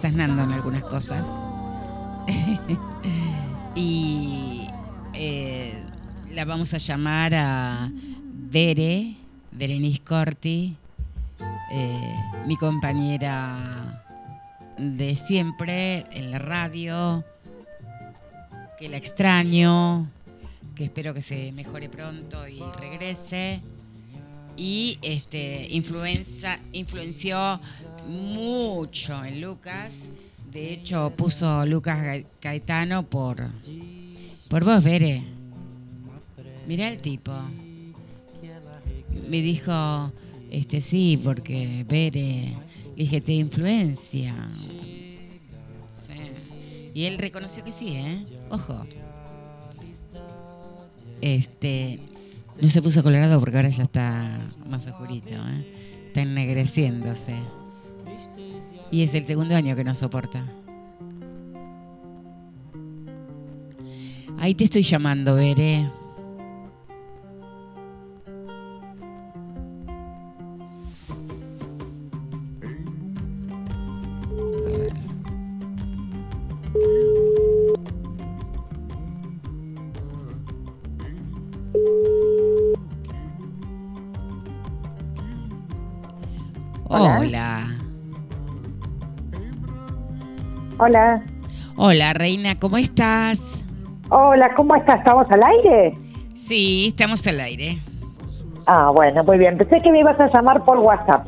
desasnando 0.00 0.42
en 0.44 0.52
algunas 0.52 0.82
cosas. 0.84 1.28
y 3.74 4.66
eh, 5.12 5.74
la 6.32 6.46
vamos 6.46 6.72
a 6.72 6.78
llamar 6.78 7.34
a 7.34 7.90
Dere, 8.50 9.14
Derenis 9.52 10.00
Corti, 10.00 10.74
eh, 11.70 12.14
mi 12.46 12.56
compañera 12.56 14.02
de 14.78 15.16
siempre 15.16 16.06
en 16.12 16.30
la 16.30 16.38
radio, 16.38 17.22
que 18.78 18.88
la 18.88 18.96
extraño, 18.96 20.08
que 20.74 20.84
espero 20.84 21.12
que 21.12 21.20
se 21.20 21.52
mejore 21.52 21.90
pronto 21.90 22.48
y 22.48 22.62
regrese. 22.78 23.60
Y 24.56 24.98
este 25.02 25.68
influenza, 25.70 26.58
influenció 26.72 27.60
mucho 28.10 29.24
en 29.24 29.40
Lucas. 29.40 29.92
De 30.50 30.72
hecho, 30.72 31.12
puso 31.16 31.64
Lucas 31.64 32.38
Caetano 32.42 33.04
por, 33.04 33.48
por 34.48 34.64
vos, 34.64 34.82
Bere. 34.82 35.22
Mirá 36.66 36.88
el 36.88 37.00
tipo. 37.00 37.32
Me 39.28 39.40
dijo, 39.40 40.10
este 40.50 40.80
sí, 40.80 41.20
porque 41.22 41.84
Bere, 41.88 42.56
dije, 42.96 43.20
te 43.20 43.32
influencia. 43.32 44.34
Y 46.92 47.04
él 47.04 47.18
reconoció 47.18 47.62
que 47.62 47.72
sí, 47.72 47.90
¿eh? 47.90 48.24
Ojo. 48.50 48.84
Este, 51.20 52.00
no 52.60 52.68
se 52.68 52.82
puso 52.82 53.02
colorado 53.02 53.38
porque 53.38 53.56
ahora 53.56 53.68
ya 53.68 53.84
está 53.84 54.40
más 54.66 54.86
oscurito, 54.86 55.34
¿eh? 55.34 56.06
Está 56.08 56.22
ennegreciéndose. 56.22 57.36
Y 58.90 59.02
es 59.02 59.14
el 59.14 59.26
segundo 59.26 59.54
año 59.54 59.76
que 59.76 59.84
nos 59.84 59.98
soporta. 59.98 60.44
Ahí 64.38 64.54
te 64.54 64.64
estoy 64.64 64.82
llamando, 64.82 65.34
Veré. 65.34 65.88
Hola. 86.92 87.49
Hola. 90.80 91.22
Hola. 91.76 92.12
Reina, 92.14 92.56
¿cómo 92.56 92.76
estás? 92.78 93.40
Hola, 94.08 94.54
¿cómo 94.56 94.74
estás? 94.74 94.98
¿Estamos 95.00 95.30
al 95.30 95.42
aire? 95.42 95.96
Sí, 96.34 96.86
estamos 96.88 97.26
al 97.26 97.40
aire. 97.40 97.78
Ah, 98.66 98.90
bueno, 98.94 99.22
muy 99.24 99.38
bien. 99.38 99.56
Pensé 99.58 99.80
que 99.82 99.90
me 99.90 100.00
ibas 100.00 100.18
a 100.18 100.28
llamar 100.28 100.62
por 100.64 100.78
WhatsApp. 100.78 101.26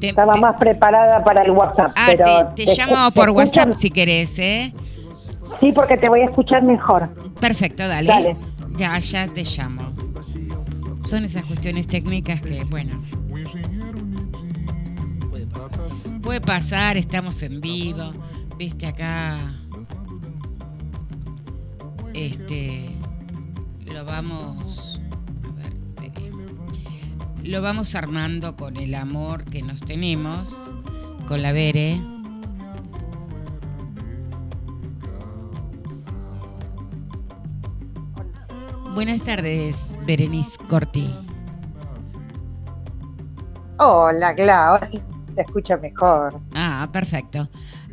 Te- 0.00 0.10
Estaba 0.10 0.34
te- 0.34 0.40
más 0.40 0.56
preparada 0.56 1.22
para 1.24 1.42
el 1.42 1.50
WhatsApp. 1.50 1.92
Ah, 1.96 2.06
pero 2.06 2.24
te, 2.54 2.66
te 2.66 2.74
llamo 2.76 3.10
por 3.12 3.30
WhatsApp 3.30 3.72
si 3.76 3.90
querés, 3.90 4.38
¿eh? 4.38 4.72
Sí, 5.60 5.72
porque 5.72 5.96
te 5.96 6.08
voy 6.08 6.20
a 6.20 6.24
escuchar 6.26 6.62
mejor. 6.62 7.08
Perfecto, 7.40 7.86
dale. 7.88 8.06
Dale. 8.08 8.36
Ya, 8.76 8.98
ya 8.98 9.26
te 9.28 9.44
llamo. 9.44 9.82
Son 11.06 11.24
esas 11.24 11.44
cuestiones 11.44 11.86
técnicas 11.88 12.40
que, 12.40 12.64
bueno, 12.64 13.02
puede 16.22 16.40
pasar, 16.40 16.96
estamos 16.96 17.42
en 17.42 17.60
vivo, 17.60 18.12
viste 18.60 18.86
acá. 18.86 19.38
Este, 22.12 22.90
lo 23.86 24.04
vamos, 24.04 25.00
a 25.48 25.52
ver, 25.54 25.72
vení. 25.98 26.30
lo 27.42 27.62
vamos 27.62 27.94
armando 27.94 28.56
con 28.56 28.76
el 28.76 28.94
amor 28.96 29.44
que 29.44 29.62
nos 29.62 29.80
tenemos, 29.80 30.54
con 31.26 31.40
la 31.40 31.52
Bere. 31.52 32.02
Buenas 38.92 39.22
tardes, 39.22 39.96
Berenice 40.06 40.58
Corti. 40.68 41.10
Hola, 43.78 44.34
Clau. 44.34 44.74
Ahora 44.74 44.90
sí 44.90 45.00
te 45.34 45.40
escucho 45.40 45.78
mejor. 45.78 46.38
Ah, 46.54 46.86
perfecto. 46.92 47.48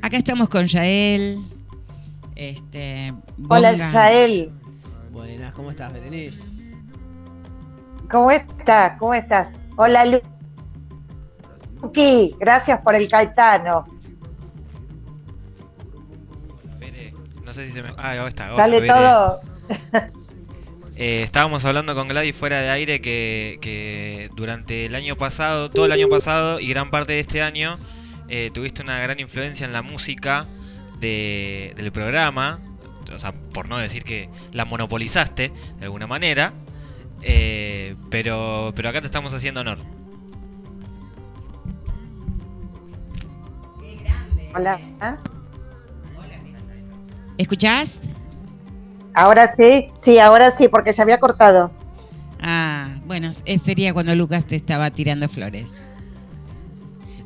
Acá 0.08 0.16
estamos 0.16 0.48
con 0.48 0.66
Yael. 0.68 1.40
Este, 2.34 3.14
Hola, 3.50 3.72
Bonga. 3.72 3.92
Yael. 3.92 4.54
Buenas, 5.12 5.52
¿cómo 5.52 5.70
estás, 5.70 5.92
Berenice? 5.92 6.42
¿Cómo 8.10 8.32
estás? 8.32 8.98
¿Cómo 9.00 9.14
estás? 9.14 9.50
Hola, 9.76 10.06
Lu- 10.06 10.22
Luqui. 11.82 12.34
Gracias 12.40 12.80
por 12.84 12.96
el 12.96 13.10
Caetano. 13.10 13.86
No 17.44 17.52
sé 17.54 17.66
si 17.66 17.74
se 17.74 17.84
me. 17.84 17.90
Ah, 17.98 18.12
ahí 18.12 18.28
está. 18.30 18.54
hola, 18.54 18.64
Sale 18.64 18.80
Bere. 18.80 18.94
todo. 18.94 19.42
Eh, 21.00 21.22
estábamos 21.22 21.64
hablando 21.64 21.94
con 21.94 22.08
Gladys 22.08 22.36
fuera 22.36 22.60
de 22.60 22.70
aire 22.72 23.02
que, 23.02 23.60
que 23.62 24.32
durante 24.36 24.88
el 24.88 24.96
año 24.96 25.14
pasado, 25.16 25.70
todo 25.70 25.86
el 25.86 25.92
año 25.92 26.10
pasado 26.10 26.60
y 26.60 26.68
gran 26.70 26.90
parte 26.90 27.14
de 27.14 27.20
este 27.20 27.44
año, 27.44 27.78
eh, 28.30 28.52
tuviste 28.54 28.82
una 28.82 29.00
gran 29.00 29.20
influencia 29.20 29.66
en 29.66 29.74
la 29.74 29.82
música 29.82 30.46
de- 31.00 31.74
del 31.76 31.92
programa. 31.92 32.60
O 33.14 33.20
sea, 33.20 33.32
por 33.32 33.70
no 33.70 33.78
decir 33.78 34.04
que 34.04 34.30
la 34.52 34.66
monopolizaste 34.66 35.52
de 35.80 35.84
alguna 35.86 36.08
manera. 36.08 36.54
eh, 37.24 37.96
pero, 38.12 38.72
pero 38.76 38.90
acá 38.90 39.02
te 39.02 39.08
estamos 39.08 39.34
haciendo 39.34 39.62
honor. 39.62 39.80
Hola. 44.56 44.80
¿Ah? 45.00 45.18
¿Escuchás? 47.38 48.00
Ahora 49.14 49.54
sí, 49.58 49.88
sí, 50.04 50.20
ahora 50.20 50.56
sí, 50.58 50.68
porque 50.68 50.94
se 50.94 51.02
había 51.02 51.20
cortado. 51.20 51.72
Ah, 52.40 52.98
bueno, 53.06 53.32
eh, 53.46 53.58
sería 53.60 53.94
cuando 53.94 54.16
Lucas 54.16 54.46
te 54.46 54.56
estaba 54.56 54.90
tirando 54.92 55.28
flores. 55.30 55.80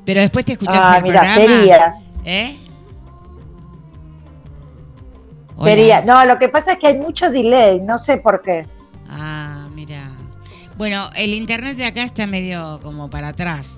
Pero 0.05 0.21
después 0.21 0.45
te 0.45 0.53
escuchás 0.53 0.75
Ah, 0.81 0.97
el 0.97 1.03
mira, 1.03 1.21
programa. 1.21 1.47
sería. 1.55 1.95
¿Eh? 2.25 2.57
Sería. 5.63 6.01
No, 6.01 6.25
lo 6.25 6.39
que 6.39 6.49
pasa 6.49 6.73
es 6.73 6.79
que 6.79 6.87
hay 6.87 6.97
mucho 6.97 7.29
delay, 7.29 7.79
no 7.79 7.99
sé 7.99 8.17
por 8.17 8.41
qué. 8.41 8.65
Ah, 9.09 9.67
mira. 9.75 10.11
Bueno, 10.77 11.09
el 11.15 11.33
internet 11.33 11.77
de 11.77 11.85
acá 11.85 12.03
está 12.03 12.25
medio 12.25 12.79
como 12.81 13.09
para 13.09 13.29
atrás. 13.29 13.77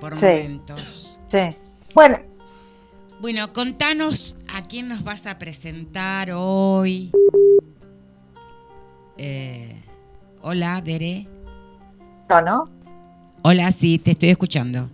Por 0.00 0.14
Sí. 0.18 0.24
momentos. 0.24 1.18
Sí. 1.28 1.56
Bueno, 1.94 2.18
Bueno, 3.20 3.52
contanos 3.54 4.36
a 4.52 4.62
quién 4.66 4.88
nos 4.88 5.02
vas 5.02 5.26
a 5.26 5.38
presentar 5.38 6.30
hoy. 6.34 7.10
Eh, 9.16 9.80
hola, 10.42 10.82
Bere. 10.84 11.26
no, 12.28 12.40
¿no? 12.42 12.68
Hola, 13.46 13.70
sí, 13.72 13.98
te 13.98 14.12
estoy 14.12 14.30
escuchando. 14.30 14.88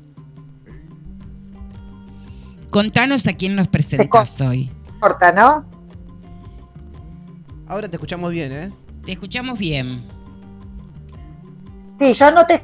Contanos 2.71 3.25
a 3.29 3.33
quién 3.35 3.55
nos 3.55 3.69
presentas 3.69 4.41
hoy. 4.41 4.69
Corta, 4.99 5.31
¿no? 5.31 5.65
Ahora 7.69 7.89
te 7.89 7.95
escuchamos 7.95 8.33
bien, 8.33 8.51
¿eh? 8.51 8.73
Te 9.07 9.13
escuchamos 9.13 9.57
bien. 9.57 10.05
Sí, 12.01 12.13
yo 12.13 12.33
no 12.33 12.45
te. 12.45 12.61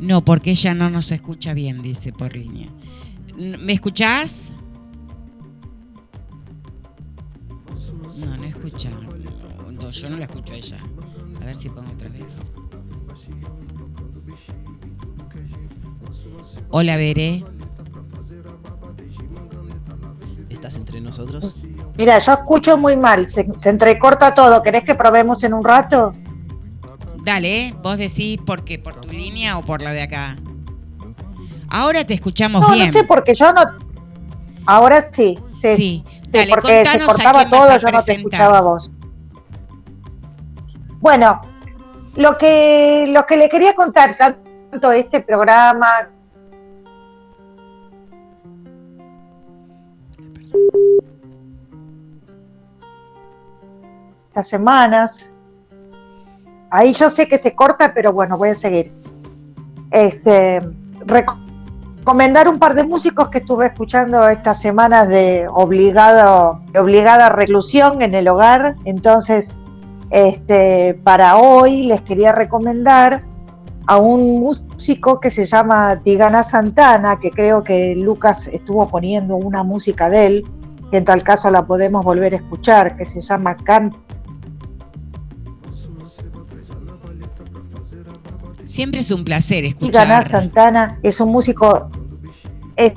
No, 0.00 0.24
porque 0.24 0.50
ella 0.50 0.74
no 0.74 0.90
nos 0.90 1.12
escucha 1.12 1.54
bien, 1.54 1.82
dice 1.82 2.12
por 2.12 2.34
línea. 2.34 2.68
¿Me 3.36 3.74
escuchás? 3.74 4.50
No, 8.18 8.36
no 8.36 8.42
escucha. 8.42 8.90
Yo 9.94 10.10
no 10.10 10.16
la 10.16 10.24
escucho 10.24 10.52
a 10.52 10.56
ella. 10.56 10.76
A 11.40 11.44
ver 11.44 11.54
si 11.54 11.68
pongo 11.68 11.92
otra 11.92 12.08
vez. 12.08 12.24
Hola, 16.70 16.96
Veré. 16.96 17.44
¿Estás 20.50 20.76
entre 20.76 21.00
nosotros? 21.00 21.56
Mira, 21.96 22.18
yo 22.18 22.32
escucho 22.32 22.76
muy 22.76 22.96
mal, 22.96 23.28
se, 23.28 23.46
se 23.58 23.68
entrecorta 23.70 24.34
todo. 24.34 24.62
¿Querés 24.62 24.82
que 24.82 24.94
probemos 24.94 25.44
en 25.44 25.54
un 25.54 25.62
rato? 25.62 26.14
Dale, 27.24 27.66
¿eh? 27.68 27.74
vos 27.82 27.96
decís 27.96 28.38
por 28.44 28.64
qué, 28.64 28.78
por 28.78 29.00
tu 29.00 29.08
línea 29.08 29.56
o 29.58 29.62
por 29.62 29.80
la 29.82 29.92
de 29.92 30.02
acá. 30.02 30.36
Ahora 31.68 32.04
te 32.04 32.14
escuchamos 32.14 32.62
No, 32.62 32.72
bien. 32.72 32.88
no 32.88 32.92
sé, 32.92 33.04
porque 33.04 33.34
yo 33.34 33.52
no. 33.52 33.62
Ahora 34.66 35.10
sí, 35.12 35.38
sí. 35.60 35.76
Sí, 35.76 35.76
sí, 35.76 36.04
dale, 36.30 36.50
porque 36.50 36.68
se 36.68 36.76
contanos 36.84 37.08
a 37.08 37.12
cortaba 37.12 37.50
todo, 37.50 37.78
yo 37.78 37.88
no 37.92 38.02
te 38.02 38.12
escuchaba 38.12 38.58
a 38.58 38.60
vos. 38.60 38.92
Bueno, 41.04 41.42
lo 42.16 42.38
que, 42.38 43.04
lo 43.08 43.26
que 43.26 43.36
le 43.36 43.50
quería 43.50 43.74
contar, 43.74 44.16
tanto 44.16 44.90
este 44.90 45.20
programa 45.20 46.08
estas 54.28 54.48
semanas. 54.48 55.30
Ahí 56.70 56.94
yo 56.94 57.10
sé 57.10 57.28
que 57.28 57.36
se 57.36 57.54
corta, 57.54 57.92
pero 57.92 58.14
bueno, 58.14 58.38
voy 58.38 58.48
a 58.48 58.54
seguir. 58.54 58.90
Este, 59.90 60.62
recomendar 61.04 62.48
un 62.48 62.58
par 62.58 62.72
de 62.72 62.84
músicos 62.84 63.28
que 63.28 63.40
estuve 63.40 63.66
escuchando 63.66 64.26
estas 64.26 64.58
semanas 64.58 65.06
de 65.08 65.46
obligado, 65.50 66.62
obligada 66.74 67.28
reclusión 67.28 68.00
en 68.00 68.14
el 68.14 68.26
hogar. 68.26 68.76
Entonces, 68.86 69.54
este, 70.10 70.94
para 71.02 71.38
hoy 71.38 71.86
les 71.86 72.02
quería 72.02 72.32
recomendar 72.32 73.22
a 73.86 73.98
un 73.98 74.40
músico 74.40 75.20
que 75.20 75.30
se 75.30 75.44
llama 75.46 76.00
Tigana 76.02 76.42
Santana, 76.42 77.20
que 77.20 77.30
creo 77.30 77.62
que 77.62 77.94
Lucas 77.96 78.48
estuvo 78.48 78.88
poniendo 78.88 79.36
una 79.36 79.62
música 79.62 80.08
de 80.08 80.26
él, 80.26 80.46
que 80.90 80.98
en 80.98 81.04
tal 81.04 81.22
caso 81.22 81.50
la 81.50 81.66
podemos 81.66 82.04
volver 82.04 82.32
a 82.34 82.36
escuchar, 82.36 82.96
que 82.96 83.04
se 83.04 83.20
llama 83.20 83.56
Canto 83.56 83.98
Siempre 88.74 89.02
es 89.02 89.12
un 89.12 89.24
placer 89.24 89.72
Tigana 89.76 90.18
escuchar. 90.18 90.30
Santana 90.30 90.98
es 91.04 91.20
un 91.20 91.30
músico, 91.30 91.88
es, 92.74 92.92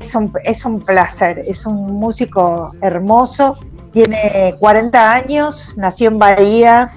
es 0.00 0.14
un, 0.14 0.32
es 0.44 0.64
un 0.64 0.80
placer, 0.80 1.40
es 1.46 1.66
un 1.66 1.92
músico 1.92 2.72
hermoso, 2.80 3.58
tiene 3.92 4.54
40 4.58 5.12
años, 5.12 5.74
nació 5.76 6.08
en 6.08 6.18
Bahía, 6.18 6.92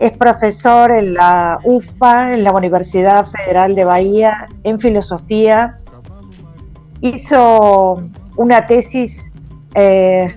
es 0.00 0.12
profesor 0.12 0.90
en 0.90 1.14
la 1.14 1.58
UFA, 1.64 2.34
en 2.34 2.44
la 2.44 2.52
Universidad 2.52 3.26
Federal 3.26 3.74
de 3.74 3.84
Bahía, 3.84 4.46
en 4.64 4.80
filosofía. 4.80 5.78
Hizo 7.00 8.02
una 8.36 8.66
tesis 8.66 9.30
eh, 9.74 10.36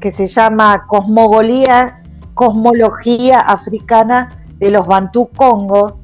que 0.00 0.10
se 0.10 0.26
llama 0.26 0.86
Cosmogolía, 0.86 2.02
Cosmología 2.34 3.40
Africana 3.40 4.44
de 4.58 4.70
los 4.70 4.86
Bantú 4.86 5.28
Congo. 5.36 6.00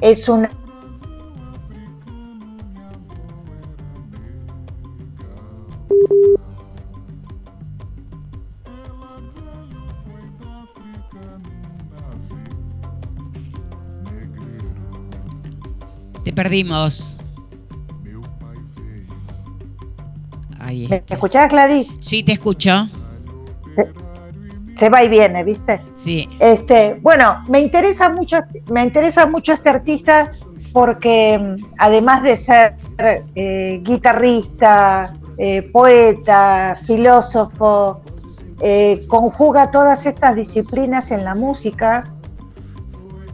Es 0.00 0.28
una 0.28 0.50
Te 16.26 16.32
perdimos. 16.32 17.16
Ahí 20.58 20.88
¿Me 20.88 20.96
está. 20.96 21.14
escuchás, 21.14 21.48
Gladys? 21.48 21.86
Sí, 22.00 22.24
te 22.24 22.32
escucho. 22.32 22.88
Se 24.76 24.88
va 24.88 25.04
y 25.04 25.08
viene, 25.08 25.44
¿viste? 25.44 25.80
Sí. 25.94 26.28
Este, 26.40 26.94
bueno, 27.00 27.44
me 27.48 27.60
interesa 27.60 28.08
mucho, 28.08 28.38
me 28.72 28.82
interesa 28.82 29.26
mucho 29.26 29.52
este 29.52 29.68
artista 29.68 30.32
porque 30.72 31.58
además 31.78 32.24
de 32.24 32.38
ser 32.38 32.74
eh, 33.36 33.78
guitarrista, 33.84 35.14
eh, 35.38 35.62
poeta, 35.72 36.76
filósofo, 36.88 38.00
eh, 38.62 39.04
conjuga 39.06 39.70
todas 39.70 40.04
estas 40.06 40.34
disciplinas 40.34 41.12
en 41.12 41.22
la 41.22 41.36
música, 41.36 42.02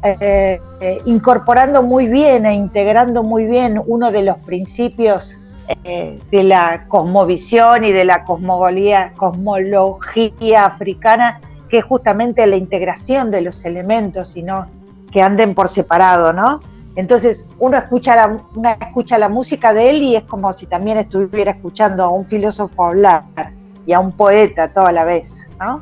eh, 0.04 0.60
eh, 0.80 1.00
incorporando 1.04 1.84
muy 1.84 2.08
bien 2.08 2.44
e 2.44 2.54
integrando 2.54 3.22
muy 3.22 3.46
bien 3.46 3.80
uno 3.86 4.10
de 4.10 4.22
los 4.22 4.36
principios 4.38 5.38
eh, 5.84 6.18
de 6.28 6.42
la 6.42 6.86
cosmovisión 6.88 7.84
y 7.84 7.92
de 7.92 8.04
la 8.04 8.24
cosmogolía, 8.24 9.12
cosmología 9.16 10.64
africana, 10.64 11.40
que 11.68 11.78
es 11.78 11.84
justamente 11.84 12.44
la 12.48 12.56
integración 12.56 13.30
de 13.30 13.42
los 13.42 13.64
elementos 13.64 14.36
y 14.36 14.42
no 14.42 14.66
que 15.12 15.22
anden 15.22 15.54
por 15.54 15.68
separado, 15.68 16.32
¿no? 16.32 16.58
Entonces 16.96 17.46
uno 17.60 17.78
escucha 17.78 18.16
la, 18.16 18.76
escucha 18.80 19.18
la 19.18 19.28
música 19.28 19.72
de 19.72 19.90
él 19.90 20.02
y 20.02 20.16
es 20.16 20.24
como 20.24 20.52
si 20.52 20.66
también 20.66 20.98
estuviera 20.98 21.52
escuchando 21.52 22.02
a 22.02 22.10
un 22.10 22.26
filósofo 22.26 22.86
hablar 22.86 23.22
y 23.86 23.92
a 23.92 24.00
un 24.00 24.10
poeta 24.10 24.66
toda 24.72 24.90
la 24.90 25.04
vez, 25.04 25.30
¿no? 25.60 25.80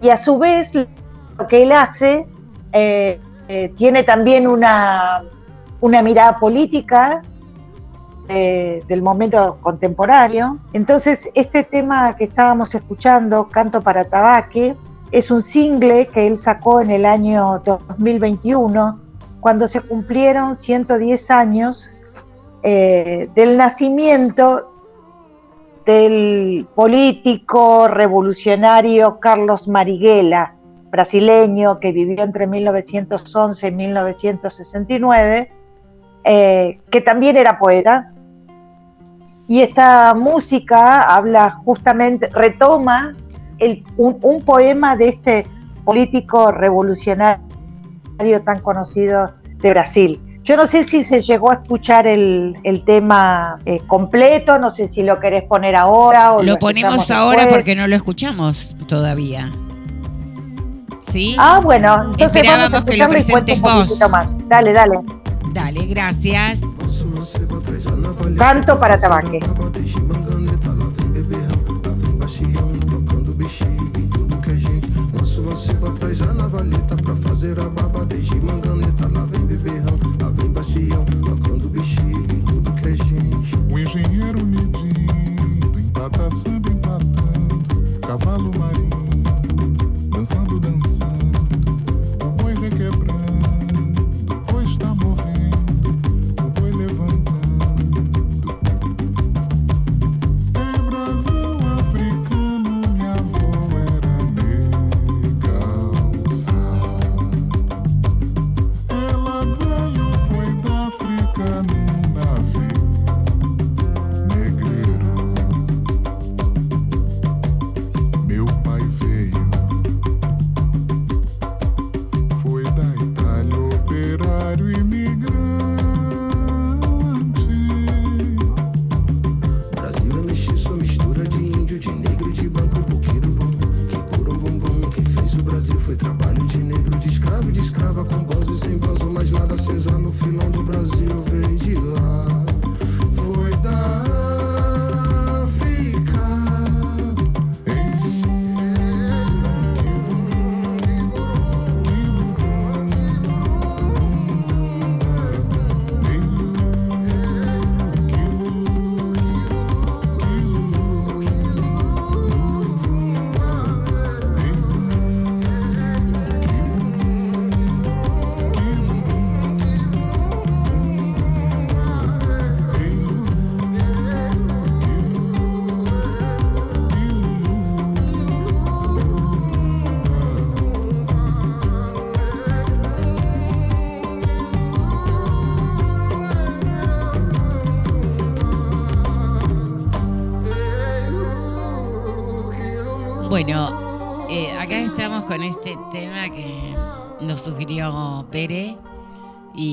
Y 0.00 0.08
a 0.08 0.16
su 0.18 0.38
vez 0.38 0.72
lo 0.72 1.48
que 1.48 1.64
él 1.64 1.72
hace 1.72 2.26
eh, 2.72 3.20
eh, 3.48 3.72
tiene 3.76 4.02
también 4.02 4.46
una, 4.46 5.24
una 5.80 6.02
mirada 6.02 6.38
política 6.38 7.22
eh, 8.28 8.82
del 8.86 9.02
momento 9.02 9.58
contemporáneo. 9.60 10.58
Entonces, 10.72 11.28
este 11.34 11.62
tema 11.64 12.16
que 12.16 12.24
estábamos 12.24 12.74
escuchando, 12.74 13.48
Canto 13.48 13.82
para 13.82 14.04
Tabaque, 14.04 14.76
es 15.10 15.30
un 15.30 15.42
single 15.42 16.08
que 16.08 16.26
él 16.26 16.38
sacó 16.38 16.80
en 16.80 16.90
el 16.90 17.06
año 17.06 17.62
2021, 17.64 19.00
cuando 19.40 19.66
se 19.68 19.80
cumplieron 19.80 20.56
110 20.56 21.30
años 21.30 21.90
del 22.62 23.56
nacimiento 23.56 24.68
del 25.88 26.66
político 26.74 27.88
revolucionario 27.88 29.18
Carlos 29.20 29.66
Marighella, 29.66 30.57
brasileño 30.90 31.80
que 31.80 31.92
vivió 31.92 32.22
entre 32.24 32.46
1911 32.46 33.68
y 33.68 33.70
1969, 33.72 35.50
eh, 36.24 36.80
que 36.90 37.00
también 37.00 37.36
era 37.36 37.58
poeta. 37.58 38.12
Y 39.46 39.62
esta 39.62 40.14
música 40.14 41.02
habla 41.02 41.50
justamente, 41.50 42.28
retoma 42.32 43.16
el- 43.58 43.82
un, 43.96 44.18
un 44.22 44.42
poema 44.42 44.96
de 44.96 45.08
este 45.08 45.46
político 45.84 46.52
revolucionario 46.52 47.40
tan 48.44 48.60
conocido 48.60 49.32
de 49.58 49.70
Brasil. 49.70 50.20
Yo 50.44 50.56
no 50.56 50.66
sé 50.66 50.84
si 50.84 51.04
se 51.04 51.20
llegó 51.22 51.50
a 51.50 51.54
escuchar 51.54 52.06
el, 52.06 52.56
el 52.62 52.84
tema 52.84 53.58
eh, 53.66 53.80
completo, 53.86 54.58
no 54.58 54.70
sé 54.70 54.88
si 54.88 55.02
lo 55.02 55.18
querés 55.20 55.44
poner 55.44 55.76
ahora 55.76 56.32
o 56.32 56.42
lo, 56.42 56.52
Lo 56.52 56.58
ponemos 56.58 57.10
ahora 57.10 57.38
después. 57.40 57.54
porque 57.56 57.74
no 57.76 57.86
lo 57.86 57.94
escuchamos 57.96 58.76
todavía. 58.86 59.50
¿Sí? 61.12 61.36
Ah, 61.38 61.60
bueno, 61.62 61.94
entonces 62.02 62.26
Esperábamos 62.26 62.72
vamos 62.72 62.82
a 62.82 62.86
que 62.86 62.96
lo 62.96 63.04
escucharlo 63.04 63.18
y 63.18 63.24
cuento 63.24 63.52
un 63.54 63.60
presentes 63.60 63.60
vos. 63.60 63.82
poquitito 63.82 64.08
más. 64.08 64.48
Dale, 64.48 64.72
dale. 64.72 65.00
Dale, 65.52 65.86
gracias. 65.86 66.60
Canto 68.36 68.78
para 68.78 69.00
tabaque. 69.00 69.40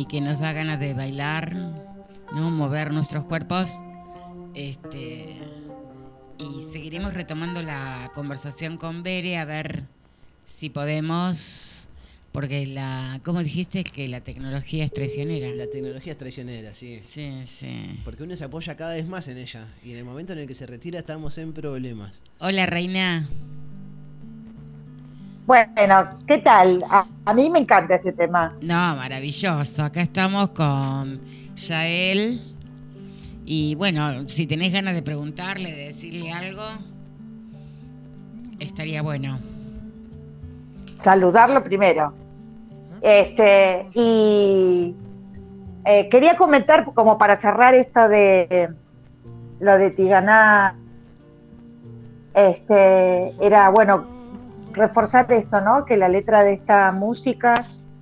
Y 0.05 0.07
que 0.07 0.21
nos 0.21 0.39
da 0.39 0.53
ganas 0.53 0.79
de 0.79 0.93
bailar, 0.93 1.55
¿no? 2.33 2.51
mover 2.51 2.93
nuestros 2.93 3.25
cuerpos. 3.25 3.81
Este, 4.53 5.37
y 6.37 6.67
seguiremos 6.71 7.13
retomando 7.13 7.61
la 7.61 8.11
conversación 8.13 8.77
con 8.77 9.03
Bere 9.03 9.37
a 9.37 9.45
ver 9.45 9.83
si 10.47 10.69
podemos, 10.69 11.87
porque 12.31 12.65
la, 12.65 13.19
¿cómo 13.23 13.43
dijiste 13.43 13.83
que 13.83 14.07
la 14.07 14.21
tecnología 14.21 14.85
es 14.85 14.91
traicionera? 14.91 15.49
La 15.55 15.67
tecnología 15.67 16.13
es 16.13 16.17
traicionera, 16.17 16.73
sí. 16.73 17.01
Sí, 17.03 17.43
sí. 17.59 17.99
Porque 18.03 18.23
uno 18.23 18.35
se 18.35 18.45
apoya 18.45 18.75
cada 18.75 18.93
vez 18.93 19.07
más 19.07 19.27
en 19.27 19.37
ella. 19.37 19.67
Y 19.83 19.91
en 19.91 19.97
el 19.97 20.05
momento 20.05 20.33
en 20.33 20.39
el 20.39 20.47
que 20.47 20.55
se 20.55 20.65
retira 20.65 20.99
estamos 20.99 21.37
en 21.37 21.53
problemas. 21.53 22.21
Hola, 22.39 22.65
Reina. 22.65 23.27
Bueno, 25.45 26.07
¿qué 26.27 26.39
tal? 26.39 26.83
A, 26.89 27.05
a 27.25 27.33
mí 27.33 27.49
me 27.51 27.59
encanta 27.59 27.95
este 27.95 28.11
tema. 28.11 28.53
No, 28.61 28.95
maravilloso. 28.95 29.83
Acá 29.83 30.01
estamos 30.01 30.49
con 30.51 31.21
Yael. 31.55 32.41
Y 33.45 33.75
bueno, 33.75 34.27
si 34.27 34.47
tenés 34.47 34.73
ganas 34.73 34.95
de 34.95 35.03
preguntarle, 35.03 35.71
de 35.71 35.87
decirle 35.89 36.31
algo, 36.31 36.63
estaría 38.59 39.03
bueno. 39.03 39.37
Saludarlo 41.03 41.63
primero. 41.63 42.11
Este, 43.03 43.85
y 43.93 44.95
eh, 45.85 46.09
quería 46.09 46.35
comentar, 46.37 46.85
como 46.95 47.19
para 47.19 47.37
cerrar 47.37 47.75
esto 47.75 48.09
de 48.09 48.69
lo 49.59 49.77
de 49.77 49.91
Tiganá, 49.91 50.75
este, 52.33 53.35
era 53.45 53.69
bueno 53.69 54.14
reforzar 54.75 55.31
esto, 55.31 55.61
¿no? 55.61 55.85
Que 55.85 55.97
la 55.97 56.09
letra 56.09 56.43
de 56.43 56.53
esta 56.53 56.91
música 56.91 57.53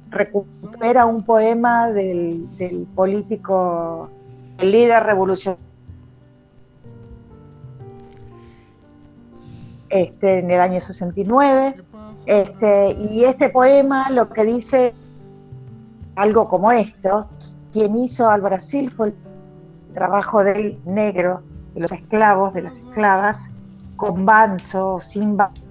recupera 0.09 1.05
un 1.05 1.23
poema 1.23 1.89
del, 1.89 2.87
político, 2.95 4.09
el 4.57 4.71
líder 4.71 5.03
revolucionario. 5.03 5.63
Este, 9.89 10.39
en 10.39 10.49
el 10.49 10.59
año 10.59 10.81
69. 10.81 11.75
Este, 12.25 12.91
y 12.93 13.25
este 13.25 13.49
poema 13.49 14.09
lo 14.09 14.29
que 14.29 14.43
dice 14.43 14.93
algo 16.15 16.47
como 16.47 16.71
esto, 16.71 17.27
quien 17.71 17.95
hizo 17.97 18.29
al 18.29 18.41
Brasil 18.41 18.91
fue 18.91 19.07
el 19.07 19.15
trabajo 19.93 20.43
del 20.43 20.79
negro, 20.85 21.41
de 21.73 21.81
los 21.81 21.91
esclavos, 21.91 22.53
de 22.53 22.63
las 22.63 22.77
esclavas, 22.77 23.49
con 23.95 24.25
banzo, 24.25 24.99
sin 24.99 25.37
banzo. 25.37 25.62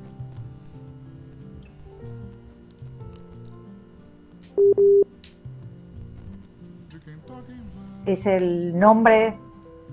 Es 8.07 8.27
el 8.27 8.79
nombre, 8.79 9.35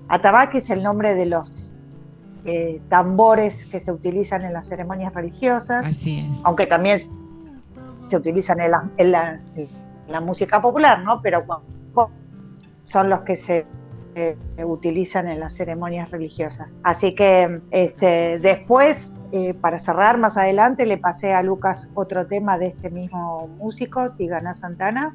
atabaque 0.08 0.58
es 0.58 0.70
el 0.70 0.82
nombre 0.82 1.14
de 1.14 1.26
los 1.26 1.52
eh, 2.44 2.80
tambores 2.88 3.64
que 3.66 3.80
se 3.80 3.92
utilizan 3.92 4.42
en 4.42 4.52
las 4.52 4.66
ceremonias 4.68 5.14
religiosas, 5.14 5.86
Así 5.86 6.18
es. 6.20 6.40
aunque 6.44 6.66
también 6.66 6.98
se 8.08 8.16
utilizan 8.16 8.60
en 8.60 8.70
la, 8.72 8.90
en 8.96 9.12
la- 9.12 9.40
en 9.56 9.68
la 10.08 10.20
música 10.20 10.60
popular, 10.60 11.04
¿no? 11.04 11.20
Pero 11.22 11.44
son 12.82 13.08
los 13.10 13.20
que 13.20 13.36
se 13.36 13.64
eh, 14.16 14.36
utilizan 14.64 15.28
en 15.28 15.38
las 15.38 15.54
ceremonias 15.54 16.10
religiosas. 16.10 16.68
Así 16.82 17.14
que 17.14 17.60
este, 17.70 18.40
después, 18.40 19.14
eh, 19.32 19.54
para 19.54 19.78
cerrar 19.78 20.18
más 20.18 20.36
adelante, 20.36 20.86
le 20.86 20.98
pasé 20.98 21.32
a 21.32 21.42
Lucas 21.42 21.88
otro 21.94 22.26
tema 22.26 22.58
de 22.58 22.68
este 22.68 22.90
mismo 22.90 23.48
músico, 23.58 24.10
Tigana 24.12 24.54
Santana, 24.54 25.14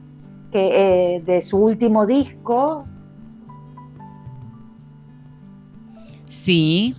que 0.51 1.16
eh, 1.16 1.22
de 1.22 1.41
su 1.41 1.57
último 1.57 2.05
disco, 2.05 2.86
Sí. 6.36 6.93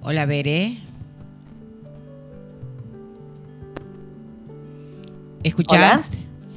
Hola, 0.00 0.24
Bere. 0.26 0.78
¿Escuchás? 5.42 6.08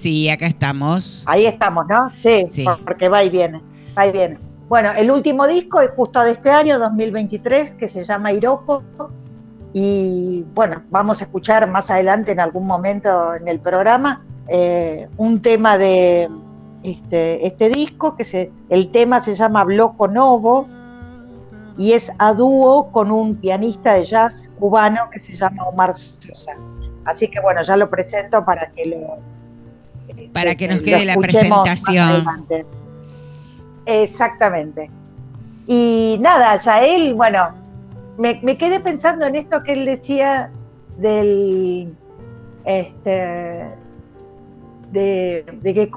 Sí, 0.01 0.29
acá 0.29 0.45
estamos. 0.45 1.23
ahí 1.25 1.45
estamos, 1.45 1.85
¿no? 1.87 2.09
Sí, 2.21 2.45
Sí. 2.47 2.65
porque 2.85 3.09
va 3.09 3.23
y 3.23 3.29
viene, 3.29 3.61
va 3.97 4.05
y 4.07 4.11
viene. 4.11 4.37
Bueno, 4.69 4.91
el 4.91 5.09
último 5.09 5.47
disco 5.47 5.81
es 5.81 5.89
justo 5.91 6.21
de 6.21 6.31
este 6.31 6.49
año, 6.51 6.77
2023, 6.77 7.71
que 7.75 7.87
se 7.89 8.03
llama 8.03 8.31
Iroko. 8.31 8.83
Y 9.73 10.43
bueno, 10.53 10.83
vamos 10.89 11.21
a 11.21 11.23
escuchar 11.25 11.67
más 11.69 11.89
adelante 11.89 12.31
en 12.31 12.39
algún 12.39 12.65
momento 12.67 13.33
en 13.35 13.47
el 13.47 13.59
programa 13.59 14.23
eh, 14.47 15.07
un 15.17 15.41
tema 15.41 15.77
de 15.77 16.29
este, 16.83 17.45
este 17.45 17.69
disco, 17.69 18.15
que 18.15 18.23
se, 18.25 18.51
el 18.69 18.91
tema 18.91 19.19
se 19.21 19.35
llama 19.35 19.63
Bloco 19.63 20.07
Novo 20.07 20.67
y 21.77 21.93
es 21.93 22.11
a 22.17 22.33
dúo 22.33 22.91
con 22.91 23.11
un 23.11 23.35
pianista 23.35 23.93
de 23.93 24.05
jazz 24.05 24.49
cubano 24.59 25.09
que 25.11 25.19
se 25.19 25.35
llama 25.35 25.63
Omar 25.65 25.95
Sosa. 25.95 26.53
Así 27.05 27.27
que 27.27 27.39
bueno, 27.41 27.61
ya 27.63 27.75
lo 27.77 27.89
presento 27.89 28.43
para 28.45 28.67
que 28.71 28.85
lo... 28.85 29.17
Para 30.33 30.55
que 30.55 30.67
nos 30.67 30.79
lo 30.79 30.85
quede 30.85 31.05
la 31.05 31.15
presentación. 31.15 32.25
Exactamente. 33.85 34.89
Y 35.65 36.17
nada, 36.21 36.57
ya 36.57 36.81
él, 36.81 37.13
bueno, 37.13 37.49
me, 38.17 38.39
me 38.43 38.57
quedé 38.57 38.79
pensando 38.79 39.25
en 39.25 39.35
esto 39.35 39.63
que 39.63 39.73
él 39.73 39.85
decía 39.85 40.49
del, 40.97 41.93
este, 42.65 43.65
de, 44.91 45.45
de 45.61 45.73
que 45.73 45.91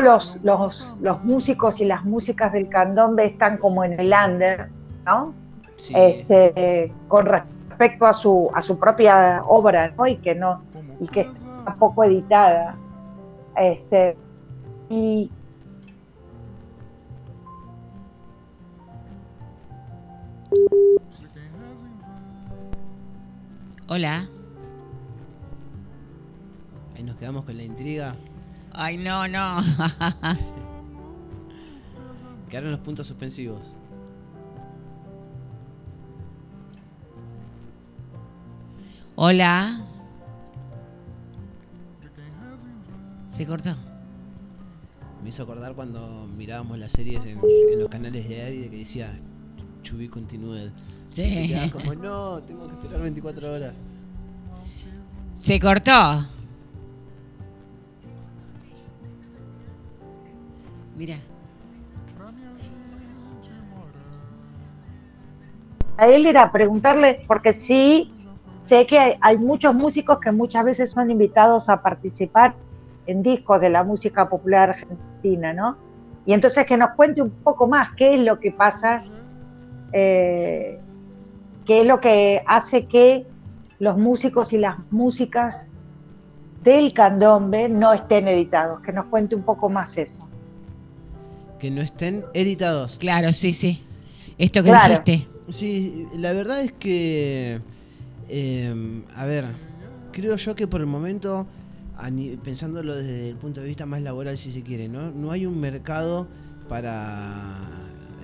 los, 0.00 0.38
los, 0.42 0.96
los 1.00 1.24
músicos 1.24 1.80
y 1.80 1.84
las 1.84 2.04
músicas 2.04 2.52
del 2.52 2.68
candombe 2.68 3.26
están 3.26 3.58
como 3.58 3.84
en 3.84 3.98
el 3.98 4.12
under, 4.12 4.68
¿no? 5.04 5.34
Sí. 5.76 5.94
Este, 5.96 6.92
con 7.08 7.26
respecto 7.26 8.06
a 8.06 8.12
su, 8.12 8.50
a 8.54 8.62
su 8.62 8.78
propia 8.78 9.42
obra, 9.46 9.92
¿no? 9.96 10.06
Y 10.06 10.16
que 10.16 10.34
no, 10.34 10.62
y 11.00 11.08
que 11.08 11.22
está 11.22 11.74
poco 11.78 12.04
editada. 12.04 12.74
Este, 13.60 14.16
y 14.88 15.30
Hola. 23.86 24.26
Ahí 26.96 27.02
nos 27.02 27.16
quedamos 27.16 27.44
con 27.44 27.54
la 27.56 27.64
intriga. 27.64 28.16
Ay, 28.72 28.96
no, 28.96 29.28
no. 29.28 29.60
Quedaron 32.48 32.70
los 32.70 32.80
puntos 32.80 33.08
suspensivos. 33.08 33.74
Hola. 39.16 39.89
Se 43.40 43.46
cortó. 43.46 43.74
Me 45.22 45.30
hizo 45.30 45.44
acordar 45.44 45.72
cuando 45.74 46.26
mirábamos 46.26 46.78
las 46.78 46.92
series 46.92 47.24
en, 47.24 47.40
en 47.72 47.78
los 47.78 47.88
canales 47.88 48.28
de 48.28 48.42
Ari 48.42 48.68
que 48.68 48.76
decía 48.76 49.18
Chubí 49.80 50.08
Continued. 50.08 50.70
Sí. 51.08 51.22
Te 51.22 51.48
quedabas 51.48 51.70
como, 51.72 51.94
no, 51.94 52.42
tengo 52.42 52.68
que 52.68 52.74
esperar 52.74 53.00
24 53.00 53.50
horas. 53.50 53.80
Se 55.40 55.58
cortó. 55.58 56.28
Mira. 60.98 61.16
a 65.96 66.08
él 66.08 66.26
era 66.26 66.52
preguntarle, 66.52 67.24
porque 67.26 67.54
sí, 67.54 68.12
sé 68.66 68.86
que 68.86 68.98
hay, 68.98 69.14
hay 69.22 69.38
muchos 69.38 69.74
músicos 69.74 70.18
que 70.20 70.30
muchas 70.30 70.62
veces 70.66 70.90
son 70.90 71.10
invitados 71.10 71.70
a 71.70 71.80
participar 71.80 72.54
en 73.06 73.22
discos 73.22 73.60
de 73.60 73.70
la 73.70 73.84
música 73.84 74.28
popular 74.28 74.70
argentina, 74.70 75.52
¿no? 75.52 75.76
Y 76.26 76.32
entonces 76.32 76.66
que 76.66 76.76
nos 76.76 76.90
cuente 76.90 77.22
un 77.22 77.30
poco 77.30 77.66
más 77.66 77.88
qué 77.96 78.14
es 78.14 78.20
lo 78.20 78.38
que 78.38 78.52
pasa, 78.52 79.02
eh, 79.92 80.78
qué 81.66 81.80
es 81.80 81.86
lo 81.86 82.00
que 82.00 82.42
hace 82.46 82.86
que 82.86 83.26
los 83.78 83.96
músicos 83.96 84.52
y 84.52 84.58
las 84.58 84.76
músicas 84.90 85.66
del 86.62 86.92
candombe 86.92 87.68
no 87.68 87.92
estén 87.92 88.28
editados, 88.28 88.80
que 88.80 88.92
nos 88.92 89.06
cuente 89.06 89.34
un 89.34 89.42
poco 89.42 89.68
más 89.68 89.96
eso. 89.96 90.28
Que 91.58 91.70
no 91.70 91.80
estén 91.80 92.24
editados. 92.34 92.98
Claro, 92.98 93.32
sí, 93.32 93.54
sí. 93.54 93.82
Esto 94.38 94.62
que 94.62 94.70
Claro. 94.70 94.88
dijiste. 95.04 95.26
Sí, 95.48 96.06
la 96.16 96.32
verdad 96.32 96.60
es 96.60 96.72
que, 96.72 97.60
eh, 98.28 99.02
a 99.16 99.24
ver, 99.26 99.44
creo 100.12 100.36
yo 100.36 100.54
que 100.54 100.66
por 100.66 100.80
el 100.80 100.86
momento 100.86 101.46
pensándolo 102.42 102.94
desde 102.94 103.28
el 103.30 103.36
punto 103.36 103.60
de 103.60 103.66
vista 103.66 103.86
más 103.86 104.02
laboral, 104.02 104.36
si 104.36 104.52
se 104.52 104.62
quiere, 104.62 104.88
¿no? 104.88 105.10
No 105.10 105.30
hay 105.30 105.46
un 105.46 105.60
mercado 105.60 106.26
para, 106.68 107.56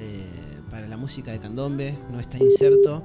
eh, 0.00 0.24
para 0.70 0.88
la 0.88 0.96
música 0.96 1.32
de 1.32 1.38
candombe, 1.40 1.96
no 2.10 2.20
está 2.20 2.38
inserto. 2.38 3.04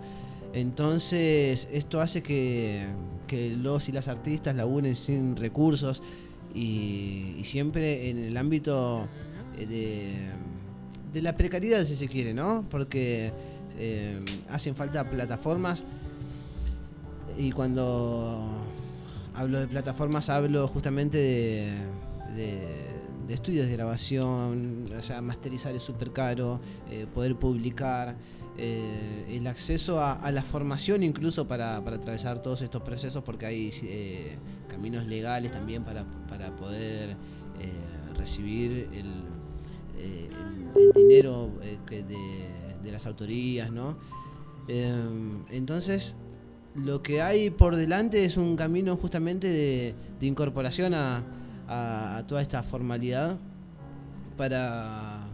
Entonces, 0.53 1.67
esto 1.71 2.01
hace 2.01 2.21
que, 2.23 2.85
que 3.27 3.51
los 3.55 3.89
y 3.89 3.91
las 3.91 4.07
artistas 4.07 4.55
laburen 4.55 4.95
sin 4.95 5.35
recursos 5.35 6.03
y, 6.53 7.41
siempre 7.43 8.09
en 8.09 8.19
el 8.19 8.37
ámbito 8.37 9.07
eh, 9.57 9.65
de, 9.65 10.29
de 11.13 11.21
la 11.21 11.35
precariedad, 11.35 11.83
si 11.83 11.95
se 11.95 12.07
quiere, 12.07 12.33
¿no? 12.33 12.65
Porque 12.69 13.31
eh, 13.77 14.19
hacen 14.49 14.75
falta 14.75 15.09
plataformas 15.09 15.85
y 17.37 17.51
cuando 17.51 18.45
hablo 19.33 19.59
de 19.59 19.67
plataformas 19.67 20.29
hablo 20.29 20.67
justamente 20.67 21.17
de, 21.17 21.71
de- 22.35 23.01
estudios 23.33 23.65
de 23.67 23.71
grabación, 23.73 24.85
o 24.97 25.01
sea, 25.01 25.21
masterizar 25.21 25.73
es 25.73 25.81
súper 25.83 26.11
caro, 26.11 26.59
eh, 26.89 27.07
poder 27.13 27.37
publicar, 27.37 28.17
eh, 28.57 29.25
el 29.29 29.47
acceso 29.47 30.03
a, 30.03 30.29
la 30.33 30.41
formación 30.43 31.01
incluso 31.01 31.47
para, 31.47 31.81
para 31.83 31.95
atravesar 31.95 32.41
todos 32.41 32.61
estos 32.61 32.81
procesos 32.81 33.23
porque 33.23 33.45
hay 33.45 33.69
eh, 33.83 34.37
caminos 34.67 35.05
legales 35.07 35.51
también 35.53 35.83
para, 35.85 36.03
para 36.27 36.53
poder 36.57 37.15
recibir 38.17 38.89
el, 38.93 39.23
el- 39.97 40.29
el 40.75 40.91
dinero 40.93 41.49
de, 41.61 42.07
de 42.83 42.91
las 42.91 43.05
autorías, 43.05 43.71
¿no? 43.71 43.97
Entonces, 45.49 46.15
lo 46.75 47.01
que 47.03 47.21
hay 47.21 47.49
por 47.49 47.75
delante 47.75 48.23
es 48.25 48.37
un 48.37 48.55
camino 48.55 48.95
justamente 48.95 49.47
de, 49.47 49.93
de 50.19 50.25
incorporación 50.27 50.93
a, 50.93 51.23
a- 51.67 52.17
a 52.17 52.27
toda 52.27 52.41
esta 52.41 52.63
formalidad 52.63 53.37
para, 54.37 55.25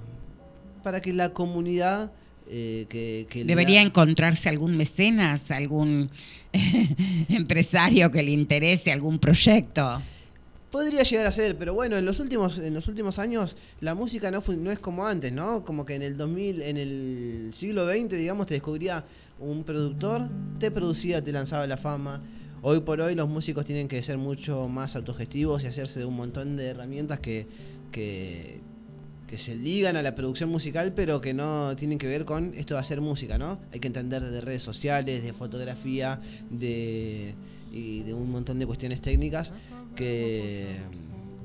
para 0.83 1.01
que 1.01 1.13
la 1.13 1.29
comunidad 1.29 2.11
eh, 2.49 2.85
que, 2.89 3.27
Debería 3.45 3.79
da- 3.81 3.85
encontrarse 3.87 4.49
algún 4.49 4.77
mecenas, 4.77 5.51
algún 5.51 6.09
empresario 7.29 8.09
que 8.11 8.23
le 8.23 8.31
interese 8.31 8.91
algún 8.91 9.19
proyecto. 9.19 10.01
Podría 10.71 11.03
llegar 11.03 11.25
a 11.27 11.31
ser, 11.31 11.57
pero 11.57 11.73
bueno, 11.73 11.95
en 11.97 12.05
los 12.05 12.19
últimos 12.19 12.57
en 12.57 12.73
los 12.73 12.87
últimos 12.87 13.19
años 13.19 13.55
la 13.79 13.95
música 13.95 14.31
no 14.31 14.43
no 14.57 14.71
es 14.71 14.79
como 14.79 15.07
antes, 15.07 15.31
¿no? 15.31 15.63
Como 15.63 15.85
que 15.85 15.95
en 15.95 16.01
el 16.01 16.17
2000, 16.17 16.61
en 16.61 16.77
el 16.77 17.49
siglo 17.53 17.87
XX, 17.87 18.09
digamos, 18.17 18.47
te 18.47 18.55
descubría 18.55 19.03
un 19.39 19.63
productor, 19.63 20.29
te 20.59 20.71
producía, 20.71 21.23
te 21.23 21.31
lanzaba 21.31 21.67
la 21.67 21.77
fama. 21.77 22.21
Hoy 22.61 22.81
por 22.81 22.99
hoy 23.01 23.15
los 23.15 23.29
músicos 23.29 23.65
tienen 23.65 23.87
que 23.87 24.01
ser 24.01 24.17
mucho 24.17 24.67
más 24.67 24.95
autogestivos 24.95 25.63
y 25.63 25.67
hacerse 25.67 25.99
de 25.99 26.05
un 26.05 26.15
montón 26.15 26.57
de 26.57 26.67
herramientas 26.67 27.19
que, 27.19 27.47
que, 27.91 28.61
se 29.37 29.55
ligan 29.55 29.95
a 29.95 30.01
la 30.01 30.15
producción 30.15 30.49
musical, 30.49 30.93
pero 30.95 31.21
que 31.21 31.33
no 31.33 31.75
tienen 31.75 31.97
que 31.97 32.07
ver 32.07 32.25
con 32.25 32.53
esto 32.55 32.73
de 32.73 32.79
hacer 32.79 33.01
música, 33.01 33.37
¿no? 33.37 33.59
Hay 33.71 33.79
que 33.79 33.87
entender 33.87 34.23
de 34.23 34.41
redes 34.41 34.63
sociales, 34.63 35.23
de 35.23 35.33
fotografía, 35.33 36.19
de, 36.49 37.35
y 37.71 38.01
de 38.03 38.13
un 38.13 38.31
montón 38.31 38.57
de 38.57 38.65
cuestiones 38.65 39.01
técnicas 39.01 39.53
que, 39.95 40.77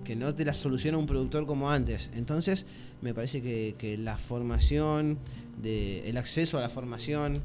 que 0.04 0.16
no 0.16 0.34
te 0.34 0.44
las 0.44 0.56
soluciona 0.56 0.96
un 0.96 1.06
productor 1.06 1.44
como 1.44 1.70
antes. 1.70 2.10
Entonces, 2.14 2.66
me 3.02 3.12
parece 3.12 3.42
que, 3.42 3.74
que 3.76 3.98
la 3.98 4.16
formación, 4.16 5.18
de, 5.60 6.08
el 6.08 6.16
acceso 6.16 6.56
a 6.56 6.62
la 6.62 6.70
formación, 6.70 7.42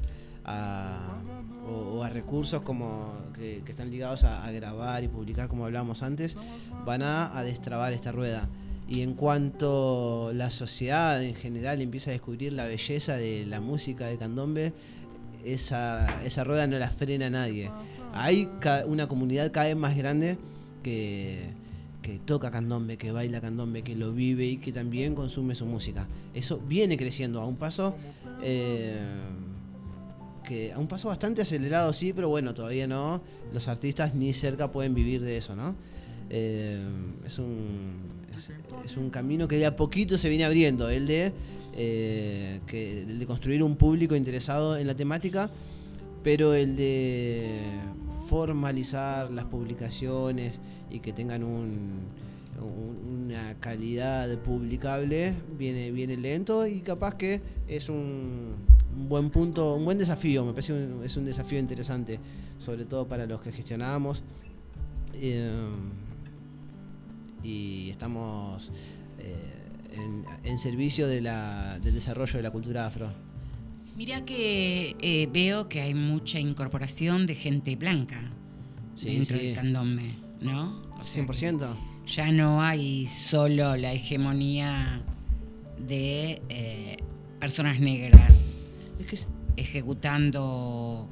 a, 0.48 1.20
o, 1.66 1.98
o 1.98 2.02
a 2.02 2.08
recursos 2.08 2.62
como 2.62 3.12
que, 3.34 3.62
que 3.64 3.70
están 3.70 3.90
ligados 3.90 4.24
a, 4.24 4.44
a 4.44 4.50
grabar 4.50 5.04
y 5.04 5.08
publicar, 5.08 5.48
como 5.48 5.64
hablábamos 5.64 6.02
antes, 6.02 6.36
van 6.84 7.02
a, 7.02 7.36
a 7.36 7.42
destrabar 7.44 7.92
esta 7.92 8.12
rueda. 8.12 8.48
Y 8.88 9.02
en 9.02 9.12
cuanto 9.12 10.32
la 10.34 10.50
sociedad 10.50 11.22
en 11.22 11.34
general 11.34 11.82
empieza 11.82 12.10
a 12.10 12.14
descubrir 12.14 12.54
la 12.54 12.64
belleza 12.64 13.16
de 13.16 13.44
la 13.44 13.60
música 13.60 14.06
de 14.06 14.16
candombe, 14.16 14.72
esa, 15.44 16.24
esa 16.24 16.42
rueda 16.42 16.66
no 16.66 16.78
la 16.78 16.90
frena 16.90 17.28
nadie. 17.28 17.70
Hay 18.14 18.48
una 18.86 19.06
comunidad 19.06 19.52
cada 19.52 19.66
vez 19.66 19.76
más 19.76 19.94
grande 19.94 20.38
que, 20.82 21.50
que 22.00 22.18
toca 22.18 22.50
candombe, 22.50 22.96
que 22.96 23.12
baila 23.12 23.42
candombe, 23.42 23.82
que 23.82 23.94
lo 23.94 24.12
vive 24.12 24.46
y 24.46 24.56
que 24.56 24.72
también 24.72 25.14
consume 25.14 25.54
su 25.54 25.66
música. 25.66 26.08
Eso 26.32 26.58
viene 26.58 26.96
creciendo 26.96 27.42
a 27.42 27.46
un 27.46 27.56
paso 27.56 27.94
eh, 28.42 28.96
que 30.48 30.72
a 30.72 30.78
un 30.78 30.88
paso 30.88 31.08
bastante 31.08 31.42
acelerado, 31.42 31.92
sí, 31.92 32.12
pero 32.14 32.28
bueno, 32.30 32.54
todavía 32.54 32.86
no. 32.86 33.20
Los 33.52 33.68
artistas 33.68 34.14
ni 34.14 34.32
cerca 34.32 34.72
pueden 34.72 34.94
vivir 34.94 35.20
de 35.22 35.36
eso, 35.36 35.54
¿no? 35.54 35.76
Eh, 36.30 36.82
es 37.24 37.38
un 37.38 38.08
es, 38.84 38.96
un 38.96 39.10
camino 39.10 39.46
que 39.48 39.56
de 39.58 39.66
a 39.66 39.76
poquito 39.76 40.16
se 40.16 40.28
viene 40.28 40.44
abriendo, 40.44 40.88
el 40.90 41.06
de 41.06 41.32
eh, 41.74 42.60
que 42.66 43.04
de 43.04 43.26
construir 43.26 43.62
un 43.62 43.76
público 43.76 44.14
interesado 44.16 44.76
en 44.76 44.86
la 44.86 44.94
temática, 44.94 45.50
pero 46.22 46.54
el 46.54 46.76
de 46.76 47.58
formalizar 48.28 49.30
las 49.30 49.44
publicaciones 49.46 50.60
y 50.90 51.00
que 51.00 51.12
tengan 51.12 51.42
un, 51.42 52.00
un- 52.60 53.24
una 53.28 53.54
calidad 53.60 54.36
publicable 54.38 55.34
viene 55.58 55.90
viene 55.90 56.16
lento 56.16 56.66
y 56.66 56.80
capaz 56.80 57.14
que 57.16 57.40
es 57.68 57.88
un, 57.88 58.54
un 58.96 59.08
buen 59.08 59.30
punto, 59.30 59.74
un 59.74 59.84
buen 59.84 59.98
desafío, 59.98 60.44
me 60.44 60.52
parece 60.52 60.72
un- 60.72 61.04
es 61.04 61.16
un 61.16 61.24
desafío 61.24 61.58
interesante, 61.58 62.18
sobre 62.58 62.84
todo 62.84 63.06
para 63.06 63.26
los 63.26 63.40
que 63.40 63.52
gestionamos. 63.52 64.24
Eh, 65.14 65.50
y 67.42 67.90
estamos 67.90 68.72
eh, 69.18 69.34
en, 69.94 70.24
en 70.44 70.58
servicio 70.58 71.06
de 71.08 71.20
la- 71.20 71.78
del 71.80 71.94
desarrollo 71.94 72.34
de 72.36 72.42
la 72.42 72.50
cultura 72.50 72.86
afro. 72.86 73.12
Mira 73.96 74.24
que 74.24 74.96
eh, 75.00 75.28
veo 75.32 75.68
que 75.68 75.80
hay 75.80 75.94
mucha 75.94 76.38
incorporación 76.38 77.26
de 77.26 77.34
gente 77.34 77.74
blanca 77.76 78.30
Sí, 78.94 79.14
dentro 79.14 79.36
sí. 79.38 79.46
del 79.46 79.54
candombe, 79.54 80.14
¿no? 80.40 80.82
O 81.00 81.06
sea 81.06 81.24
que 81.26 81.32
100%. 81.32 81.66
Ya 82.06 82.32
no 82.32 82.62
hay 82.62 83.06
solo 83.08 83.76
la 83.76 83.92
hegemonía 83.92 85.02
de 85.86 86.98
personas 87.38 87.80
negras 87.80 88.57
ejecutando 89.56 91.08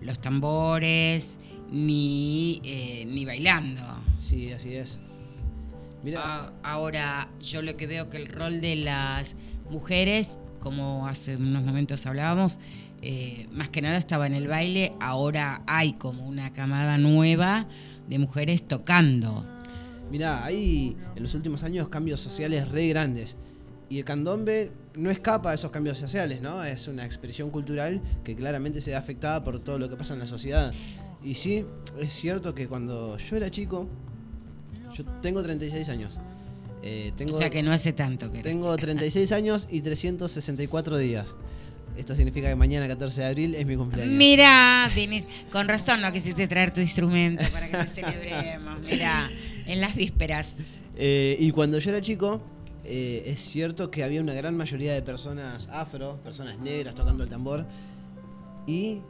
los 0.00 0.20
tambores 0.20 1.38
ni, 1.70 2.60
eh, 2.64 3.04
ni 3.06 3.24
bailando. 3.24 3.80
Sí, 4.18 4.52
así 4.52 4.74
es. 4.74 5.00
A- 6.18 6.52
ahora, 6.62 7.28
yo 7.40 7.62
lo 7.62 7.76
que 7.76 7.86
veo 7.86 8.10
que 8.10 8.18
el 8.18 8.28
rol 8.28 8.60
de 8.60 8.76
las 8.76 9.32
mujeres, 9.70 10.36
como 10.60 11.06
hace 11.08 11.36
unos 11.36 11.62
momentos 11.64 12.04
hablábamos, 12.06 12.58
eh, 13.00 13.48
más 13.52 13.70
que 13.70 13.80
nada 13.82 13.96
estaba 13.96 14.26
en 14.26 14.34
el 14.34 14.46
baile, 14.48 14.92
ahora 15.00 15.62
hay 15.66 15.94
como 15.94 16.26
una 16.26 16.52
camada 16.52 16.98
nueva 16.98 17.66
de 18.08 18.18
mujeres 18.18 18.66
tocando. 18.68 19.46
Mirá, 20.10 20.44
hay 20.44 20.96
en 21.16 21.22
los 21.22 21.34
últimos 21.34 21.64
años 21.64 21.88
cambios 21.88 22.20
sociales 22.20 22.68
re 22.68 22.88
grandes. 22.88 23.38
Y 23.94 23.98
el 23.98 24.04
candombe 24.04 24.72
no 24.96 25.08
escapa 25.08 25.52
a 25.52 25.54
esos 25.54 25.70
cambios 25.70 25.96
sociales, 25.98 26.40
¿no? 26.42 26.64
Es 26.64 26.88
una 26.88 27.04
expresión 27.04 27.50
cultural 27.50 28.02
que 28.24 28.34
claramente 28.34 28.80
se 28.80 28.90
ve 28.90 28.96
afectada 28.96 29.44
por 29.44 29.60
todo 29.62 29.78
lo 29.78 29.88
que 29.88 29.94
pasa 29.94 30.14
en 30.14 30.18
la 30.18 30.26
sociedad. 30.26 30.72
Y 31.22 31.36
sí, 31.36 31.64
es 32.00 32.12
cierto 32.12 32.56
que 32.56 32.66
cuando 32.66 33.16
yo 33.18 33.36
era 33.36 33.52
chico, 33.52 33.88
yo 34.96 35.04
tengo 35.22 35.44
36 35.44 35.88
años. 35.90 36.18
Eh, 36.82 37.12
tengo, 37.16 37.36
o 37.36 37.38
sea 37.38 37.50
que 37.50 37.62
no 37.62 37.70
hace 37.70 37.92
tanto 37.92 38.32
que... 38.32 38.42
Tengo 38.42 38.76
36 38.76 39.30
años 39.30 39.68
y 39.70 39.80
364 39.80 40.98
días. 40.98 41.36
Esto 41.96 42.16
significa 42.16 42.48
que 42.48 42.56
mañana, 42.56 42.88
14 42.88 43.20
de 43.20 43.26
abril, 43.28 43.54
es 43.54 43.64
mi 43.64 43.76
cumpleaños. 43.76 44.12
Mira, 44.16 44.90
viniste- 44.92 45.28
con 45.52 45.68
razón 45.68 46.00
no 46.00 46.12
quisiste 46.12 46.48
traer 46.48 46.72
tu 46.74 46.80
instrumento 46.80 47.44
para 47.52 47.68
que 47.70 47.76
te 47.92 48.02
celebremos. 48.02 48.80
Mira, 48.84 49.30
en 49.66 49.80
las 49.80 49.94
vísperas. 49.94 50.56
Eh, 50.96 51.36
y 51.38 51.52
cuando 51.52 51.78
yo 51.78 51.90
era 51.90 52.00
chico, 52.00 52.42
eh, 52.84 53.22
es 53.26 53.40
cierto 53.40 53.90
que 53.90 54.04
había 54.04 54.20
una 54.20 54.34
gran 54.34 54.56
mayoría 54.56 54.92
de 54.92 55.02
personas 55.02 55.68
afro, 55.68 56.20
personas 56.22 56.58
negras 56.58 56.94
tocando 56.94 57.24
el 57.24 57.30
tambor. 57.30 57.66
Y 58.66 59.00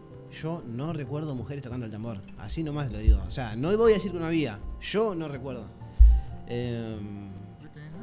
yo 0.43 0.63
no 0.67 0.93
recuerdo 0.93 1.35
mujeres 1.35 1.63
tocando 1.63 1.87
el 1.87 1.93
tambor. 1.93 2.21
Así 2.39 2.63
nomás 2.63 2.93
lo 2.93 2.99
digo. 2.99 3.23
O 3.27 3.31
sea, 3.31 3.57
no 3.57 3.77
voy 3.77 3.93
a 3.93 3.95
decir 3.95 4.13
que 4.13 4.19
no 4.19 4.27
había. 4.27 4.61
Yo 4.81 5.15
no 5.15 5.29
recuerdo. 5.29 5.67
Eh, 6.49 6.97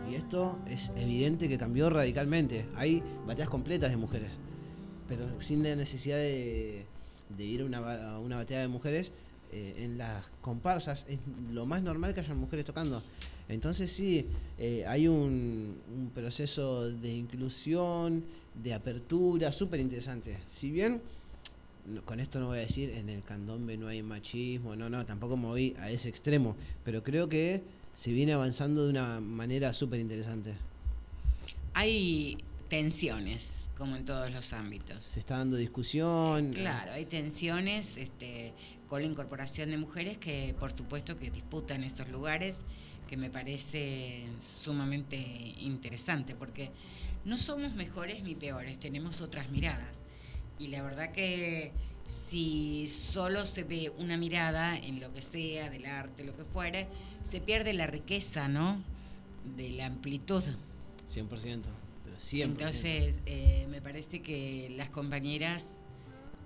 y 0.09 0.15
esto 0.15 0.59
es 0.67 0.91
evidente 0.97 1.47
que 1.47 1.57
cambió 1.57 1.89
radicalmente. 1.89 2.67
Hay 2.75 3.03
bateas 3.25 3.49
completas 3.49 3.91
de 3.91 3.97
mujeres. 3.97 4.31
Pero 5.07 5.41
sin 5.41 5.63
la 5.63 5.75
necesidad 5.75 6.17
de, 6.17 6.85
ir 7.37 7.61
a 7.61 7.65
una, 7.65 8.13
a 8.13 8.19
una 8.19 8.37
bateada 8.37 8.63
de 8.63 8.67
mujeres. 8.67 9.13
eh, 9.51 9.83
en 9.83 9.97
las 9.97 10.23
comparsas 10.41 11.05
es 11.09 11.19
lo 11.51 11.65
más 11.65 11.81
normal 11.81 12.13
que 12.13 12.21
hayan 12.21 12.37
mujeres 12.37 12.65
tocando. 12.65 13.03
Entonces 13.51 13.91
sí, 13.91 14.25
eh, 14.57 14.83
hay 14.87 15.07
un, 15.07 15.77
un 15.95 16.09
proceso 16.13 16.89
de 16.89 17.11
inclusión, 17.11 18.23
de 18.55 18.73
apertura, 18.73 19.51
súper 19.51 19.79
interesante. 19.79 20.37
Si 20.49 20.71
bien 20.71 21.01
con 22.05 22.19
esto 22.19 22.39
no 22.39 22.47
voy 22.47 22.59
a 22.59 22.61
decir 22.61 22.91
en 22.91 23.09
el 23.09 23.23
candombe 23.23 23.77
no 23.77 23.87
hay 23.87 24.03
machismo, 24.03 24.75
no, 24.75 24.89
no, 24.89 25.05
tampoco 25.05 25.37
me 25.37 25.47
voy 25.47 25.75
a 25.79 25.89
ese 25.89 26.09
extremo, 26.09 26.55
pero 26.83 27.03
creo 27.03 27.27
que 27.27 27.63
se 27.93 28.11
viene 28.11 28.33
avanzando 28.33 28.83
de 28.83 28.89
una 28.89 29.19
manera 29.19 29.73
súper 29.73 29.99
interesante. 29.99 30.55
Hay 31.73 32.37
tensiones, 32.69 33.49
como 33.77 33.95
en 33.95 34.05
todos 34.05 34.31
los 34.31 34.53
ámbitos. 34.53 35.03
Se 35.03 35.19
está 35.19 35.37
dando 35.37 35.57
discusión. 35.57 36.53
Claro, 36.53 36.93
hay 36.93 37.05
tensiones 37.05 37.97
este, 37.97 38.53
con 38.87 39.01
la 39.01 39.07
incorporación 39.07 39.71
de 39.71 39.77
mujeres 39.77 40.17
que 40.17 40.55
por 40.59 40.71
supuesto 40.71 41.17
que 41.17 41.31
disputan 41.31 41.83
esos 41.83 42.07
lugares, 42.09 42.59
que 43.11 43.17
me 43.17 43.29
parece 43.29 44.23
sumamente 44.41 45.17
interesante, 45.17 46.33
porque 46.33 46.71
no 47.25 47.37
somos 47.37 47.73
mejores 47.73 48.23
ni 48.23 48.35
peores, 48.35 48.79
tenemos 48.79 49.19
otras 49.19 49.49
miradas. 49.49 49.99
Y 50.57 50.69
la 50.69 50.81
verdad 50.81 51.11
que 51.11 51.73
si 52.07 52.87
solo 52.87 53.45
se 53.45 53.65
ve 53.65 53.91
una 53.97 54.15
mirada 54.15 54.77
en 54.77 55.01
lo 55.01 55.11
que 55.11 55.21
sea, 55.21 55.69
del 55.69 55.87
arte, 55.87 56.23
lo 56.23 56.37
que 56.37 56.45
fuere, 56.45 56.87
se 57.25 57.41
pierde 57.41 57.73
la 57.73 57.85
riqueza, 57.85 58.47
¿no? 58.47 58.81
De 59.57 59.71
la 59.71 59.87
amplitud. 59.87 60.43
100%, 61.05 61.27
pero 62.05 62.15
100%. 62.15 62.43
Entonces, 62.43 63.19
eh, 63.25 63.67
me 63.69 63.81
parece 63.81 64.21
que 64.21 64.73
las 64.77 64.89
compañeras 64.89 65.75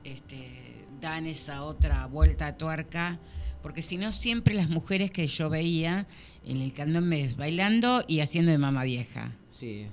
este, 0.03 0.88
dan 0.99 1.28
esa 1.28 1.61
otra 1.63 2.07
vuelta 2.07 2.47
a 2.47 2.57
tuerca, 2.57 3.20
porque 3.66 3.82
si 3.82 3.97
no, 3.97 4.11
siempre 4.11 4.53
las 4.53 4.70
mujeres 4.70 5.09
que 5.09 5.26
yo 5.26 5.49
veía 5.49 6.05
en 6.45 6.57
el 6.61 6.72
candombe 6.72 7.34
bailando 7.36 8.03
y 8.07 8.20
haciendo 8.20 8.51
de 8.51 8.59
mamá 8.59 8.84
vieja, 8.84 9.32
Sí. 9.49 9.88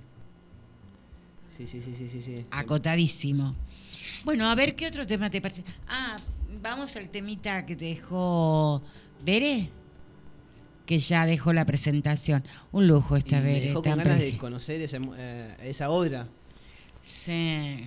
Sí, 1.49 1.66
sí, 1.66 1.81
sí, 1.81 1.95
sí, 1.95 2.07
sí, 2.07 2.20
sí. 2.20 2.45
acotadísimo. 2.51 3.55
Bueno, 4.25 4.47
a 4.51 4.55
ver 4.55 4.77
qué 4.77 4.87
otro 4.89 5.07
tema 5.07 5.31
te 5.31 5.41
parece. 5.41 5.64
Ah, 5.89 6.18
vamos 6.62 6.95
al 6.97 7.09
temita 7.09 7.64
que 7.64 7.75
te 7.75 7.87
dejó 7.87 8.83
Bere, 9.25 9.70
que 10.85 10.99
ya 10.99 11.25
dejó 11.25 11.55
la 11.55 11.64
presentación. 11.64 12.45
Un 12.73 12.87
lujo 12.87 13.16
esta 13.16 13.39
me 13.41 13.55
Bere. 13.55 13.68
dejó 13.68 13.83
con 13.83 13.97
ganas 13.97 14.18
de 14.18 14.37
conocer 14.37 14.83
esa, 14.83 14.99
eh, 15.16 15.57
esa 15.62 15.89
obra. 15.89 16.27
Sí. 17.25 17.87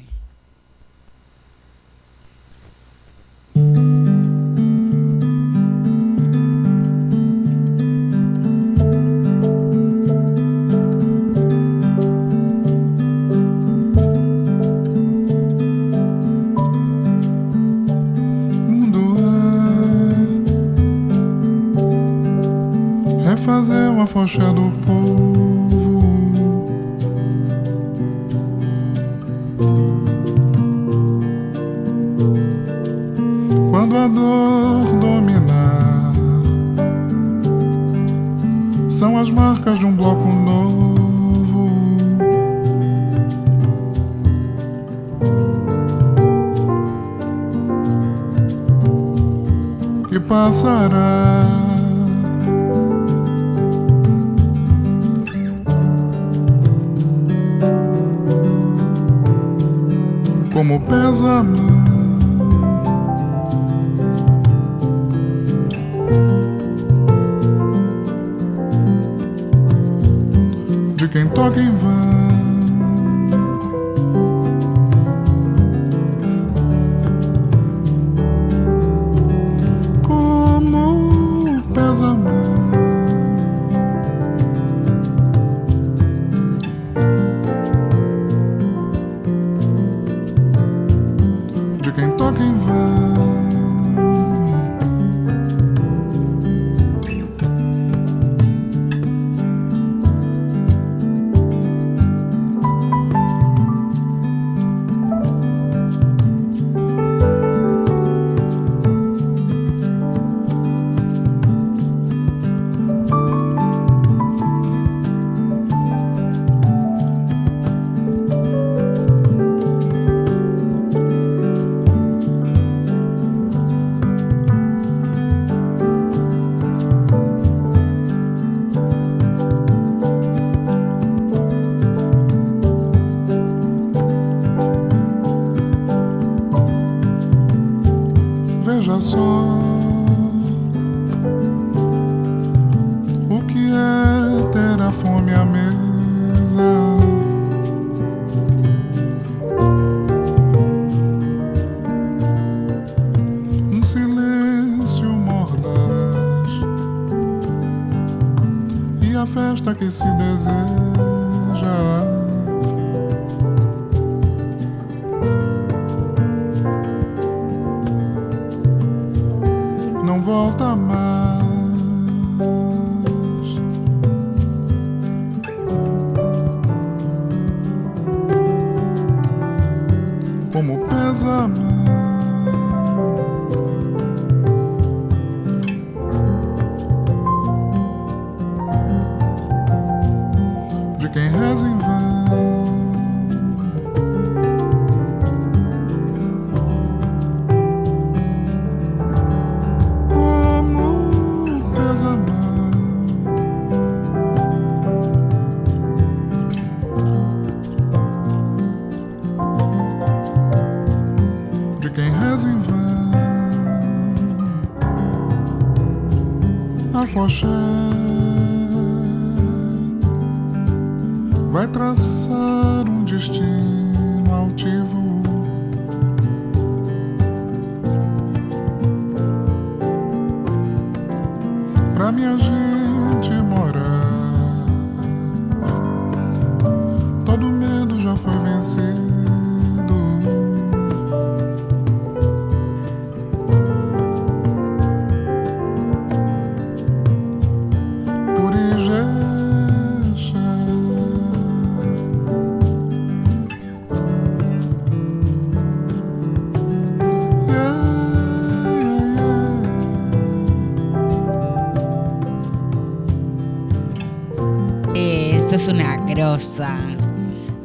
Festa 159.35 159.75
que 159.75 159.89
se 159.89 160.07
deseja. 160.15 161.14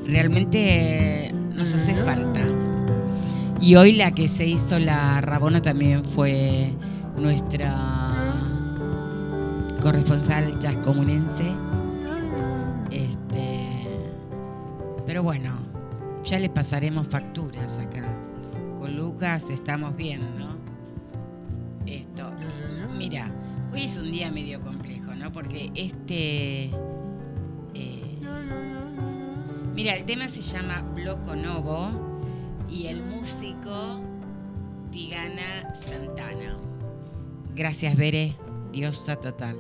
Realmente 0.07 1.35
nos 1.57 1.75
hace 1.75 1.93
falta. 2.05 2.41
Y 3.61 3.75
hoy 3.75 3.93
la 3.93 4.13
que 4.13 4.29
se 4.29 4.47
hizo 4.47 4.79
la 4.79 5.21
Rabona 5.21 5.61
también 5.61 6.05
fue 6.05 6.73
nuestra 7.19 8.11
corresponsal 9.83 10.57
chascomunense. 10.61 11.51
Este, 12.93 13.89
pero 15.05 15.25
bueno, 15.25 15.59
ya 16.25 16.39
le 16.39 16.49
pasaremos 16.49 17.09
facturas 17.09 17.77
acá. 17.77 18.05
Con 18.79 18.97
Lucas 18.97 19.43
estamos 19.51 19.97
bien, 19.97 20.21
¿no? 20.39 20.55
Esto, 21.87 22.31
mira, 22.97 23.33
hoy 23.73 23.83
es 23.83 23.97
un 23.97 24.13
día 24.13 24.31
medio 24.31 24.61
complejo, 24.61 25.13
¿no? 25.17 25.33
Porque 25.33 25.73
este 25.75 26.20
se 30.31 30.43
llama 30.43 30.83
Bloco 30.95 31.35
Novo 31.35 31.89
y 32.69 32.87
el 32.87 33.03
músico 33.05 34.01
Tigana 34.93 35.75
Santana. 35.85 36.57
Gracias, 37.55 37.97
Bere, 37.97 38.37
diosa 38.73 39.17
total. 39.17 39.57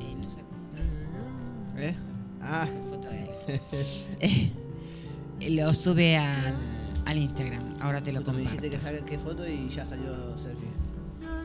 Eh, 0.00 0.14
no 0.16 0.28
sé 0.28 0.40
cómo 0.42 1.78
¿Eh? 1.78 1.94
Ah. 2.42 2.66
foto 2.90 3.08
de 3.08 3.22
él. 3.22 4.52
Eh, 5.40 5.50
lo 5.50 5.72
sube 5.72 6.16
al, 6.16 6.56
al 7.04 7.16
Instagram. 7.16 7.76
Ahora 7.80 8.02
te 8.02 8.10
lo 8.10 8.18
Justo 8.18 8.32
me 8.32 8.38
comparto. 8.42 8.60
dijiste 8.66 8.70
que 8.92 8.98
saque 9.00 9.18
foto 9.18 9.46
y 9.46 9.68
ya 9.68 9.86
salió 9.86 10.36
selfie. 10.36 10.66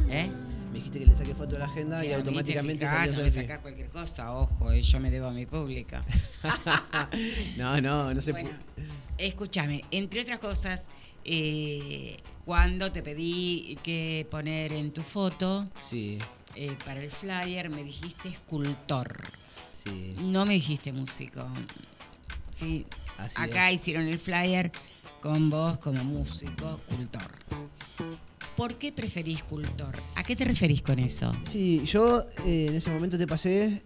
¿Eh? 0.10 0.32
Me 0.74 0.80
dijiste 0.80 1.00
que 1.00 1.06
le 1.06 1.16
saque 1.16 1.36
foto 1.36 1.56
a 1.56 1.60
la 1.60 1.66
agenda 1.66 2.02
Sí, 2.02 2.08
y 2.08 2.14
automáticamente 2.14 2.86
fijás, 2.86 2.98
salió 2.98 3.12
no 3.12 3.18
me 3.18 3.24
selfie. 3.26 3.42
sacás 3.44 3.60
cualquier 3.60 3.90
cosa, 3.90 4.32
ojo, 4.34 4.72
eh, 4.72 4.82
yo 4.82 5.00
me 5.00 5.12
debo 5.12 5.28
a 5.28 5.32
mi 5.32 5.46
pública. 5.46 6.04
No, 7.58 7.80
no, 7.80 8.12
no 8.14 8.22
se 8.22 8.32
Bueno, 8.32 8.50
escúchame, 9.20 9.86
entre 9.92 10.22
otras 10.22 10.40
cosas, 10.40 10.86
eh, 11.26 12.18
cuando 12.44 12.92
te 12.92 13.04
pedí 13.04 13.78
que 13.84 14.28
poner 14.32 14.74
en 14.74 14.92
tu 14.92 15.04
foto 15.04 15.68
Sí, 15.78 16.18
eh, 16.56 16.76
para 16.84 17.02
el 17.04 17.12
flyer, 17.12 17.70
me 17.70 17.84
dijiste 17.84 18.30
escultor. 18.30 19.16
sí. 19.72 20.16
No 20.20 20.44
me 20.46 20.56
dijiste 20.56 20.92
músico. 20.92 21.48
Sí, 22.56 22.86
Así 23.18 23.40
acá 23.40 23.70
es. 23.70 23.76
hicieron 23.82 24.08
el 24.08 24.18
flyer 24.18 24.72
con 25.22 25.50
vos 25.52 25.80
como 25.80 26.04
músico, 26.04 26.80
escultor. 26.90 27.32
¿Por 28.64 28.76
qué 28.76 28.94
preferís 28.94 29.40
escultor? 29.40 29.94
¿A 30.16 30.24
qué 30.24 30.38
te 30.38 30.46
referís 30.46 30.82
con 30.82 30.98
eso? 30.98 31.34
Sí, 31.44 31.82
yo 31.84 32.22
eh, 32.46 32.68
en 32.70 32.76
ese 32.76 32.90
momento 32.92 33.18
te 33.18 33.28
pasé 33.28 33.84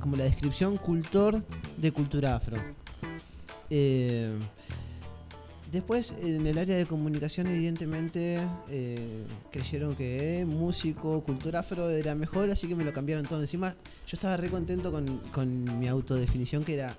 como 0.00 0.16
la 0.16 0.24
descripción 0.24 0.78
cultor 0.78 1.40
de 1.76 1.92
cultura 1.92 2.34
afro. 2.34 2.56
Eh, 3.70 4.32
después, 5.70 6.12
en 6.20 6.44
el 6.44 6.58
área 6.58 6.74
de 6.76 6.86
comunicación, 6.86 7.46
evidentemente, 7.46 8.40
eh, 8.68 9.24
creyeron 9.52 9.94
que 9.94 10.44
músico, 10.44 11.22
cultura 11.22 11.60
afro 11.60 11.88
era 11.88 12.16
mejor, 12.16 12.50
así 12.50 12.66
que 12.66 12.74
me 12.74 12.82
lo 12.82 12.92
cambiaron 12.92 13.24
todo. 13.24 13.40
Encima, 13.42 13.76
yo 14.08 14.14
estaba 14.16 14.36
re 14.36 14.50
contento 14.50 14.90
con, 14.90 15.18
con 15.30 15.78
mi 15.78 15.86
autodefinición, 15.86 16.64
que 16.64 16.74
era 16.74 16.98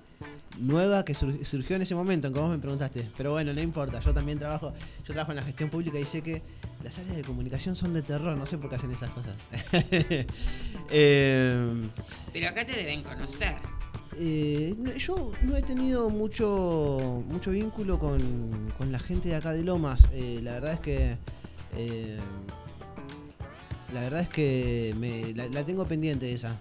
nueva, 0.58 1.04
que 1.04 1.12
sur- 1.12 1.44
surgió 1.44 1.76
en 1.76 1.82
ese 1.82 1.94
momento, 1.94 2.28
en 2.28 2.32
que 2.32 2.40
vos 2.40 2.50
me 2.50 2.58
preguntaste. 2.58 3.06
Pero 3.18 3.32
bueno, 3.32 3.52
no 3.52 3.60
importa, 3.60 4.00
yo 4.00 4.14
también 4.14 4.38
trabajo, 4.38 4.72
yo 5.06 5.12
trabajo 5.12 5.32
en 5.32 5.36
la 5.36 5.42
gestión 5.42 5.68
pública 5.68 5.98
y 6.00 6.06
sé 6.06 6.22
que 6.22 6.40
las 6.86 6.98
áreas 7.00 7.16
de 7.16 7.22
comunicación 7.24 7.74
son 7.76 7.92
de 7.92 8.02
terror, 8.02 8.36
no 8.36 8.46
sé 8.46 8.56
por 8.58 8.70
qué 8.70 8.76
hacen 8.76 8.90
esas 8.92 9.10
cosas. 9.10 9.34
Eh, 10.90 11.88
Pero 12.32 12.48
acá 12.48 12.64
te 12.64 12.72
deben 12.72 13.02
conocer. 13.02 13.56
eh, 14.16 14.74
yo 14.98 15.32
no 15.42 15.56
he 15.56 15.62
tenido 15.62 16.10
mucho, 16.10 17.24
mucho 17.26 17.50
vínculo 17.50 17.98
con, 17.98 18.72
con 18.78 18.92
la 18.92 19.00
gente 19.00 19.28
de 19.30 19.34
acá 19.34 19.52
de 19.52 19.64
Lomas. 19.64 20.08
Eh, 20.12 20.38
la 20.44 20.52
verdad 20.52 20.74
es 20.74 20.80
que. 20.80 21.16
la 23.92 24.00
verdad 24.00 24.20
es 24.20 24.28
que 24.28 24.94
me- 24.96 25.32
la, 25.34 25.48
la 25.48 25.64
tengo 25.64 25.86
pendiente 25.88 26.32
esa. 26.32 26.56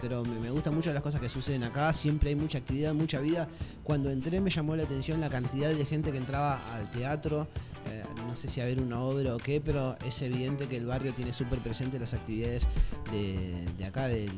Pero 0.00 0.22
me, 0.24 0.38
me 0.38 0.50
gustan 0.50 0.72
mucho 0.74 0.92
las 0.92 1.02
cosas 1.02 1.20
que 1.20 1.28
suceden 1.28 1.64
acá. 1.64 1.92
Siempre 1.92 2.28
hay 2.28 2.36
mucha 2.36 2.58
actividad, 2.58 2.94
mucha 2.94 3.18
vida. 3.18 3.48
Cuando 3.82 4.08
entré 4.10 4.40
me 4.40 4.50
llamó 4.50 4.76
la 4.76 4.84
atención 4.84 5.20
la 5.20 5.30
cantidad 5.30 5.68
de 5.74 5.84
gente 5.84 6.12
que 6.12 6.18
entraba 6.18 6.60
al 6.74 6.88
teatro. 6.92 7.48
Eh, 7.90 8.02
no 8.16 8.34
sé 8.36 8.48
si 8.48 8.60
a 8.60 8.64
ver 8.64 8.80
una 8.80 8.98
obra 9.00 9.34
o 9.34 9.38
qué, 9.38 9.60
pero 9.60 9.96
es 10.06 10.20
evidente 10.22 10.66
que 10.68 10.76
el 10.76 10.86
barrio 10.86 11.12
tiene 11.14 11.32
súper 11.32 11.58
presente 11.60 11.98
las 11.98 12.14
actividades 12.14 12.66
de, 13.12 13.64
de 13.78 13.84
acá 13.84 14.08
del, 14.08 14.30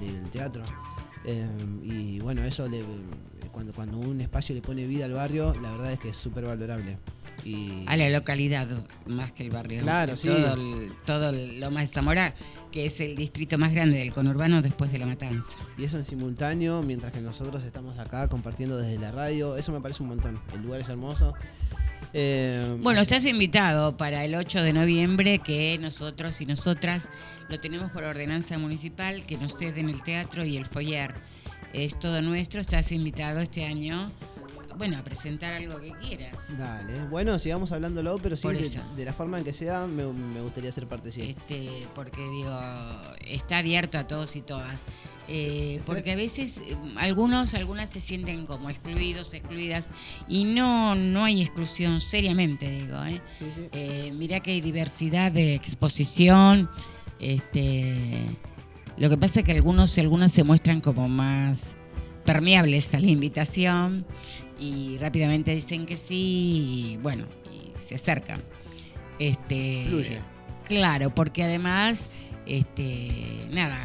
del 0.00 0.28
teatro. 0.30 0.64
Eh, 1.24 1.46
y 1.82 2.18
bueno, 2.20 2.42
eso 2.44 2.68
le- 2.68 2.84
cuando, 3.52 3.72
cuando 3.72 3.98
un 3.98 4.20
espacio 4.20 4.54
le 4.54 4.60
pone 4.62 4.86
vida 4.86 5.04
al 5.04 5.12
barrio, 5.12 5.54
la 5.62 5.70
verdad 5.72 5.92
es 5.92 5.98
que 6.00 6.08
es 6.08 6.16
súper 6.16 6.44
valorable. 6.44 6.98
Y, 7.44 7.84
A 7.86 7.96
la 7.96 8.08
localidad, 8.10 8.66
más 9.06 9.32
que 9.32 9.44
el 9.44 9.50
barrio. 9.50 9.80
Claro, 9.82 10.16
sí. 10.16 10.28
Todo, 10.28 10.54
el- 10.54 10.92
todo 11.06 11.28
el- 11.30 11.60
Loma 11.60 11.80
de 11.80 11.86
Zamora, 11.86 12.34
que 12.72 12.86
es 12.86 12.98
el 13.00 13.14
distrito 13.16 13.56
más 13.58 13.72
grande 13.72 13.98
del 13.98 14.12
conurbano 14.12 14.60
después 14.60 14.90
de 14.90 14.98
La 14.98 15.06
Matanza. 15.06 15.46
y 15.78 15.84
eso 15.84 15.96
en 15.98 16.04
simultáneo, 16.04 16.82
mientras 16.82 17.12
que 17.12 17.20
nosotros 17.20 17.62
estamos 17.64 17.98
acá 17.98 18.28
compartiendo 18.28 18.76
desde 18.76 18.98
la 18.98 19.12
radio, 19.12 19.56
eso 19.56 19.72
me 19.72 19.80
parece 19.80 20.02
un 20.02 20.08
montón. 20.10 20.40
El 20.54 20.62
lugar 20.62 20.80
es 20.80 20.88
hermoso. 20.88 21.34
Eh, 22.16 22.76
Bueno, 22.80 23.00
estás 23.00 23.24
invitado 23.26 23.96
para 23.96 24.24
el 24.24 24.36
8 24.36 24.62
de 24.62 24.72
noviembre, 24.72 25.40
que 25.40 25.76
nosotros 25.80 26.40
y 26.40 26.46
nosotras 26.46 27.08
lo 27.48 27.58
tenemos 27.58 27.90
por 27.90 28.04
ordenanza 28.04 28.56
municipal, 28.56 29.26
que 29.26 29.36
nos 29.36 29.56
ceden 29.58 29.88
el 29.88 30.00
teatro 30.04 30.44
y 30.44 30.56
el 30.56 30.64
foyer. 30.64 31.14
Es 31.72 31.98
todo 31.98 32.22
nuestro, 32.22 32.60
estás 32.60 32.92
invitado 32.92 33.40
este 33.40 33.64
año, 33.64 34.12
bueno, 34.76 34.98
a 34.98 35.02
presentar 35.02 35.52
algo 35.54 35.80
que 35.80 35.92
quieras. 36.06 36.36
Dale, 36.56 37.06
bueno, 37.10 37.38
sigamos 37.38 37.72
hablándolo, 37.72 38.18
pero 38.22 38.36
sí, 38.36 38.48
de, 38.48 38.80
de 38.96 39.04
la 39.04 39.12
forma 39.12 39.38
en 39.38 39.44
que 39.44 39.52
sea, 39.52 39.86
me, 39.86 40.04
me 40.04 40.40
gustaría 40.40 40.70
ser 40.72 40.86
parte, 40.86 41.10
sí. 41.12 41.36
Este, 41.36 41.86
porque 41.94 42.20
digo, 42.20 42.58
está 43.26 43.58
abierto 43.58 43.98
a 43.98 44.06
todos 44.06 44.36
y 44.36 44.42
todas. 44.42 44.80
Eh, 45.26 45.80
porque 45.86 46.12
a 46.12 46.16
veces 46.16 46.58
eh, 46.58 46.76
algunos, 46.96 47.54
algunas 47.54 47.88
se 47.88 48.00
sienten 48.00 48.44
como 48.44 48.68
excluidos, 48.68 49.32
excluidas, 49.32 49.86
y 50.28 50.44
no, 50.44 50.94
no 50.94 51.24
hay 51.24 51.40
exclusión, 51.40 52.00
seriamente 52.00 52.70
digo. 52.70 53.02
¿eh? 53.04 53.22
Sí, 53.26 53.46
sí. 53.50 53.68
Eh, 53.72 54.12
mirá 54.14 54.40
que 54.40 54.52
hay 54.52 54.60
diversidad 54.60 55.32
de 55.32 55.54
exposición. 55.54 56.68
Este, 57.20 58.26
lo 58.98 59.08
que 59.08 59.16
pasa 59.16 59.40
es 59.40 59.46
que 59.46 59.52
algunos 59.52 59.96
y 59.96 60.00
algunas 60.00 60.32
se 60.32 60.44
muestran 60.44 60.80
como 60.80 61.08
más 61.08 61.68
permeables 62.26 62.92
a 62.94 63.00
la 63.00 63.06
invitación 63.06 64.06
y 64.64 64.98
rápidamente 64.98 65.54
dicen 65.54 65.86
que 65.86 65.96
sí 65.96 66.92
y 66.94 66.96
bueno, 67.02 67.26
y 67.52 67.76
se 67.76 67.96
acercan. 67.96 68.42
Este, 69.18 69.84
Fluye. 69.86 70.20
Claro, 70.64 71.14
porque 71.14 71.42
además, 71.42 72.08
este, 72.46 73.46
nada, 73.50 73.78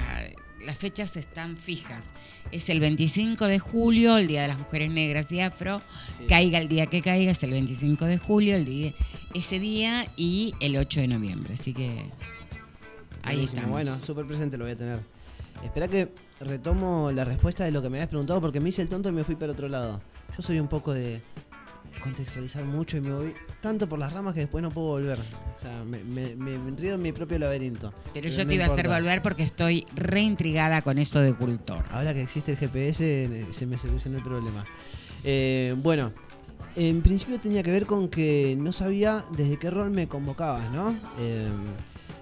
las 0.66 0.78
fechas 0.78 1.18
están 1.18 1.58
fijas. 1.58 2.06
Es 2.52 2.70
el 2.70 2.80
25 2.80 3.46
de 3.46 3.60
julio, 3.60 4.18
el 4.18 4.28
Día 4.28 4.44
de 4.44 4.48
las 4.48 4.58
Mujeres 4.58 4.90
Negras 4.90 5.32
y 5.32 5.42
Afro. 5.42 5.82
Sí. 6.08 6.26
Caiga 6.28 6.58
el 6.58 6.68
día 6.68 6.88
que 6.88 7.02
caiga, 7.02 7.32
es 7.32 7.44
el 7.44 7.52
25 7.52 8.06
de 8.06 8.18
julio, 8.18 8.56
el 8.56 8.66
día, 8.66 8.94
ese 9.34 9.60
día 9.60 10.08
y 10.16 10.56
el 10.60 10.78
8 10.78 11.02
de 11.02 11.08
noviembre. 11.10 11.54
Así 11.54 11.74
que 11.74 11.90
ahí 13.22 13.36
Buenísimo, 13.36 13.44
estamos. 13.44 13.70
Bueno, 13.70 13.98
súper 13.98 14.26
presente 14.26 14.58
lo 14.58 14.64
voy 14.64 14.74
a 14.74 14.78
tener. 14.78 15.00
Espera 15.64 15.88
que 15.90 16.08
retomo 16.40 17.12
la 17.12 17.26
respuesta 17.26 17.66
de 17.66 17.72
lo 17.72 17.82
que 17.82 17.90
me 17.90 17.98
habías 17.98 18.08
preguntado 18.08 18.40
porque 18.40 18.60
me 18.62 18.70
hice 18.70 18.82
el 18.82 18.90
tonto 18.90 19.10
y 19.10 19.12
me 19.12 19.24
fui 19.26 19.36
para 19.36 19.52
otro 19.52 19.68
lado. 19.68 20.02
Yo 20.36 20.44
soy 20.44 20.60
un 20.60 20.68
poco 20.68 20.94
de 20.94 21.22
contextualizar 22.00 22.64
mucho 22.66 22.98
y 22.98 23.02
me 23.02 23.14
voy 23.14 23.34
tanto 23.62 23.90
por 23.90 24.00
las 24.00 24.14
ramas 24.14 24.34
que 24.34 24.42
después 24.42 24.64
no 24.64 24.72
puedo 24.72 24.88
volver. 24.88 25.20
O 25.20 25.60
sea, 25.60 25.84
me, 25.84 26.04
me, 26.04 26.36
me 26.36 26.54
enredo 26.56 26.96
en 26.96 27.02
mi 27.02 27.12
propio 27.12 27.40
laberinto. 27.40 27.94
Pero 28.14 28.30
yo 28.30 28.44
no 28.44 28.50
te 28.50 28.56
iba 28.56 28.66
a 28.66 28.68
hacer 28.72 28.88
volver 28.88 29.22
porque 29.22 29.44
estoy 29.44 29.86
reintrigada 29.96 30.82
con 30.82 30.98
eso 30.98 31.20
de 31.20 31.34
cultor. 31.34 31.84
Ahora 31.92 32.14
que 32.14 32.22
existe 32.22 32.52
el 32.54 32.58
GPS, 32.58 33.26
eh, 33.26 33.46
se 33.52 33.66
me 33.66 33.78
solucionó 33.78 34.18
el 34.18 34.24
problema. 34.24 34.66
Eh, 35.24 35.76
bueno, 35.78 36.14
en 36.76 37.02
principio 37.02 37.40
tenía 37.40 37.64
que 37.64 37.72
ver 37.72 37.86
con 37.86 38.08
que 38.08 38.56
no 38.58 38.72
sabía 38.72 39.24
desde 39.36 39.58
qué 39.58 39.70
rol 39.70 39.90
me 39.92 40.08
convocabas, 40.08 40.72
¿no? 40.72 40.98
Eh, 41.20 41.48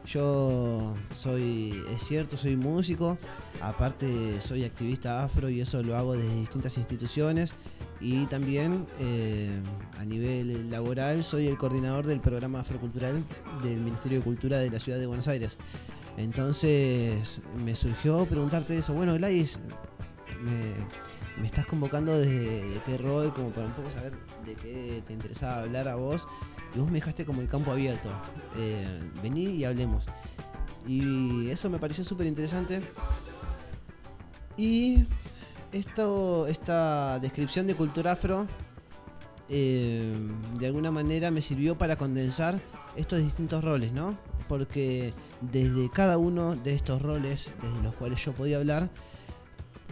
Yo 0.08 0.96
soy, 1.12 1.84
es 1.94 2.02
cierto, 2.02 2.38
soy 2.38 2.56
músico, 2.56 3.18
aparte 3.60 4.40
soy 4.40 4.64
activista 4.64 5.24
afro 5.24 5.50
y 5.50 5.60
eso 5.60 5.84
lo 5.84 5.98
hago 5.98 6.14
desde 6.14 6.34
distintas 6.34 6.78
instituciones 6.78 7.56
y 8.00 8.26
también 8.28 8.88
eh, 9.00 9.50
a 9.98 10.06
nivel 10.06 10.72
laboral 10.72 11.26
soy 11.26 11.48
el 11.48 11.58
coordinador 11.58 12.08
del 12.08 12.22
programa 12.22 12.62
afrocultural 12.62 13.22
del 13.62 13.80
Ministerio 13.80 14.20
de 14.20 14.24
Cultura 14.24 14.58
de 14.60 14.70
la 14.70 14.80
Ciudad 14.80 14.98
de 14.98 15.08
Buenos 15.08 15.28
Aires. 15.28 15.58
Entonces 16.16 17.42
me 17.66 17.76
surgió 17.76 18.26
preguntarte 18.28 18.78
eso, 18.78 18.94
bueno 18.94 19.14
Gladys, 19.16 19.60
me, 21.38 21.46
estás 21.46 21.66
convocando 21.66 22.18
desde 22.18 22.62
de 22.62 22.82
qué 22.86 22.98
rol, 22.98 23.34
como 23.34 23.50
para 23.50 23.68
un 23.68 23.74
poco 23.74 23.92
saber 23.92 24.14
de 24.46 24.56
qué 24.56 25.04
te 25.06 25.12
interesaba 25.12 25.64
hablar 25.64 25.90
a 25.90 25.96
vos 25.96 26.30
y 26.78 26.80
vos 26.80 26.92
me 26.92 27.00
dejaste 27.00 27.26
como 27.26 27.42
el 27.42 27.50
campo 27.50 27.72
abierto. 27.72 28.12
Eh, 28.56 28.86
vení 29.24 29.46
y 29.46 29.64
hablemos. 29.64 30.06
Y 30.86 31.50
eso 31.50 31.72
me 31.72 31.80
pareció 31.80 32.04
súper 32.04 32.28
interesante. 32.28 32.84
Y 34.58 35.08
esto, 35.72 36.46
esta 36.46 37.18
descripción 37.20 37.66
de 37.66 37.76
cultura 37.76 38.12
afro 38.12 38.48
eh, 39.50 40.14
de 40.60 40.68
alguna 40.68 40.92
manera 40.92 41.32
me 41.32 41.42
sirvió 41.42 41.80
para 41.80 41.96
condensar 41.96 42.62
estos 42.96 43.24
distintos 43.24 43.64
roles, 43.64 43.92
¿no? 43.92 44.16
Porque 44.48 45.16
desde 45.42 45.90
cada 45.90 46.20
uno 46.20 46.56
de 46.56 46.76
estos 46.76 47.02
roles, 47.02 47.54
desde 47.60 47.82
los 47.82 47.96
cuales 47.96 48.24
yo 48.24 48.34
podía 48.34 48.58
hablar, 48.58 48.92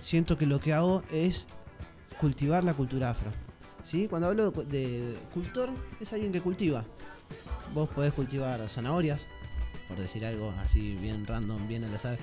siento 0.02 0.38
que 0.38 0.46
lo 0.46 0.60
que 0.60 0.74
hago 0.74 1.02
es 1.12 1.48
cultivar 2.20 2.64
la 2.64 2.76
cultura 2.76 3.10
afro. 3.10 3.45
¿Sí? 3.86 4.08
Cuando 4.08 4.28
hablo 4.30 4.50
de 4.52 5.16
cultor, 5.32 5.70
es 6.00 6.12
alguien 6.12 6.32
que 6.32 6.42
cultiva. 6.42 6.84
Vos 7.74 7.88
podés 7.90 8.14
cultivar 8.14 8.68
zanahorias, 8.68 9.28
por 9.88 9.98
decir 10.00 10.26
algo 10.26 10.50
así 10.60 10.96
bien 10.96 11.26
random, 11.28 11.68
bien 11.68 11.84
al 11.84 11.94
azar. 11.94 12.18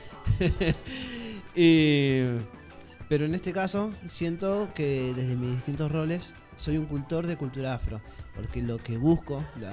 Y- 1.55 2.23
pero 3.09 3.27
en 3.27 3.35
este 3.35 3.53
caso 3.53 3.93
siento 4.07 4.69
que 4.75 5.13
desde 5.15 5.37
mis 5.37 5.55
distintos 5.55 5.93
roles 5.93 6.35
soy 6.57 6.79
un 6.79 6.87
cultor 6.87 7.27
de 7.27 7.37
cultura 7.37 7.75
afro, 7.75 8.01
porque 8.35 8.61
lo 8.63 8.79
que 8.79 8.97
busco, 8.97 9.45
eh, 9.61 9.67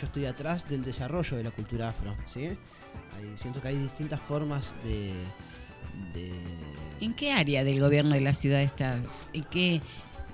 yo 0.00 0.06
estoy 0.06 0.26
atrás 0.26 0.68
del 0.68 0.82
desarrollo 0.82 1.36
de 1.36 1.44
la 1.44 1.50
cultura 1.52 1.88
afro, 1.90 2.16
¿sí? 2.26 2.56
Siento 3.34 3.62
que 3.62 3.68
hay 3.68 3.76
distintas 3.76 4.20
formas 4.20 4.74
de, 4.84 5.12
de 6.14 6.32
¿En 7.00 7.14
qué 7.14 7.32
área 7.32 7.62
del 7.64 7.80
gobierno 7.80 8.14
de 8.14 8.20
la 8.22 8.32
ciudad 8.34 8.62
estás? 8.62 9.28
¿En 9.34 9.44
qué 9.44 9.82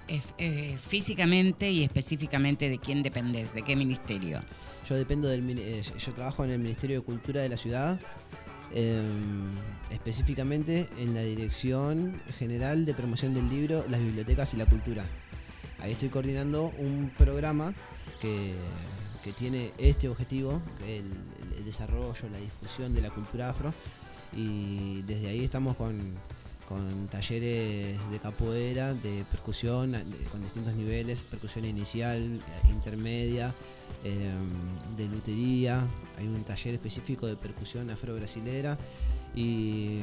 eh, 0.08 0.78
físicamente 0.88 1.70
y 1.70 1.84
específicamente 1.84 2.68
de 2.68 2.78
quién 2.78 3.02
dependés? 3.02 3.54
¿De 3.54 3.62
qué 3.62 3.76
ministerio? 3.76 4.40
Yo 4.88 4.96
dependo 4.96 5.28
del 5.28 5.58
eh, 5.58 5.82
yo 5.98 6.12
trabajo 6.12 6.44
en 6.44 6.50
el 6.50 6.58
Ministerio 6.58 6.96
de 7.00 7.02
Cultura 7.04 7.40
de 7.40 7.48
la 7.48 7.56
ciudad, 7.56 8.00
eh, 8.74 9.00
específicamente 9.90 10.88
en 10.98 11.14
la 11.14 11.22
Dirección 11.22 12.20
General 12.38 12.84
de 12.84 12.94
Promoción 12.94 13.34
del 13.34 13.48
Libro, 13.48 13.84
las 13.88 14.00
Bibliotecas 14.00 14.52
y 14.54 14.56
la 14.56 14.66
Cultura. 14.66 15.04
Ahí 15.78 15.92
estoy 15.92 16.08
coordinando 16.08 16.72
un 16.78 17.10
programa 17.16 17.72
que, 18.20 18.54
que 19.22 19.32
tiene 19.32 19.70
este 19.78 20.08
objetivo, 20.08 20.60
el 20.86 21.64
desarrollo, 21.64 22.28
la 22.30 22.38
difusión 22.38 22.94
de 22.94 23.02
la 23.02 23.10
cultura 23.10 23.50
afro, 23.50 23.72
y 24.32 25.02
desde 25.02 25.28
ahí 25.28 25.44
estamos 25.44 25.76
con, 25.76 26.16
con 26.68 27.06
talleres 27.08 27.98
de 28.10 28.18
capoeira, 28.18 28.94
de 28.94 29.24
percusión, 29.30 29.92
de- 29.92 30.24
con 30.30 30.42
distintos 30.42 30.74
niveles, 30.74 31.22
percusión 31.24 31.64
inicial, 31.64 32.40
eh, 32.40 32.68
intermedia, 32.70 33.54
eh, 34.04 34.30
de 34.96 35.08
lutería, 35.08 35.86
hay 36.18 36.26
un 36.26 36.42
taller 36.44 36.74
específico 36.74 37.26
de 37.26 37.36
percusión 37.36 37.90
afro-brasilera 37.90 38.78
y 39.34 40.00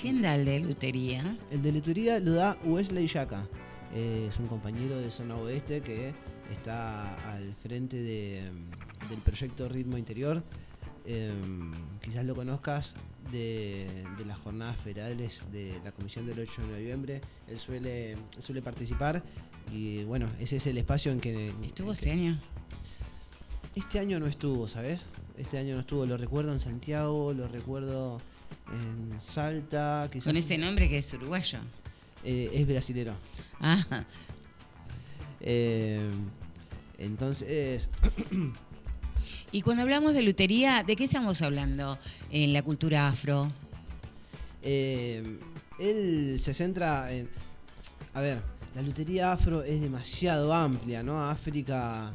¿Quién 0.00 0.22
da 0.22 0.34
el 0.34 0.44
de 0.44 0.60
lutería? 0.60 1.36
el 1.50 1.62
de 1.62 1.72
lutería 1.72 2.18
lo 2.20 2.32
da 2.32 2.56
Wesley 2.64 3.06
Yaka, 3.06 3.46
eh, 3.94 4.26
es 4.28 4.38
un 4.38 4.48
compañero 4.48 4.96
de 4.98 5.10
zona 5.10 5.36
oeste 5.36 5.80
que 5.80 6.12
está 6.52 7.14
al 7.32 7.54
frente 7.54 7.96
de, 7.96 8.42
del 9.08 9.18
proyecto 9.24 9.68
Ritmo 9.68 9.96
Interior. 9.98 10.42
Eh, 11.08 11.32
quizás 12.02 12.24
lo 12.24 12.34
conozcas 12.34 12.94
de, 13.32 13.86
de 14.16 14.24
las 14.24 14.38
jornadas 14.38 14.76
federales 14.76 15.42
de 15.52 15.80
la 15.84 15.92
comisión 15.92 16.26
del 16.26 16.38
8 16.40 16.62
de 16.62 16.68
noviembre. 16.68 17.20
Él 17.48 17.58
suele, 17.58 18.16
suele 18.38 18.62
participar 18.62 19.22
y 19.72 20.04
bueno, 20.04 20.28
ese 20.38 20.56
es 20.56 20.66
el 20.66 20.78
espacio 20.78 21.12
en 21.12 21.20
que... 21.20 21.52
¿Estuvo 21.64 21.88
en 21.88 21.94
este 21.94 22.06
que- 22.06 22.12
año? 22.12 22.40
Este 23.74 23.98
año 23.98 24.18
no 24.18 24.26
estuvo, 24.26 24.68
¿sabes? 24.68 25.06
Este 25.36 25.58
año 25.58 25.74
no 25.74 25.80
estuvo, 25.80 26.06
lo 26.06 26.16
recuerdo 26.16 26.52
en 26.52 26.60
Santiago, 26.60 27.34
lo 27.34 27.46
recuerdo 27.46 28.20
en 28.72 29.20
Salta, 29.20 30.08
quizás... 30.10 30.26
Con 30.32 30.36
ese 30.36 30.56
nombre 30.56 30.88
que 30.88 30.98
es 30.98 31.12
uruguayo. 31.12 31.58
Eh, 32.24 32.50
es 32.54 32.66
brasilero. 32.66 33.14
Ah, 33.60 34.04
Eh, 35.40 36.00
entonces, 36.98 37.90
y 39.52 39.62
cuando 39.62 39.82
hablamos 39.82 40.14
de 40.14 40.22
lutería, 40.22 40.82
¿de 40.86 40.96
qué 40.96 41.04
estamos 41.04 41.42
hablando 41.42 41.98
en 42.30 42.52
la 42.52 42.62
cultura 42.62 43.08
afro? 43.08 43.50
eh, 44.62 45.38
él 45.78 46.38
se 46.38 46.52
centra 46.52 47.12
en... 47.12 47.28
A 48.14 48.20
ver, 48.20 48.40
la 48.74 48.82
lutería 48.82 49.32
afro 49.32 49.62
es 49.62 49.80
demasiado 49.80 50.52
amplia, 50.52 51.02
¿no? 51.02 51.18
África, 51.20 52.12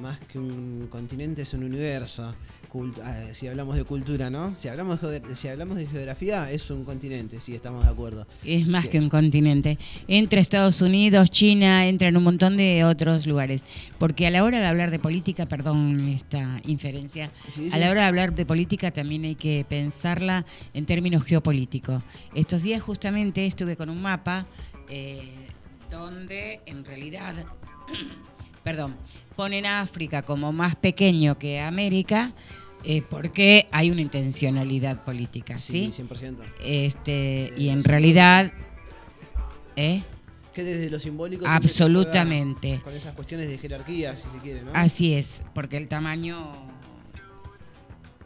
más 0.00 0.18
que 0.20 0.38
un 0.38 0.86
continente, 0.90 1.42
es 1.42 1.54
un 1.54 1.64
universo. 1.64 2.34
Cult- 2.72 3.00
ah, 3.02 3.32
si 3.32 3.46
hablamos 3.48 3.76
de 3.76 3.84
cultura, 3.84 4.28
¿no? 4.28 4.52
Si 4.58 4.68
hablamos 4.68 5.00
de, 5.00 5.22
si 5.34 5.48
hablamos 5.48 5.76
de 5.78 5.86
geografía, 5.86 6.50
es 6.50 6.70
un 6.70 6.84
continente, 6.84 7.40
sí, 7.40 7.54
estamos 7.54 7.82
de 7.84 7.90
acuerdo. 7.90 8.26
Es 8.44 8.66
más 8.66 8.82
Sí. 8.82 8.88
que 8.90 8.98
un 8.98 9.08
continente. 9.08 9.78
Entra 10.06 10.38
Estados 10.40 10.82
Unidos, 10.82 11.30
China, 11.30 11.86
entra 11.86 12.08
en 12.08 12.16
un 12.18 12.24
montón 12.24 12.58
de 12.58 12.84
otros 12.84 13.26
lugares. 13.26 13.64
Porque 13.98 14.26
a 14.26 14.30
la 14.30 14.44
hora 14.44 14.60
de 14.60 14.66
hablar 14.66 14.90
de 14.90 14.98
política, 14.98 15.46
perdón 15.46 16.08
esta 16.10 16.60
inferencia, 16.66 17.30
Sí, 17.46 17.70
a 17.72 17.78
la 17.78 17.90
hora 17.90 18.02
de 18.02 18.06
hablar 18.08 18.34
de 18.34 18.44
política 18.44 18.90
también 18.90 19.24
hay 19.24 19.34
que 19.34 19.64
pensarla 19.66 20.44
en 20.74 20.84
términos 20.84 21.24
geopolíticos. 21.24 22.02
Estos 22.34 22.60
días 22.62 22.82
justamente 22.82 23.46
estuve 23.46 23.76
con 23.76 23.88
un 23.88 24.02
mapa 24.02 24.46
eh, 24.90 25.32
donde 25.90 26.60
en 26.66 26.84
realidad, 26.84 27.34
perdón, 28.62 28.94
ponen 29.38 29.66
a 29.66 29.82
África 29.82 30.22
como 30.22 30.52
más 30.52 30.74
pequeño 30.74 31.38
que 31.38 31.60
América. 31.60 32.32
eh, 32.84 33.02
porque 33.08 33.68
hay 33.70 33.90
una 33.92 34.00
intencionalidad 34.00 35.04
política, 35.04 35.58
¿sí? 35.58 35.90
Sí, 35.92 36.02
100%. 36.02 36.38
Este, 36.64 37.52
y 37.56 37.68
en 37.68 37.82
realidad, 37.84 38.52
¿eh? 39.76 40.02
Que 40.52 40.64
desde 40.64 40.90
lo 40.90 40.98
simbólico 40.98 41.44
Absolutamente. 41.46 42.80
con 42.82 42.92
esas 42.94 43.14
cuestiones 43.14 43.48
de 43.48 43.58
jerarquía, 43.58 44.16
si 44.16 44.28
se 44.28 44.38
quiere, 44.38 44.62
¿no? 44.62 44.72
Así 44.74 45.14
es, 45.14 45.40
porque 45.54 45.76
el 45.76 45.86
tamaño 45.86 46.52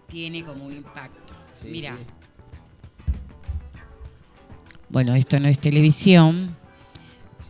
tiene 0.08 0.42
como 0.44 0.64
un 0.64 0.76
impacto. 0.78 1.34
Sí, 1.52 1.68
Mira, 1.70 1.94
sí. 1.94 2.04
bueno, 4.88 5.14
esto 5.14 5.38
no 5.40 5.48
es 5.48 5.60
televisión, 5.60 6.56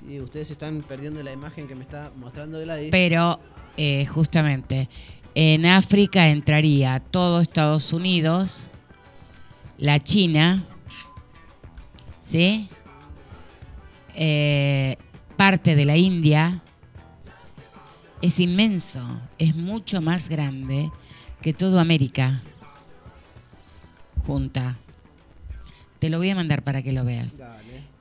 Sí, 0.05 0.19
ustedes 0.21 0.51
están 0.51 0.83
perdiendo 0.83 1.23
la 1.23 1.31
imagen 1.33 1.69
que 1.69 1.77
me 1.77 1.83
está 1.85 2.13
mostrando 2.17 2.59
Gladys. 2.61 2.91
pero 2.91 3.39
eh, 3.77 4.07
justamente 4.07 4.89
en 5.35 5.65
África 5.65 6.29
entraría 6.29 7.01
todo 7.01 7.41
Estados 7.41 7.93
Unidos, 7.93 8.69
la 9.79 10.03
China, 10.03 10.65
¿sí? 12.29 12.69
Eh, 14.15 14.97
parte 15.37 15.75
de 15.75 15.85
la 15.87 15.97
India. 15.97 16.63
Es 18.21 18.39
inmenso, 18.39 19.21
es 19.39 19.57
mucho 19.57 20.01
más 20.01 20.29
grande 20.29 20.91
que 21.41 21.53
toda 21.53 21.81
América 21.81 22.43
junta. 24.25 24.77
Te 25.99 26.09
lo 26.09 26.19
voy 26.19 26.31
a 26.31 26.37
mandar 26.37 26.63
para 26.63 26.83
que 26.83 26.93
lo 26.93 27.05
veas. 27.05 27.35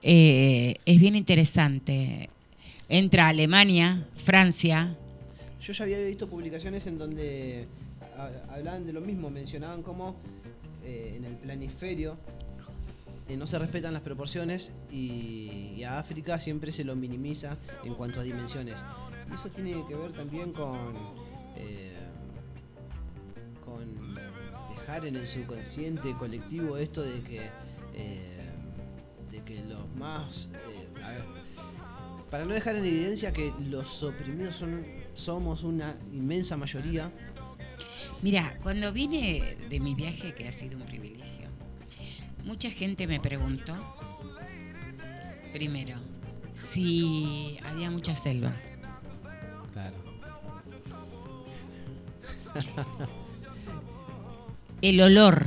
Eh, 0.04 0.76
es 0.86 1.00
bien 1.00 1.16
interesante. 1.16 2.30
Entra 2.88 3.30
Alemania, 3.30 4.06
Francia, 4.18 4.96
Yo 5.62 5.74
ya 5.74 5.84
había 5.84 6.00
visto 6.00 6.28
publicaciones 6.28 6.88
en 6.88 6.98
donde 6.98 7.68
ha- 8.18 8.54
hablaban 8.56 8.86
de 8.86 8.94
lo 8.94 9.02
mismo, 9.02 9.30
mencionaban 9.30 9.84
cómo 9.84 10.16
eh, 10.84 11.14
en 11.18 11.26
el 11.26 11.36
planisferio 11.38 12.18
eh, 13.28 13.38
no 13.38 13.46
se 13.46 13.60
respetan 13.60 13.94
las 13.94 14.02
proporciones 14.02 14.72
y, 14.92 15.84
a 15.84 15.98
África 16.00 16.40
siempre 16.40 16.72
se 16.72 16.84
lo 16.84 16.96
minimiza 16.96 17.58
en 17.84 17.94
cuanto 17.96 18.20
a 18.20 18.24
dimensiones. 18.24 18.84
Y 19.30 19.34
eso 19.34 19.50
tiene 19.50 19.86
que 19.88 19.96
ver 19.96 20.12
también 20.12 20.52
con, 20.52 20.78
eh, 21.56 21.92
dejar 24.70 25.06
en 25.06 25.16
el 25.16 25.28
subconsciente 25.28 26.16
colectivo 26.18 26.78
esto 26.78 27.02
de 27.02 27.22
que, 27.22 27.40
de 29.32 29.44
que 29.44 29.64
los 29.66 29.88
más... 29.96 30.50
a 31.04 31.10
ver, 31.12 31.24
para 32.30 32.46
no 32.46 32.54
dejar 32.54 32.76
en 32.76 32.86
evidencia 32.86 33.32
que 33.34 33.54
los 33.70 34.04
oprimidos 34.04 34.56
son, 34.56 34.84
somos 35.14 35.64
una 35.64 35.96
inmensa 36.12 36.58
mayoría. 36.58 37.12
Mira, 38.22 38.58
cuando 38.62 38.92
vine 38.94 39.58
de 39.70 39.80
mi 39.80 39.96
viaje, 39.96 40.34
que 40.34 40.48
ha 40.48 40.52
sido 40.52 40.78
un 40.78 40.86
privilegio, 40.86 41.50
mucha 42.46 42.70
gente 42.70 43.08
me 43.08 43.20
preguntó, 43.20 43.74
primero, 45.54 45.96
si 46.54 47.58
había 47.64 47.90
mucha 47.90 48.16
selva. 48.16 48.54
Claro. 49.72 49.96
El 54.82 55.00
olor, 55.02 55.46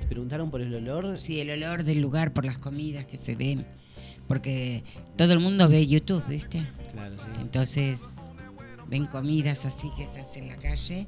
¿Te 0.00 0.06
preguntaron 0.08 0.50
por 0.50 0.60
el 0.60 0.74
olor? 0.74 1.16
sí, 1.16 1.38
el 1.40 1.50
olor 1.50 1.84
del 1.84 2.00
lugar, 2.00 2.32
por 2.32 2.44
las 2.44 2.58
comidas 2.58 3.06
que 3.06 3.16
se 3.18 3.36
ven, 3.36 3.64
porque 4.26 4.82
todo 5.16 5.32
el 5.32 5.38
mundo 5.38 5.68
ve 5.68 5.86
YouTube, 5.86 6.26
¿viste? 6.26 6.66
Claro, 6.92 7.16
sí. 7.18 7.28
Entonces, 7.40 8.00
ven 8.88 9.06
comidas 9.06 9.64
así 9.66 9.90
que 9.96 10.06
se 10.06 10.20
hacen 10.20 10.44
en 10.44 10.48
la 10.50 10.56
calle 10.56 11.06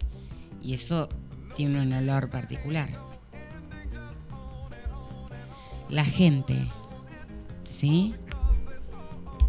y 0.63 0.75
eso 0.75 1.09
tiene 1.55 1.81
un 1.81 1.93
olor 1.93 2.31
particular. 2.31 2.89
La 5.89 6.05
gente, 6.05 6.69
¿sí? 7.71 8.15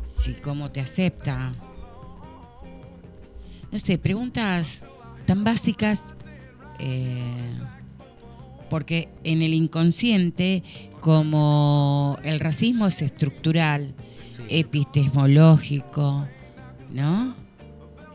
Sí, 0.07 0.35
cómo 0.41 0.71
te 0.71 0.79
acepta. 0.81 1.53
No 3.71 3.79
sé, 3.79 3.97
preguntas 3.97 4.81
tan 5.25 5.43
básicas, 5.43 6.01
eh, 6.79 7.53
porque 8.69 9.09
en 9.23 9.41
el 9.41 9.53
inconsciente, 9.53 10.63
como 11.01 12.17
el 12.23 12.39
racismo 12.39 12.87
es 12.87 13.01
estructural, 13.01 13.93
Sí. 14.21 14.43
epistemológico, 14.49 16.25
¿no? 16.91 17.35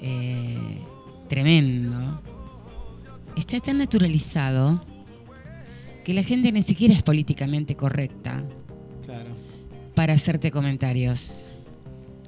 Eh, 0.07 0.79
tremendo. 1.29 2.21
Está 3.37 3.59
tan 3.61 3.79
naturalizado 3.79 4.85
que 6.05 6.13
la 6.13 6.23
gente 6.23 6.53
ni 6.53 6.61
siquiera 6.63 6.93
es 6.95 7.03
políticamente 7.03 7.75
correcta 7.75 8.45
Claro. 9.05 9.31
para 9.95 10.13
hacerte 10.13 10.51
comentarios. 10.51 11.45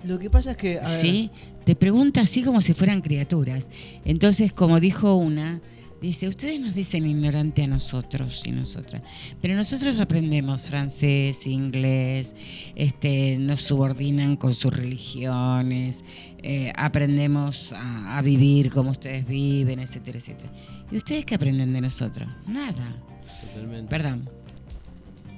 Lo 0.04 0.18
que 0.18 0.30
pasa 0.30 0.52
es 0.52 0.56
que. 0.56 0.78
a 0.78 0.88
ver, 0.88 1.00
¿Sí? 1.02 1.30
Te 1.64 1.74
pregunta 1.76 2.22
así 2.22 2.42
como 2.42 2.60
si 2.62 2.72
fueran 2.72 3.02
criaturas. 3.02 3.68
Entonces, 4.04 4.52
como 4.52 4.78
dijo 4.80 5.14
una, 5.16 5.60
dice, 6.00 6.28
ustedes 6.28 6.60
nos 6.60 6.74
dicen 6.74 7.04
ignorante 7.06 7.64
a 7.64 7.66
nosotros 7.66 8.46
y 8.46 8.52
nosotras, 8.52 9.02
pero 9.42 9.54
nosotros 9.56 9.98
aprendemos 9.98 10.62
francés, 10.62 11.46
inglés, 11.46 12.34
este, 12.76 13.36
nos 13.38 13.62
subordinan 13.62 14.36
con 14.36 14.54
sus 14.54 14.72
religiones, 14.74 16.04
eh, 16.48 16.72
aprendemos 16.76 17.72
a, 17.72 18.18
a 18.18 18.22
vivir 18.22 18.70
como 18.70 18.92
ustedes 18.92 19.26
viven, 19.26 19.80
etcétera, 19.80 20.18
etcétera. 20.18 20.52
¿Y 20.92 20.96
ustedes 20.96 21.24
qué 21.24 21.34
aprenden 21.34 21.72
de 21.72 21.80
nosotros? 21.80 22.28
Nada. 22.46 23.02
Totalmente. 23.40 23.90
Perdón. 23.90 24.30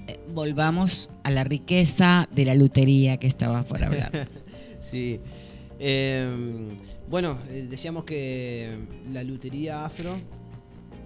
Eh, 0.06 0.20
volvamos 0.34 1.10
a 1.24 1.30
la 1.30 1.44
riqueza 1.44 2.28
de 2.30 2.44
la 2.44 2.54
lutería 2.54 3.16
que 3.16 3.26
estabas 3.26 3.64
por 3.64 3.82
hablar. 3.82 4.28
Sí. 4.80 5.18
Eh, 5.80 6.76
bueno, 7.10 7.40
eh, 7.48 7.66
decíamos 7.68 8.04
que 8.04 8.78
la 9.10 9.24
lutería 9.24 9.84
afro 9.84 10.20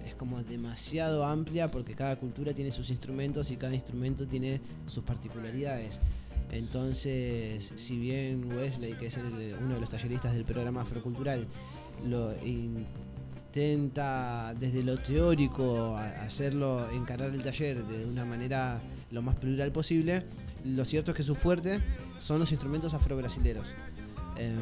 es 0.05 0.13
como 0.13 0.43
demasiado 0.43 1.25
amplia 1.25 1.71
porque 1.71 1.95
cada 1.95 2.17
cultura 2.17 2.53
tiene 2.53 2.71
sus 2.71 2.91
instrumentos 2.91 3.49
y 3.49 3.57
cada 3.57 3.73
instrumento 3.73 4.27
tiene 4.27 4.61
sus 4.85 5.03
particularidades. 5.03 6.01
Entonces, 6.53 7.73
si 7.75 7.97
bien 7.97 8.51
Wesley, 8.53 8.93
que 8.93 9.07
es 9.07 9.17
el- 9.17 9.55
uno 9.61 9.75
de 9.75 9.81
los 9.81 9.89
talleristas 9.89 10.33
del 10.33 10.45
programa 10.45 10.81
afrocultural, 10.81 11.45
lo 12.07 12.33
intenta 12.45 14.53
desde 14.59 14.83
lo 14.83 14.97
teórico 14.97 15.97
hacerlo, 15.97 16.89
encarar 16.91 17.31
el 17.31 17.41
taller 17.41 17.83
de 17.85 18.05
una 18.05 18.25
manera 18.25 18.81
lo 19.11 19.21
más 19.21 19.35
plural 19.35 19.71
posible, 19.71 20.23
lo 20.65 20.85
cierto 20.85 21.11
es 21.11 21.17
que 21.17 21.23
su 21.23 21.35
fuerte 21.35 21.79
son 22.19 22.39
los 22.39 22.51
instrumentos 22.51 22.93
afrobrasileros. 22.93 23.73
Eh, 24.37 24.55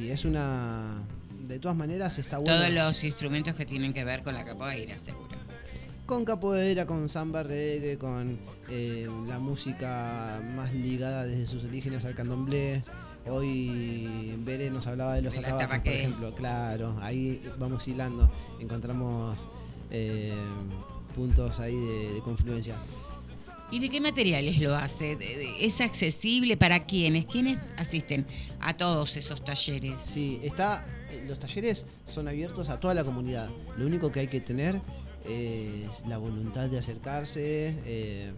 y 0.00 0.08
es 0.08 0.24
una... 0.24 1.02
De 1.46 1.58
todas 1.58 1.76
maneras 1.76 2.18
está 2.18 2.38
bueno. 2.38 2.54
Todos 2.56 2.72
los 2.72 3.04
instrumentos 3.04 3.54
que 3.56 3.66
tienen 3.66 3.92
que 3.92 4.02
ver 4.04 4.22
con 4.22 4.34
la 4.34 4.44
capoeira, 4.46 4.98
seguro. 4.98 5.36
Con 6.06 6.24
capoeira, 6.24 6.86
con 6.86 7.06
samba 7.08 7.42
reggae, 7.42 7.98
con 7.98 8.38
eh, 8.68 9.08
la 9.26 9.38
música 9.38 10.40
más 10.54 10.72
ligada 10.74 11.24
desde 11.24 11.46
sus 11.46 11.64
orígenes 11.64 12.04
al 12.04 12.14
candomblé. 12.14 12.82
Hoy 13.26 14.34
Bere 14.38 14.70
nos 14.70 14.86
hablaba 14.86 15.14
de 15.14 15.22
los 15.22 15.36
atabaques, 15.36 15.80
por 15.80 15.92
ejemplo. 15.92 16.34
Claro, 16.34 16.96
ahí 17.00 17.42
vamos 17.58 17.86
hilando, 17.88 18.30
encontramos 18.60 19.48
eh, 19.90 20.32
puntos 21.14 21.58
ahí 21.60 21.74
de, 21.74 22.12
de 22.14 22.20
confluencia. 22.20 22.76
¿Y 23.70 23.78
de 23.80 23.88
qué 23.88 24.00
materiales 24.00 24.58
lo 24.60 24.74
hace? 24.76 25.16
¿De- 25.16 25.36
de- 25.36 25.64
¿Es 25.66 25.80
accesible 25.80 26.56
para 26.56 26.84
quiénes? 26.84 27.24
¿Quiénes 27.24 27.58
asisten 27.78 28.26
a 28.60 28.76
todos 28.76 29.16
esos 29.16 29.42
talleres? 29.42 29.96
Sí, 30.02 30.38
está, 30.42 30.84
los 31.26 31.38
talleres 31.38 31.86
son 32.04 32.28
abiertos 32.28 32.68
a 32.68 32.78
toda 32.78 32.92
la 32.94 33.04
comunidad. 33.04 33.48
Lo 33.78 33.86
único 33.86 34.12
que 34.12 34.20
hay 34.20 34.28
que 34.28 34.40
tener 34.40 34.80
es 35.24 36.06
la 36.06 36.18
voluntad 36.18 36.68
de 36.68 36.78
acercarse 36.78 37.74
eh, 37.86 38.32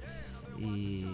y, 0.58 1.04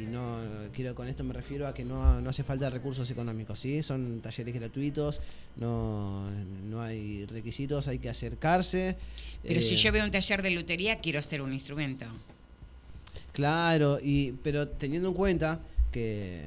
y 0.00 0.06
no 0.08 0.38
quiero 0.72 0.94
con 0.94 1.08
esto 1.08 1.24
me 1.24 1.34
refiero 1.34 1.66
a 1.66 1.74
que 1.74 1.84
no, 1.84 2.20
no 2.20 2.30
hace 2.30 2.44
falta 2.44 2.70
recursos 2.70 3.10
económicos, 3.10 3.58
¿sí? 3.60 3.82
Son 3.82 4.20
talleres 4.20 4.54
gratuitos, 4.54 5.20
no, 5.56 6.30
no 6.68 6.80
hay 6.80 7.26
requisitos, 7.26 7.88
hay 7.88 7.98
que 7.98 8.08
acercarse. 8.08 8.96
Pero 9.42 9.60
si 9.60 9.74
eh, 9.74 9.76
yo 9.76 9.92
veo 9.92 10.04
un 10.04 10.10
taller 10.10 10.42
de 10.42 10.50
lutería, 10.50 11.00
quiero 11.00 11.18
hacer 11.18 11.42
un 11.42 11.52
instrumento. 11.52 12.06
Claro, 13.32 13.98
y, 14.02 14.32
pero 14.42 14.68
teniendo 14.68 15.08
en 15.08 15.14
cuenta 15.14 15.60
que, 15.92 16.42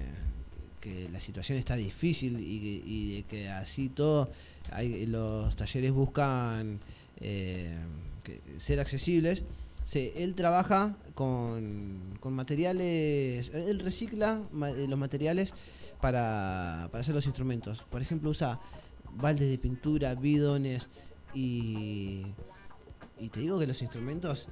que 0.81 1.09
la 1.09 1.19
situación 1.19 1.57
está 1.57 1.75
difícil 1.75 2.39
y, 2.39 2.59
que- 2.59 2.83
y 2.89 3.15
de 3.15 3.23
que 3.23 3.49
así 3.49 3.89
todo, 3.89 4.31
hay, 4.71 5.05
los 5.07 5.55
talleres 5.55 5.91
buscan 5.91 6.79
eh, 7.19 7.75
que- 8.23 8.41
ser 8.57 8.79
accesibles, 8.79 9.43
se- 9.83 10.23
él 10.23 10.33
trabaja 10.35 10.95
con, 11.13 12.17
con 12.19 12.33
materiales, 12.33 13.51
él 13.53 13.79
recicla 13.79 14.41
eh, 14.77 14.87
los 14.87 14.97
materiales 14.97 15.53
para, 16.01 16.87
para 16.91 17.01
hacer 17.01 17.13
los 17.15 17.25
instrumentos. 17.25 17.83
Por 17.89 18.01
ejemplo, 18.01 18.29
usa 18.29 18.59
baldes 19.15 19.49
de 19.49 19.57
pintura, 19.57 20.15
bidones 20.15 20.89
y... 21.33 22.25
Y 23.19 23.29
te 23.29 23.39
digo 23.39 23.57
que 23.59 23.67
los 23.67 23.81
instrumentos, 23.81 24.49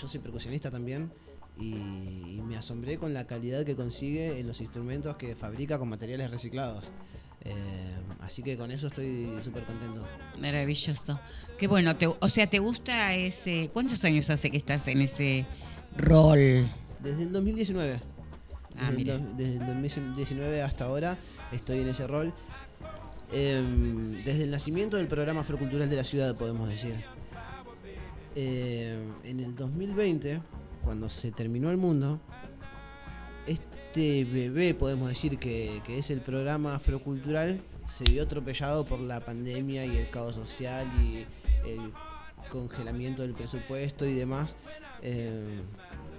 yo 0.00 0.06
soy 0.06 0.20
percusionista 0.20 0.70
también 0.70 1.10
y 1.58 2.40
me 2.46 2.56
asombré 2.56 2.96
con 2.98 3.12
la 3.12 3.26
calidad 3.26 3.64
que 3.64 3.74
consigue 3.74 4.38
en 4.38 4.46
los 4.46 4.60
instrumentos 4.60 5.16
que 5.16 5.34
fabrica 5.34 5.78
con 5.78 5.88
materiales 5.88 6.30
reciclados. 6.30 6.92
Eh, 7.44 7.54
así 8.20 8.42
que 8.42 8.56
con 8.56 8.70
eso 8.70 8.86
estoy 8.86 9.28
súper 9.42 9.64
contento. 9.64 10.06
Maravilloso. 10.40 11.20
Qué 11.58 11.66
bueno. 11.68 11.96
te- 11.96 12.06
o 12.06 12.28
sea, 12.28 12.48
¿te 12.48 12.58
gusta 12.58 13.14
ese... 13.14 13.70
¿Cuántos 13.72 14.02
años 14.04 14.30
hace 14.30 14.50
que 14.50 14.56
estás 14.56 14.86
en 14.88 15.00
ese 15.02 15.46
rol? 15.96 16.70
Desde 17.00 17.22
el 17.24 17.32
2019. 17.32 18.00
Ah, 18.76 18.90
desde, 18.90 18.90
el, 18.90 18.96
mira. 18.96 19.18
desde 19.36 19.52
el 19.54 19.66
2019 19.66 20.62
hasta 20.62 20.84
ahora 20.84 21.18
estoy 21.52 21.80
en 21.80 21.88
ese 21.88 22.06
rol. 22.06 22.32
Em, 23.32 24.22
desde 24.24 24.44
el 24.44 24.50
nacimiento 24.50 24.96
del 24.96 25.06
programa 25.08 25.40
Afrocultural 25.40 25.88
de 25.90 25.96
la 25.96 26.04
ciudad, 26.04 26.34
podemos 26.36 26.68
decir. 26.68 26.94
Em, 28.36 29.12
en 29.24 29.40
el 29.40 29.54
2020, 29.54 30.40
cuando 30.82 31.08
se 31.08 31.30
terminó 31.30 31.70
el 31.70 31.76
mundo, 31.76 32.20
este 33.94 34.24
bebé, 34.24 34.74
podemos 34.74 35.08
decir 35.08 35.38
que, 35.38 35.80
que 35.86 35.98
es 35.98 36.10
el 36.10 36.20
programa 36.20 36.74
Afrocultural, 36.74 37.60
se 37.86 38.02
vio 38.02 38.24
atropellado 38.24 38.84
por 38.84 38.98
la 38.98 39.24
pandemia 39.24 39.86
y 39.86 39.96
el 39.96 40.10
caos 40.10 40.34
social 40.34 40.88
y 41.00 41.24
el 41.68 41.92
congelamiento 42.50 43.22
del 43.22 43.34
presupuesto 43.34 44.04
y 44.04 44.14
demás. 44.14 44.56
Em, 45.00 45.62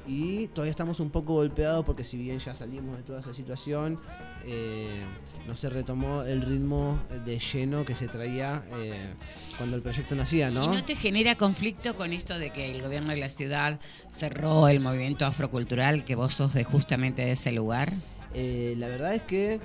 y 0.07 0.47
todavía 0.47 0.71
estamos 0.71 1.01
un 1.01 1.09
poco 1.09 1.33
golpeados 1.33 1.83
porque 1.83 2.05
si 2.05 2.15
bien 2.17 2.39
ya 2.39 2.55
salimos 2.55 2.95
de 2.95 3.03
toda 3.03 3.19
esa 3.19 3.33
situación, 3.33 3.99
eh, 4.45 5.03
no 5.47 5.55
se 5.55 5.69
retomó 5.69 6.23
el 6.23 6.41
ritmo 6.41 6.99
de 7.23 7.39
lleno 7.39 7.85
que 7.85 7.95
se 7.95 8.07
traía 8.07 8.63
eh, 8.77 9.13
cuando 9.57 9.75
el 9.75 9.81
proyecto 9.81 10.15
nacía, 10.15 10.49
¿no? 10.49 10.65
¿Y 10.65 10.77
no 10.77 10.85
te 10.85 10.95
genera 10.95 11.35
conflicto 11.35 11.95
con 11.95 12.13
esto 12.13 12.37
de 12.37 12.51
que 12.51 12.71
el 12.71 12.81
gobierno 12.81 13.11
de 13.11 13.17
la 13.17 13.29
ciudad 13.29 13.79
cerró 14.11 14.67
el 14.67 14.79
movimiento 14.79 15.25
afrocultural, 15.25 16.03
que 16.03 16.15
vos 16.15 16.33
sos 16.33 16.53
de 16.53 16.63
justamente 16.63 17.23
de 17.23 17.33
ese 17.33 17.51
lugar? 17.51 17.93
Eh, 18.33 18.75
la 18.77 18.87
verdad 18.87 19.15
es 19.15 19.21
que 19.21 19.59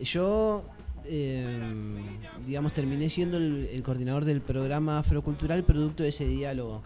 yo, 0.00 0.64
eh, 1.04 1.46
digamos, 2.46 2.72
terminé 2.72 3.10
siendo 3.10 3.36
el, 3.36 3.68
el 3.72 3.82
coordinador 3.82 4.24
del 4.24 4.40
programa 4.40 4.98
afrocultural 4.98 5.64
producto 5.64 6.02
de 6.02 6.10
ese 6.10 6.26
diálogo. 6.26 6.82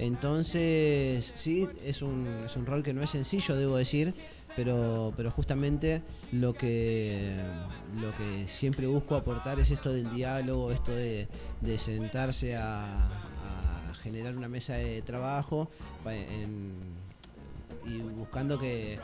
Entonces, 0.00 1.32
sí, 1.34 1.68
es 1.84 2.00
un, 2.00 2.26
es 2.46 2.56
un 2.56 2.64
rol 2.64 2.82
que 2.82 2.94
no 2.94 3.02
es 3.02 3.10
sencillo, 3.10 3.54
debo 3.54 3.76
decir, 3.76 4.14
pero, 4.56 5.12
pero 5.16 5.30
justamente 5.30 6.02
lo 6.32 6.54
que, 6.54 7.36
lo 8.00 8.16
que 8.16 8.48
siempre 8.48 8.86
busco 8.86 9.14
aportar 9.14 9.60
es 9.60 9.70
esto 9.70 9.92
del 9.92 10.10
diálogo, 10.14 10.72
esto 10.72 10.92
de, 10.92 11.28
sentarse 11.78 12.56
a, 12.56 13.08
generar 14.02 14.34
una 14.34 14.48
mesa 14.48 14.74
de 14.74 15.02
trabajo 15.02 15.70
y 17.86 17.98
buscando 17.98 18.58
que, 18.58 18.98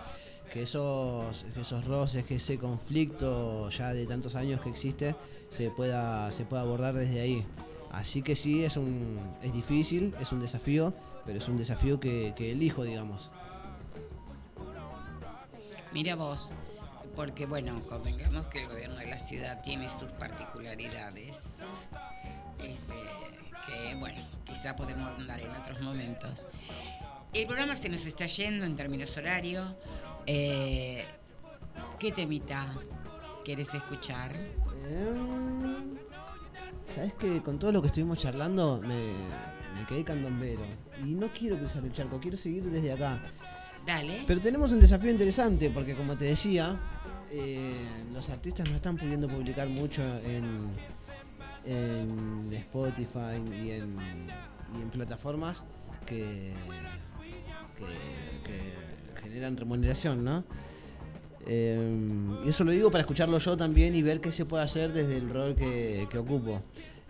que 0.51 0.63
esos, 0.63 1.45
esos 1.55 1.85
roces, 1.85 2.25
que 2.25 2.37
ese 2.37 2.59
conflicto 2.59 3.69
ya 3.69 3.93
de 3.93 4.07
tantos 4.07 4.37
años 4.37 4.61
que 4.61 4.71
existe, 4.71 5.15
se 5.51 5.71
pueda, 5.71 6.33
se 6.33 6.45
pueda 6.45 6.63
abordar 6.63 6.95
desde 6.95 7.21
ahí. 7.21 7.45
Así 7.91 8.23
que 8.23 8.37
sí, 8.37 8.65
es, 8.65 8.77
un, 8.77 9.19
es 9.43 9.53
difícil, 9.53 10.15
es 10.21 10.33
un 10.33 10.41
desafío, 10.41 10.95
pero 11.27 11.39
es 11.39 11.49
un 11.49 11.59
desafío 11.59 12.01
que 12.01 12.33
elijo, 12.39 12.85
digamos. 12.85 13.31
Mira 15.97 16.15
vos, 16.15 16.51
porque 17.15 17.47
bueno, 17.47 17.83
convengamos 17.89 18.49
que 18.49 18.61
el 18.61 18.69
gobierno 18.69 18.97
de 18.97 19.07
la 19.07 19.19
ciudad 19.19 19.63
tiene 19.63 19.89
sus 19.89 20.11
particularidades, 20.11 21.39
este, 22.59 22.95
que 23.67 23.95
bueno, 23.95 24.29
quizá 24.45 24.77
podemos 24.77 25.11
andar 25.19 25.41
en 25.41 25.51
otros 25.53 25.81
momentos. 25.81 26.47
El 27.33 27.47
programa 27.47 27.77
se 27.77 27.89
nos 27.89 28.05
está 28.05 28.27
yendo 28.27 28.67
en 28.67 28.77
términos 28.77 29.17
horarios. 29.17 29.75
Eh, 30.27 31.07
¿Qué 31.99 32.13
temita 32.13 32.75
quieres 33.43 33.73
escuchar? 33.73 34.37
Em, 34.87 35.97
Sabes 36.95 37.15
que 37.15 37.43
con 37.43 37.59
todo 37.59 37.73
lo 37.73 37.81
que 37.81 37.87
estuvimos 37.87 38.19
charlando 38.19 38.83
me, 38.83 38.99
me 39.75 39.87
quedé 39.89 40.05
candombero. 40.05 40.61
Y 41.03 41.15
no 41.15 41.29
quiero 41.33 41.57
cruzar 41.57 41.83
el 41.85 41.95
charco, 41.95 42.21
quiero 42.21 42.37
seguir 42.37 42.65
desde 42.65 42.93
acá. 42.93 43.23
Pero 44.27 44.41
tenemos 44.41 44.73
un 44.73 44.81
desafío 44.81 45.11
interesante 45.11 45.71
porque 45.71 45.95
como 45.95 46.17
te 46.17 46.27
decía, 46.27 46.79
eh, 47.31 47.73
los 48.13 48.29
artistas 48.31 48.69
no 48.69 48.77
están 48.77 48.97
pudiendo 48.97 49.29
publicar 49.29 49.69
mucho 49.69 50.03
en, 50.25 50.71
en 51.65 52.53
Spotify 52.53 53.39
y 53.65 53.71
en, 53.71 53.97
plataformas 54.93 55.65
que 56.07 56.53
generan 59.23 59.57
remuneración, 59.57 60.25
¿no? 60.25 60.45
Eh, 61.47 62.41
y 62.45 62.49
eso 62.49 62.65
lo 62.65 62.73
digo 62.73 62.91
para 62.91 63.03
escucharlo 63.03 63.39
yo 63.39 63.57
también 63.57 63.95
y 63.95 64.03
ver 64.03 64.21
qué 64.21 64.33
se 64.33 64.45
puede 64.45 64.65
hacer 64.65 64.93
desde 64.93 65.17
el 65.17 65.31
rol 65.31 65.55
que, 65.55 66.09
que 66.11 66.19
ocupo. 66.19 66.61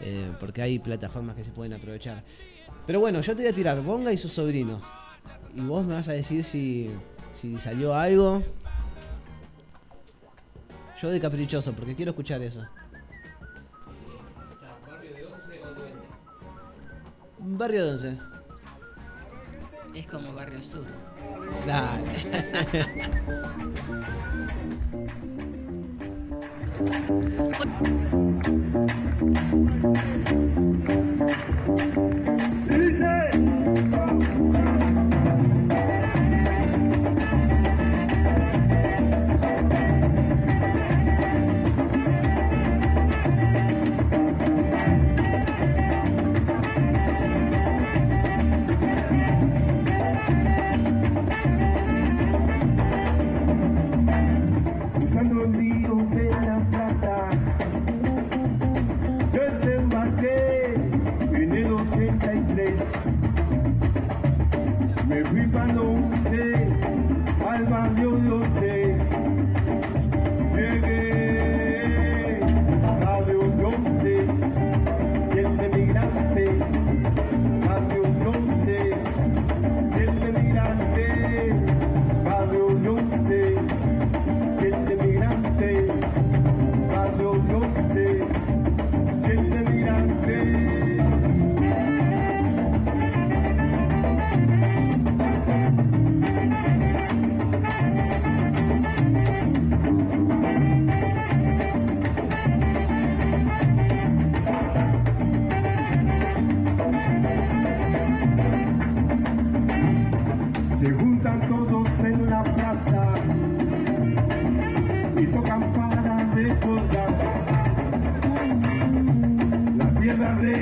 Eh, 0.00 0.32
porque 0.38 0.60
hay 0.60 0.78
plataformas 0.78 1.36
que 1.36 1.44
se 1.44 1.52
pueden 1.52 1.72
aprovechar. 1.72 2.22
Pero 2.86 3.00
bueno, 3.00 3.20
yo 3.22 3.34
te 3.34 3.42
voy 3.42 3.50
a 3.50 3.54
tirar 3.54 3.80
Bonga 3.80 4.12
y 4.12 4.18
sus 4.18 4.32
sobrinos. 4.32 4.82
Y 5.56 5.60
vos 5.62 5.84
me 5.86 5.94
vas 5.94 6.06
a 6.08 6.12
decir 6.12 6.44
si, 6.44 6.94
si 7.32 7.58
salió 7.58 7.94
algo. 7.94 8.42
Yo 11.00 11.10
de 11.10 11.18
caprichoso, 11.18 11.72
porque 11.72 11.96
quiero 11.96 12.10
escuchar 12.10 12.42
eso. 12.42 12.62
Barrio 17.38 17.86
de 17.86 17.92
Once. 17.92 18.18
Es 19.94 20.06
como 20.06 20.34
Barrio 20.34 20.62
Sur. 20.62 20.84
Claro. 21.64 22.04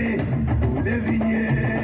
tierra 0.04 0.84
de, 0.84 1.83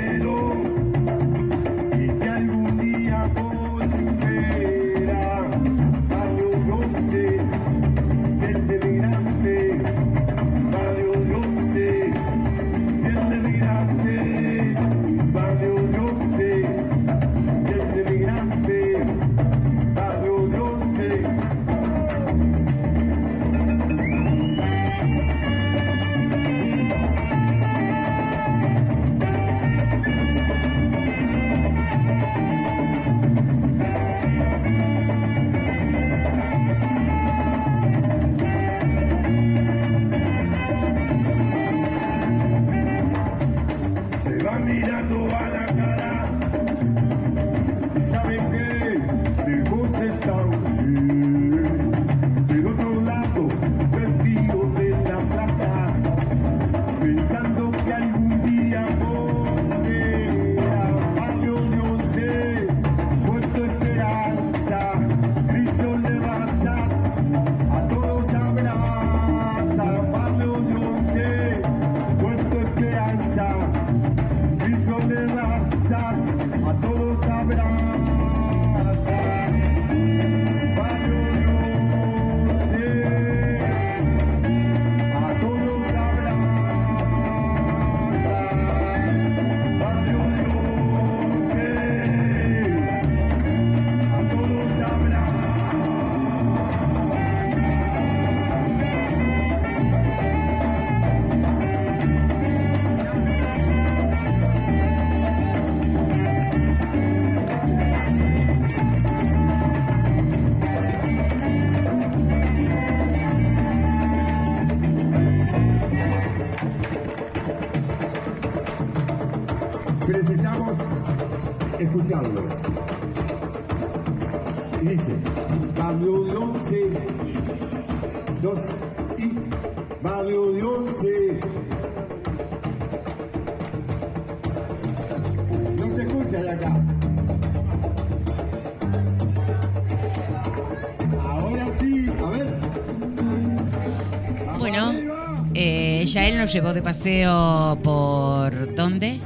llevó 146.53 146.73
de 146.73 146.83
paseo 146.83 147.79
por 147.83 148.75
¿dónde? 148.75 149.21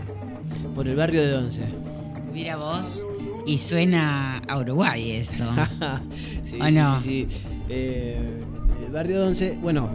Por 0.74 0.88
el 0.88 0.96
barrio 0.96 1.22
de 1.26 1.34
Once. 1.34 1.62
Mira 2.32 2.56
vos. 2.56 3.00
Y 3.46 3.58
suena 3.58 4.38
a 4.48 4.58
Uruguay 4.58 5.10
eso. 5.12 5.44
sí, 6.44 6.58
¿O 6.60 6.66
sí, 6.66 6.72
no? 6.72 7.00
sí, 7.00 7.26
sí. 7.30 7.38
Eh, 7.68 8.42
el 8.84 8.92
barrio 8.92 9.20
de 9.20 9.26
Once, 9.28 9.58
bueno, 9.62 9.88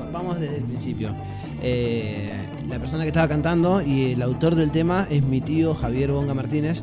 va- 0.00 0.10
vamos 0.10 0.40
desde 0.40 0.56
el 0.56 0.64
principio. 0.64 1.14
Eh, 1.62 2.30
la 2.68 2.78
persona 2.78 3.02
que 3.04 3.08
estaba 3.08 3.28
cantando 3.28 3.82
y 3.82 4.12
el 4.12 4.22
autor 4.22 4.54
del 4.54 4.70
tema 4.70 5.06
es 5.10 5.22
mi 5.22 5.40
tío 5.40 5.74
Javier 5.74 6.12
Bonga 6.12 6.34
Martínez. 6.34 6.82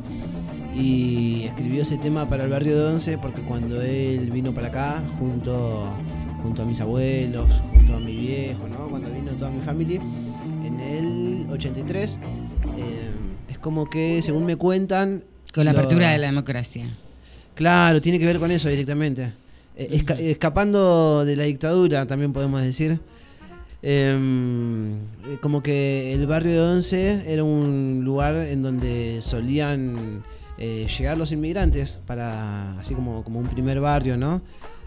Y 0.74 1.44
escribió 1.44 1.82
ese 1.82 1.98
tema 1.98 2.30
para 2.30 2.46
el 2.46 2.50
barrio 2.50 2.78
de 2.78 2.94
Once 2.94 3.18
porque 3.18 3.42
cuando 3.42 3.82
él 3.82 4.32
vino 4.32 4.54
para 4.54 4.68
acá, 4.68 5.04
junto, 5.20 5.86
junto 6.42 6.62
a 6.62 6.66
mis 6.66 6.80
abuelos, 6.80 7.62
junto 7.74 7.96
a 7.96 8.00
mi 8.00 8.16
viejo, 8.16 8.68
¿no? 8.70 8.88
cuando 8.88 9.10
familia, 9.62 10.02
en 10.64 10.80
el 10.80 11.46
83, 11.50 12.20
eh, 12.78 13.12
es 13.50 13.58
como 13.60 13.90
que, 13.90 14.22
según 14.22 14.46
me 14.46 14.56
cuentan... 14.56 15.24
Con 15.54 15.66
la 15.66 15.74
lo- 15.74 15.80
apertura 15.80 16.10
de 16.12 16.18
la 16.18 16.28
democracia. 16.28 16.98
Claro, 17.56 18.00
tiene 18.02 18.18
que 18.20 18.26
ver 18.26 18.40
con 18.40 18.50
eso 18.52 18.70
directamente. 18.70 19.34
Eh, 19.76 19.90
esca- 19.92 20.18
escapando 20.20 21.26
de 21.26 21.36
la 21.36 21.44
dictadura, 21.44 22.06
también 22.08 22.32
podemos 22.34 22.62
decir. 22.62 23.00
Em, 23.84 24.94
eh, 24.94 25.38
como 25.42 25.64
que 25.64 26.14
el 26.14 26.28
barrio 26.28 26.52
de 26.52 26.60
Once 26.76 27.24
era 27.34 27.44
un 27.44 28.02
lugar 28.04 28.36
en 28.36 28.62
donde 28.62 29.20
solían 29.22 30.24
eh, 30.60 30.86
llegar 30.98 31.18
los 31.18 31.32
inmigrantes, 31.32 31.98
para 32.06 32.74
así 32.80 32.94
como, 32.94 33.24
como 33.24 33.40
un 33.40 33.48
primer 33.48 33.80
barrio, 33.80 34.18
¿no? 34.18 34.42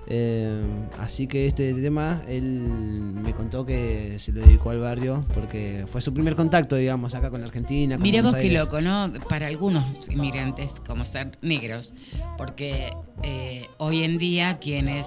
Em, 0.06 0.86
así 0.98 1.26
que 1.26 1.46
este 1.46 1.72
tema, 1.74 2.20
él 2.28 2.44
me 2.44 3.32
contó 3.32 3.64
que 3.64 4.18
se 4.18 4.32
lo 4.32 4.42
dedicó 4.42 4.70
al 4.70 4.80
barrio 4.80 5.24
porque 5.32 5.86
fue 5.88 6.02
su 6.02 6.12
primer 6.12 6.36
contacto, 6.36 6.76
digamos, 6.76 7.14
acá 7.14 7.30
con 7.30 7.42
Argentina. 7.42 7.96
con 7.96 8.02
Buenos 8.02 8.34
qué 8.36 8.50
loco, 8.50 8.80
¿no? 8.80 9.12
Para 9.28 9.46
algunos 9.46 10.08
inmigrantes, 10.08 10.72
como 10.86 11.04
ser 11.04 11.38
negros, 11.40 11.94
porque 12.36 12.92
eh, 13.22 13.66
hoy 13.78 14.02
en 14.02 14.18
día 14.18 14.58
quienes 14.58 15.06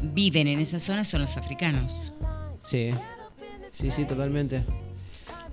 viven 0.00 0.48
en 0.48 0.60
esa 0.60 0.80
zona 0.80 1.04
son 1.04 1.20
los 1.20 1.36
africanos. 1.36 2.12
Sí, 2.62 2.90
sí, 3.70 3.90
sí, 3.90 4.06
totalmente. 4.06 4.64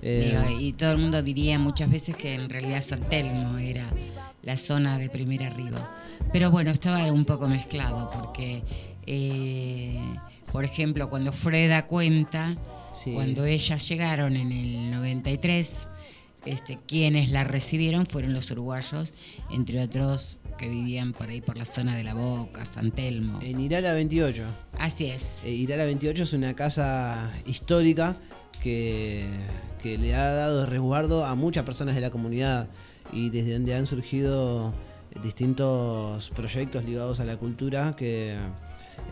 Eh, 0.02 0.38
Digo, 0.46 0.60
y 0.60 0.72
todo 0.72 0.92
el 0.92 0.98
mundo 0.98 1.22
diría 1.22 1.58
muchas 1.58 1.90
veces 1.90 2.16
que 2.16 2.34
en 2.34 2.48
realidad 2.48 2.82
San 2.82 3.00
Telmo 3.00 3.58
era 3.58 3.90
la 4.42 4.56
zona 4.56 4.98
de 4.98 5.10
primer 5.10 5.42
arriba. 5.42 5.99
Pero 6.32 6.50
bueno, 6.50 6.70
estaba 6.70 7.04
un 7.12 7.24
poco 7.24 7.48
mezclado 7.48 8.10
porque, 8.10 8.62
eh, 9.06 9.98
por 10.52 10.64
ejemplo, 10.64 11.08
cuando 11.10 11.32
Freda 11.32 11.86
cuenta, 11.86 12.56
Sí. 12.92 13.12
cuando 13.12 13.44
ellas 13.44 13.88
llegaron 13.88 14.36
en 14.36 14.50
el 14.52 14.90
93, 14.90 15.76
este, 16.46 16.78
quienes 16.86 17.30
la 17.30 17.44
recibieron 17.44 18.06
fueron 18.06 18.32
los 18.32 18.50
uruguayos, 18.50 19.12
entre 19.50 19.82
otros 19.82 20.40
que 20.58 20.68
vivían 20.68 21.12
por 21.12 21.28
ahí 21.28 21.40
por 21.40 21.56
la 21.56 21.64
zona 21.64 21.96
de 21.96 22.02
La 22.04 22.14
Boca, 22.14 22.64
San 22.64 22.90
Telmo. 22.90 23.38
En 23.42 23.60
Irala 23.60 23.92
28. 23.94 24.44
Así 24.78 25.06
es. 25.06 25.22
Eh, 25.44 25.50
Irala 25.50 25.84
28 25.84 26.22
es 26.24 26.32
una 26.32 26.54
casa 26.54 27.30
histórica 27.46 28.16
que, 28.62 29.26
que 29.82 29.96
le 29.98 30.14
ha 30.14 30.30
dado 30.32 30.66
resguardo 30.66 31.24
a 31.24 31.34
muchas 31.34 31.64
personas 31.64 31.94
de 31.94 32.00
la 32.02 32.10
comunidad 32.10 32.68
y 33.12 33.30
desde 33.30 33.54
donde 33.54 33.74
han 33.74 33.86
surgido 33.86 34.74
distintos 35.22 36.30
proyectos 36.30 36.84
ligados 36.84 37.20
a 37.20 37.24
la 37.24 37.36
cultura 37.36 37.94
que, 37.96 38.36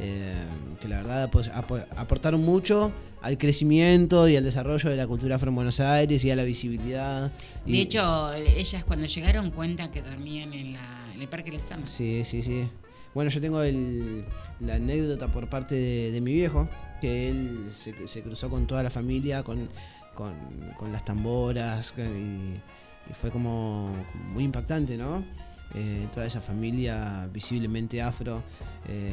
eh, 0.01 0.35
que 0.81 0.89
la 0.89 0.99
verdad 0.99 1.31
pues, 1.31 1.51
apo- 1.53 1.85
aportaron 1.97 2.45
mucho 2.45 2.93
al 3.21 3.37
crecimiento 3.37 4.29
y 4.29 4.37
al 4.37 4.45
desarrollo 4.45 4.91
de 4.91 4.97
la 4.97 5.07
cultura 5.07 5.37
afro 5.37 5.49
en 5.49 5.57
Buenos 5.57 5.81
Aires 5.81 6.25
y 6.25 6.31
a 6.31 6.37
la 6.37 6.45
visibilidad. 6.45 7.33
De 7.67 7.73
Y- 7.73 7.81
hecho, 7.81 8.33
ellas 8.35 8.85
cuando 8.85 9.07
llegaron 9.07 9.51
cuentan 9.51 9.91
que 9.91 10.03
dormían 10.03 10.53
en, 10.53 10.75
la- 10.75 11.13
en 11.15 11.21
el 11.21 11.29
Parque 11.29 11.51
Les 11.51 11.71
Amas. 11.73 11.91
Sí, 11.91 12.25
sí, 12.25 12.43
sí. 12.43 12.69
Bueno, 13.15 13.31
yo 13.31 13.41
tengo 13.41 13.63
el- 13.63 14.25
la 14.61 14.75
anécdota 14.77 15.33
por 15.33 15.49
parte 15.49 15.75
de, 15.75 16.13
de 16.13 16.21
mi 16.21 16.33
viejo, 16.33 16.69
que 17.01 17.29
él 17.31 17.67
se, 17.71 18.07
se 18.07 18.23
cruzó 18.23 18.49
con 18.51 18.67
toda 18.67 18.83
la 18.85 18.91
familia, 18.91 19.43
con, 19.43 19.69
con, 20.15 20.35
con 20.79 20.93
las 20.93 21.05
tamboras, 21.05 21.95
y 21.99 23.13
fue 23.15 23.31
como 23.31 23.91
muy 24.33 24.45
impactante, 24.45 24.97
¿no? 24.97 25.25
Eh, 25.75 26.09
toda 26.15 26.27
esa 26.27 26.41
familia 26.41 27.29
visiblemente 27.33 28.01
afro, 28.01 28.43
eh, 28.89 29.13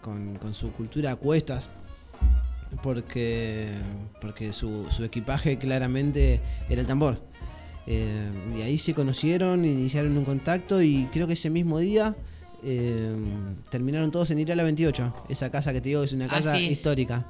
con, 0.00 0.36
con 0.36 0.54
su 0.54 0.72
cultura 0.72 1.12
a 1.12 1.16
cuestas, 1.16 1.68
porque, 2.82 3.72
porque 4.20 4.52
su, 4.52 4.86
su 4.90 5.04
equipaje 5.04 5.58
claramente 5.58 6.40
era 6.68 6.80
el 6.80 6.86
tambor. 6.86 7.20
Eh, 7.86 8.30
y 8.58 8.62
ahí 8.62 8.78
se 8.78 8.94
conocieron, 8.94 9.64
iniciaron 9.64 10.16
un 10.16 10.24
contacto 10.24 10.82
y 10.82 11.06
creo 11.12 11.26
que 11.26 11.32
ese 11.34 11.50
mismo 11.50 11.78
día 11.78 12.16
terminaron 13.70 14.10
todos 14.10 14.30
en 14.32 14.40
Irala 14.40 14.64
28, 14.64 15.26
esa 15.28 15.50
casa 15.50 15.72
que 15.72 15.80
te 15.80 15.90
digo 15.90 16.02
es 16.02 16.12
una 16.12 16.28
casa 16.28 16.54
Así 16.54 16.66
es. 16.66 16.72
histórica. 16.72 17.26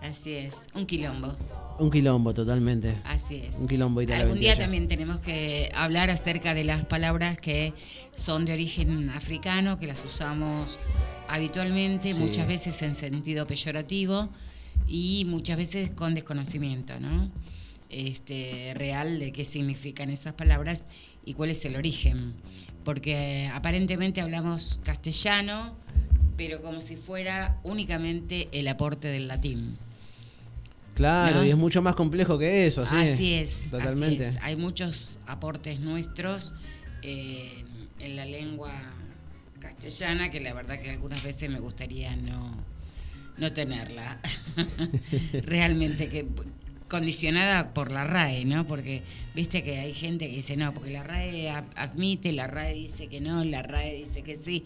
Así 0.00 0.34
es, 0.34 0.54
un 0.74 0.86
quilombo. 0.86 1.34
Un 1.78 1.90
quilombo 1.90 2.34
totalmente. 2.34 2.96
Así 3.04 3.36
es. 3.36 3.56
Un 3.58 3.68
quilombo 3.68 4.02
Irala 4.02 4.22
Algún 4.22 4.34
28. 4.38 4.56
día 4.56 4.64
también 4.64 4.88
tenemos 4.88 5.20
que 5.20 5.70
hablar 5.74 6.10
acerca 6.10 6.52
de 6.54 6.64
las 6.64 6.84
palabras 6.84 7.36
que 7.36 7.72
son 8.16 8.44
de 8.44 8.52
origen 8.52 9.10
africano, 9.10 9.78
que 9.78 9.86
las 9.86 10.04
usamos 10.04 10.78
habitualmente, 11.28 12.12
Sí. 12.14 12.20
muchas 12.20 12.48
veces 12.48 12.82
en 12.82 12.94
sentido 12.96 13.46
peyorativo 13.46 14.28
y 14.88 15.24
muchas 15.26 15.56
veces 15.56 15.90
con 15.90 16.14
desconocimiento, 16.14 16.98
¿no? 16.98 17.30
Este, 17.90 18.72
real 18.74 19.18
de 19.20 19.32
qué 19.32 19.44
significan 19.44 20.10
esas 20.10 20.34
palabras 20.34 20.84
y 21.24 21.34
cuál 21.34 21.50
es 21.50 21.64
el 21.64 21.76
origen. 21.76 22.34
Porque 22.84 23.48
aparentemente 23.54 24.20
hablamos 24.20 24.80
castellano, 24.82 25.76
pero 26.36 26.60
como 26.60 26.80
si 26.80 26.96
fuera 26.96 27.60
únicamente 27.62 28.48
el 28.52 28.66
aporte 28.68 29.08
del 29.08 29.28
latín. 29.28 29.76
Claro, 30.98 31.36
¿no? 31.36 31.44
y 31.44 31.50
es 31.50 31.56
mucho 31.56 31.80
más 31.80 31.94
complejo 31.94 32.38
que 32.38 32.66
eso, 32.66 32.84
sí. 32.84 32.96
Así 32.96 33.34
es. 33.34 33.70
Totalmente. 33.70 34.26
así 34.26 34.36
es. 34.36 34.42
Hay 34.42 34.56
muchos 34.56 35.20
aportes 35.26 35.78
nuestros 35.78 36.54
eh, 37.02 37.64
en 38.00 38.16
la 38.16 38.26
lengua 38.26 38.72
castellana 39.60 40.28
que 40.32 40.40
la 40.40 40.52
verdad 40.54 40.80
que 40.80 40.90
algunas 40.90 41.22
veces 41.22 41.48
me 41.48 41.60
gustaría 41.60 42.16
no, 42.16 42.52
no 43.36 43.52
tenerla. 43.52 44.18
Realmente 45.44 46.08
que 46.08 46.26
condicionada 46.88 47.74
por 47.74 47.92
la 47.92 48.02
RAE, 48.02 48.44
¿no? 48.44 48.66
Porque 48.66 49.02
viste 49.36 49.62
que 49.62 49.78
hay 49.78 49.94
gente 49.94 50.28
que 50.28 50.34
dice 50.34 50.56
no, 50.56 50.74
porque 50.74 50.90
la 50.90 51.04
RAE 51.04 51.48
admite, 51.76 52.32
la 52.32 52.48
RAE 52.48 52.74
dice 52.74 53.06
que 53.06 53.20
no, 53.20 53.44
la 53.44 53.62
RAE 53.62 53.94
dice 53.94 54.22
que 54.22 54.36
sí. 54.36 54.64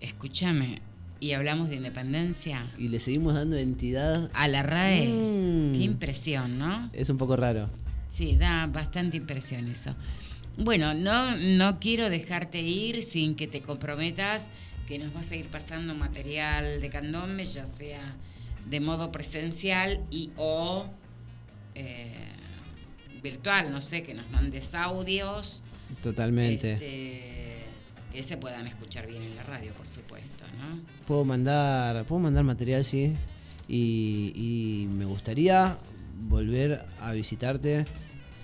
Escúchame, 0.00 0.82
y 1.24 1.32
hablamos 1.32 1.70
de 1.70 1.76
independencia. 1.76 2.70
Y 2.76 2.88
le 2.88 3.00
seguimos 3.00 3.32
dando 3.32 3.56
entidad. 3.56 4.30
A 4.34 4.46
la 4.46 4.62
RAE. 4.62 5.08
Mm. 5.08 5.72
Qué 5.72 5.78
impresión, 5.78 6.58
¿no? 6.58 6.90
Es 6.92 7.08
un 7.08 7.16
poco 7.16 7.34
raro. 7.34 7.70
Sí, 8.12 8.36
da 8.36 8.66
bastante 8.66 9.16
impresión 9.16 9.66
eso. 9.68 9.96
Bueno, 10.58 10.92
no, 10.92 11.34
no 11.38 11.80
quiero 11.80 12.10
dejarte 12.10 12.60
ir 12.60 13.02
sin 13.02 13.36
que 13.36 13.46
te 13.46 13.62
comprometas 13.62 14.42
que 14.86 14.98
nos 14.98 15.14
vas 15.14 15.30
a 15.30 15.36
ir 15.36 15.46
pasando 15.46 15.94
material 15.94 16.82
de 16.82 16.90
candombe, 16.90 17.46
ya 17.46 17.66
sea 17.68 18.04
de 18.68 18.80
modo 18.80 19.10
presencial 19.10 20.00
y 20.10 20.30
o 20.36 20.84
eh, 21.74 22.12
virtual, 23.22 23.72
no 23.72 23.80
sé, 23.80 24.02
que 24.02 24.12
nos 24.12 24.30
mandes 24.30 24.74
audios 24.74 25.62
Totalmente. 26.02 26.74
este, 26.74 27.33
que 28.14 28.22
se 28.22 28.36
puedan 28.36 28.68
escuchar 28.68 29.08
bien 29.08 29.22
en 29.22 29.34
la 29.34 29.42
radio, 29.42 29.74
por 29.74 29.88
supuesto, 29.88 30.44
¿no? 30.56 30.80
Puedo 31.04 31.24
mandar, 31.24 32.04
puedo 32.04 32.20
mandar 32.20 32.44
material, 32.44 32.84
sí. 32.84 33.16
Y, 33.66 34.32
y 34.36 34.86
me 34.94 35.04
gustaría 35.04 35.76
volver 36.28 36.84
a 37.00 37.12
visitarte 37.12 37.84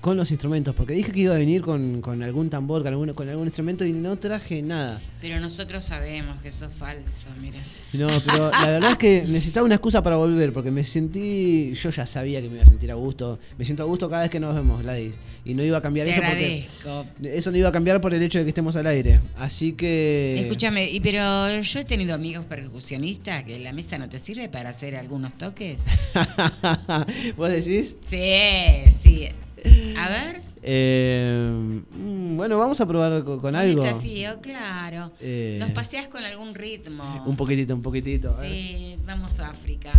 con 0.00 0.16
los 0.16 0.30
instrumentos, 0.30 0.74
porque 0.74 0.94
dije 0.94 1.12
que 1.12 1.20
iba 1.20 1.34
a 1.34 1.38
venir 1.38 1.60
con, 1.62 2.00
con 2.00 2.22
algún 2.22 2.48
tambor, 2.48 2.82
con 2.82 2.92
algún, 2.92 3.12
con 3.12 3.28
algún 3.28 3.46
instrumento 3.46 3.84
y 3.84 3.92
no 3.92 4.16
traje 4.16 4.62
nada. 4.62 5.00
Pero 5.20 5.38
nosotros 5.40 5.84
sabemos 5.84 6.40
que 6.40 6.48
eso 6.48 6.64
es 6.66 6.72
falso, 6.72 7.28
mira. 7.40 7.58
No, 7.92 8.08
pero 8.24 8.50
la 8.50 8.70
verdad 8.70 8.92
es 8.92 8.98
que 8.98 9.24
necesitaba 9.28 9.66
una 9.66 9.74
excusa 9.74 10.02
para 10.02 10.16
volver, 10.16 10.52
porque 10.52 10.70
me 10.70 10.84
sentí, 10.84 11.74
yo 11.74 11.90
ya 11.90 12.06
sabía 12.06 12.40
que 12.40 12.48
me 12.48 12.54
iba 12.54 12.62
a 12.62 12.66
sentir 12.66 12.90
a 12.90 12.94
gusto, 12.94 13.38
me 13.58 13.64
siento 13.64 13.82
a 13.82 13.86
gusto 13.86 14.08
cada 14.08 14.22
vez 14.22 14.30
que 14.30 14.40
nos 14.40 14.54
vemos, 14.54 14.82
Gladys, 14.82 15.18
y 15.44 15.52
no 15.52 15.62
iba 15.62 15.78
a 15.78 15.82
cambiar 15.82 16.06
Te 16.06 16.12
eso 16.12 16.22
porque 16.22 16.44
agradezco. 16.44 17.06
eso 17.22 17.50
no 17.50 17.58
iba 17.58 17.68
a 17.68 17.72
cambiar 17.72 18.00
por 18.00 18.14
el 18.14 18.22
hecho 18.22 18.38
de 18.38 18.44
que 18.44 18.50
estemos 18.50 18.76
al 18.76 18.86
aire, 18.86 19.20
así 19.36 19.72
que... 19.72 20.40
Escúchame, 20.40 20.88
y 20.88 21.00
pero 21.00 21.60
yo 21.60 21.80
he 21.80 21.84
tenido 21.84 22.14
amigos 22.14 22.46
percusionistas 22.46 23.44
que 23.44 23.58
la 23.58 23.72
mesa 23.74 23.98
no 23.98 24.08
te 24.08 24.18
sirve 24.18 24.48
para 24.48 24.70
hacer 24.70 24.96
algunos 24.96 25.36
toques. 25.36 25.78
¿Vos 27.36 27.50
decís? 27.52 27.96
Sí, 28.02 28.90
sí. 28.90 29.28
A 29.98 30.08
ver. 30.08 30.40
Eh, 30.62 31.80
mm, 31.92 32.36
bueno, 32.36 32.58
vamos 32.58 32.80
a 32.80 32.86
probar 32.86 33.24
co- 33.24 33.40
con, 33.40 33.50
un 33.54 33.56
algo. 33.56 33.82
desafío, 33.82 34.40
claro. 34.40 35.10
Eh, 35.20 35.56
Nos 35.60 35.70
paseas 35.70 36.08
con 36.08 36.22
algún 36.24 36.54
ritmo. 36.54 37.24
Un 37.26 37.36
poquitito, 37.36 37.74
un 37.74 37.82
poquitito. 37.82 38.36
Sí, 38.42 38.96
vamos 39.06 39.40
a 39.40 39.50
África. 39.50 39.92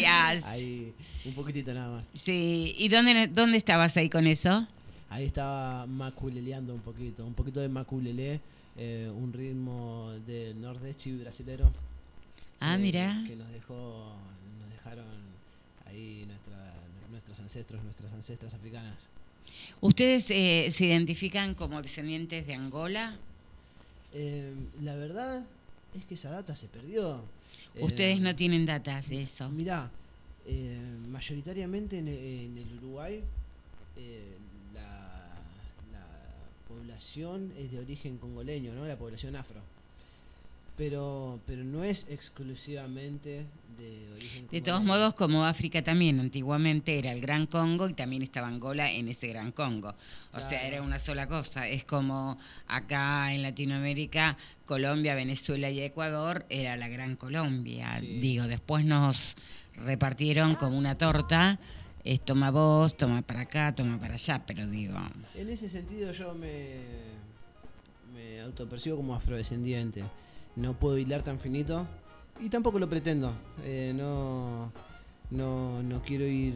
Gracias. 0.00 0.44
Ahí, 0.44 0.92
un 1.24 1.32
poquitito 1.34 1.72
nada 1.74 1.96
más. 1.96 2.10
Sí, 2.14 2.74
¿y 2.78 2.88
dónde, 2.88 3.26
dónde 3.28 3.58
estabas 3.58 3.96
ahí 3.96 4.08
con 4.08 4.26
eso? 4.26 4.66
Ahí 5.10 5.24
estaba 5.24 5.86
maculeleando 5.86 6.74
un 6.74 6.80
poquito, 6.80 7.24
un 7.24 7.34
poquito 7.34 7.60
de 7.60 7.68
maculelé, 7.68 8.40
eh, 8.76 9.10
un 9.14 9.32
ritmo 9.32 10.10
del 10.26 10.60
nordeste 10.60 11.12
brasilero. 11.16 11.72
Ah, 12.60 12.74
eh, 12.74 12.78
mira. 12.78 13.24
Que 13.26 13.34
nos 13.36 13.50
dejó, 13.50 14.12
nos 14.60 14.70
dejaron 14.70 15.06
ahí 15.86 16.24
nuestra- 16.26 16.74
nuestros 17.10 17.40
ancestros, 17.40 17.82
nuestras 17.84 18.12
ancestras 18.12 18.52
africanas. 18.54 19.08
¿Ustedes 19.80 20.30
eh, 20.30 20.68
se 20.72 20.84
identifican 20.84 21.54
como 21.54 21.80
descendientes 21.80 22.46
de 22.46 22.54
Angola? 22.54 23.16
Eh, 24.12 24.52
la 24.82 24.94
verdad 24.94 25.44
es 25.96 26.04
que 26.04 26.14
esa 26.14 26.30
data 26.30 26.54
se 26.54 26.66
perdió. 26.68 27.22
Eh, 27.78 27.84
Ustedes 27.84 28.20
no 28.20 28.34
tienen 28.34 28.66
datas 28.66 29.08
de 29.08 29.22
eso. 29.22 29.48
Mirá, 29.50 29.90
eh, 30.46 30.78
mayoritariamente 31.10 31.98
en, 31.98 32.08
en 32.08 32.58
el 32.58 32.78
Uruguay 32.78 33.20
eh, 33.96 34.36
la, 34.74 35.34
la 35.92 36.06
población 36.68 37.52
es 37.58 37.70
de 37.72 37.78
origen 37.80 38.18
congoleño, 38.18 38.74
¿no? 38.74 38.84
La 38.86 38.96
población 38.96 39.36
afro. 39.36 39.60
Pero, 40.78 41.40
pero 41.44 41.64
no 41.64 41.82
es 41.82 42.08
exclusivamente 42.08 43.46
de 43.76 44.12
origen 44.14 44.48
De 44.48 44.60
todos 44.60 44.82
modos, 44.84 45.12
como 45.14 45.44
África 45.44 45.82
también 45.82 46.20
antiguamente 46.20 47.00
era 47.00 47.10
el 47.10 47.20
Gran 47.20 47.46
Congo 47.46 47.88
y 47.88 47.94
también 47.94 48.22
estaba 48.22 48.46
Angola 48.46 48.88
en 48.90 49.08
ese 49.08 49.26
Gran 49.26 49.50
Congo. 49.50 49.96
O 50.32 50.40
sea, 50.40 50.64
era 50.64 50.80
una 50.80 51.00
sola 51.00 51.26
cosa. 51.26 51.66
Es 51.66 51.84
como 51.84 52.38
acá 52.68 53.32
en 53.34 53.42
Latinoamérica, 53.42 54.36
Colombia, 54.66 55.16
Venezuela 55.16 55.68
y 55.68 55.80
Ecuador 55.80 56.46
era 56.48 56.76
la 56.76 56.86
Gran 56.88 57.16
Colombia. 57.16 57.90
Sí. 57.98 58.20
Digo, 58.20 58.46
después 58.46 58.84
nos 58.84 59.34
repartieron 59.74 60.54
como 60.54 60.78
una 60.78 60.96
torta. 60.96 61.58
Es 62.04 62.24
toma 62.24 62.52
vos, 62.52 62.96
toma 62.96 63.22
para 63.22 63.40
acá, 63.40 63.74
toma 63.74 63.98
para 63.98 64.14
allá, 64.14 64.44
pero 64.46 64.64
digo, 64.68 64.96
En 65.34 65.48
ese 65.48 65.68
sentido 65.68 66.12
yo 66.12 66.34
me, 66.34 66.76
me 68.14 68.40
autopercibo 68.40 68.96
como 68.96 69.14
afrodescendiente. 69.14 70.04
No 70.58 70.76
puedo 70.76 70.98
hilar 70.98 71.22
tan 71.22 71.38
finito 71.38 71.86
y 72.40 72.50
tampoco 72.50 72.80
lo 72.80 72.88
pretendo. 72.88 73.32
Eh, 73.64 73.92
no, 73.94 74.72
no, 75.30 75.82
no 75.84 76.02
quiero 76.02 76.26
ir, 76.26 76.52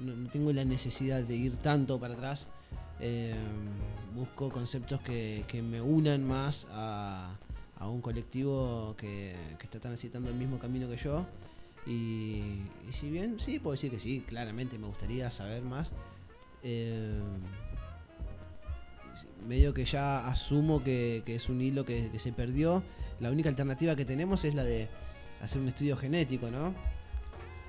no, 0.00 0.28
tengo 0.30 0.52
la 0.52 0.64
necesidad 0.64 1.22
de 1.22 1.36
ir 1.36 1.54
tanto 1.56 2.00
para 2.00 2.14
atrás. 2.14 2.48
Eh, 2.98 3.36
busco 4.16 4.50
conceptos 4.50 5.00
que, 5.02 5.44
que 5.46 5.62
me 5.62 5.80
unan 5.80 6.26
más 6.26 6.66
a, 6.72 7.36
a 7.78 7.88
un 7.88 8.00
colectivo 8.00 8.96
que, 8.98 9.36
que 9.56 9.64
está 9.64 9.78
transitando 9.78 10.28
el 10.28 10.34
mismo 10.34 10.58
camino 10.58 10.88
que 10.88 10.96
yo. 10.96 11.24
Y, 11.86 12.42
y 12.88 12.92
si 12.92 13.08
bien, 13.08 13.38
sí, 13.38 13.60
puedo 13.60 13.72
decir 13.74 13.92
que 13.92 14.00
sí, 14.00 14.24
claramente 14.26 14.80
me 14.80 14.88
gustaría 14.88 15.30
saber 15.30 15.62
más. 15.62 15.92
Eh, 16.64 17.20
medio 19.46 19.74
que 19.74 19.84
ya 19.84 20.26
asumo 20.26 20.82
que, 20.82 21.22
es 21.26 21.48
un 21.48 21.62
hilo 21.62 21.84
que 21.84 22.18
se 22.18 22.32
perdió. 22.32 22.82
La 23.22 23.30
única 23.30 23.48
alternativa 23.48 23.96
que 23.96 24.04
tenemos 24.04 24.44
es 24.44 24.54
la 24.54 24.64
de 24.64 24.88
hacer 25.42 25.62
un 25.62 25.68
estudio 25.68 25.96
genético, 25.96 26.50
¿no? 26.50 26.74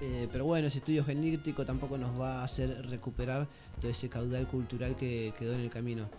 Eh, 0.02 0.28
pero 0.32 0.44
bueno, 0.46 0.68
ese 0.68 0.80
estudio 0.80 1.06
genético 1.06 1.66
tampoco 1.66 1.98
nos 1.98 2.20
va 2.20 2.42
a 2.42 2.44
hacer 2.44 2.88
recuperar 2.90 3.48
todo 3.80 3.90
ese 3.90 4.10
caudal 4.10 4.48
cultural 4.48 4.98
que 4.98 5.34
quedó 5.40 5.54
en 5.54 5.62
el 5.62 5.70
camino. 5.70 6.10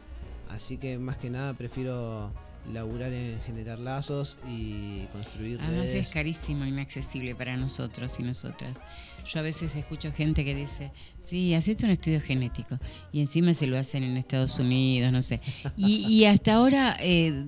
Así 0.48 0.78
que 0.78 0.96
más 0.98 1.16
que 1.16 1.28
nada 1.28 1.52
prefiero 1.54 2.32
laburar 2.72 3.12
en 3.12 3.38
generar 3.44 3.78
lazos 3.78 4.38
y 4.48 5.02
construir 5.12 5.58
Además 5.60 5.84
es 5.86 5.92
redes. 5.92 6.10
carísimo, 6.12 6.64
inaccesible 6.64 7.34
para 7.34 7.56
nosotros 7.58 8.16
y 8.18 8.22
nosotras. 8.22 8.78
Yo 9.26 9.40
a 9.40 9.42
veces 9.42 9.74
escucho 9.74 10.12
gente 10.12 10.44
que 10.44 10.54
dice, 10.54 10.92
sí, 11.24 11.54
hacete 11.54 11.84
un 11.84 11.90
estudio 11.90 12.20
genético 12.22 12.78
y 13.12 13.20
encima 13.20 13.52
se 13.52 13.66
lo 13.66 13.76
hacen 13.78 14.02
en 14.04 14.16
Estados 14.16 14.58
Unidos, 14.58 15.12
no 15.12 15.22
sé. 15.22 15.40
Y, 15.76 16.06
y 16.06 16.24
hasta 16.24 16.54
ahora, 16.54 16.96
eh, 17.00 17.46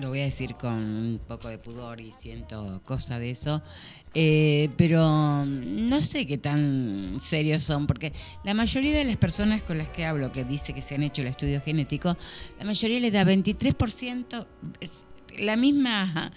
lo 0.00 0.08
voy 0.08 0.20
a 0.20 0.24
decir 0.24 0.54
con 0.56 0.74
un 0.74 1.20
poco 1.26 1.48
de 1.48 1.58
pudor 1.58 2.00
y 2.00 2.12
siento 2.12 2.80
cosa 2.84 3.18
de 3.18 3.30
eso, 3.30 3.62
eh, 4.14 4.70
pero 4.76 5.44
no 5.46 6.02
sé 6.02 6.26
qué 6.26 6.38
tan 6.38 7.18
serios 7.20 7.62
son, 7.62 7.86
porque 7.86 8.12
la 8.44 8.54
mayoría 8.54 8.96
de 8.96 9.04
las 9.04 9.16
personas 9.16 9.62
con 9.62 9.78
las 9.78 9.88
que 9.88 10.04
hablo 10.04 10.32
que 10.32 10.44
dice 10.44 10.72
que 10.72 10.82
se 10.82 10.96
han 10.96 11.02
hecho 11.02 11.22
el 11.22 11.28
estudio 11.28 11.60
genético, 11.60 12.16
la 12.58 12.64
mayoría 12.64 13.00
le 13.00 13.10
da 13.10 13.24
23%, 13.24 14.46
es 14.80 15.04
la 15.38 15.56
misma 15.56 16.32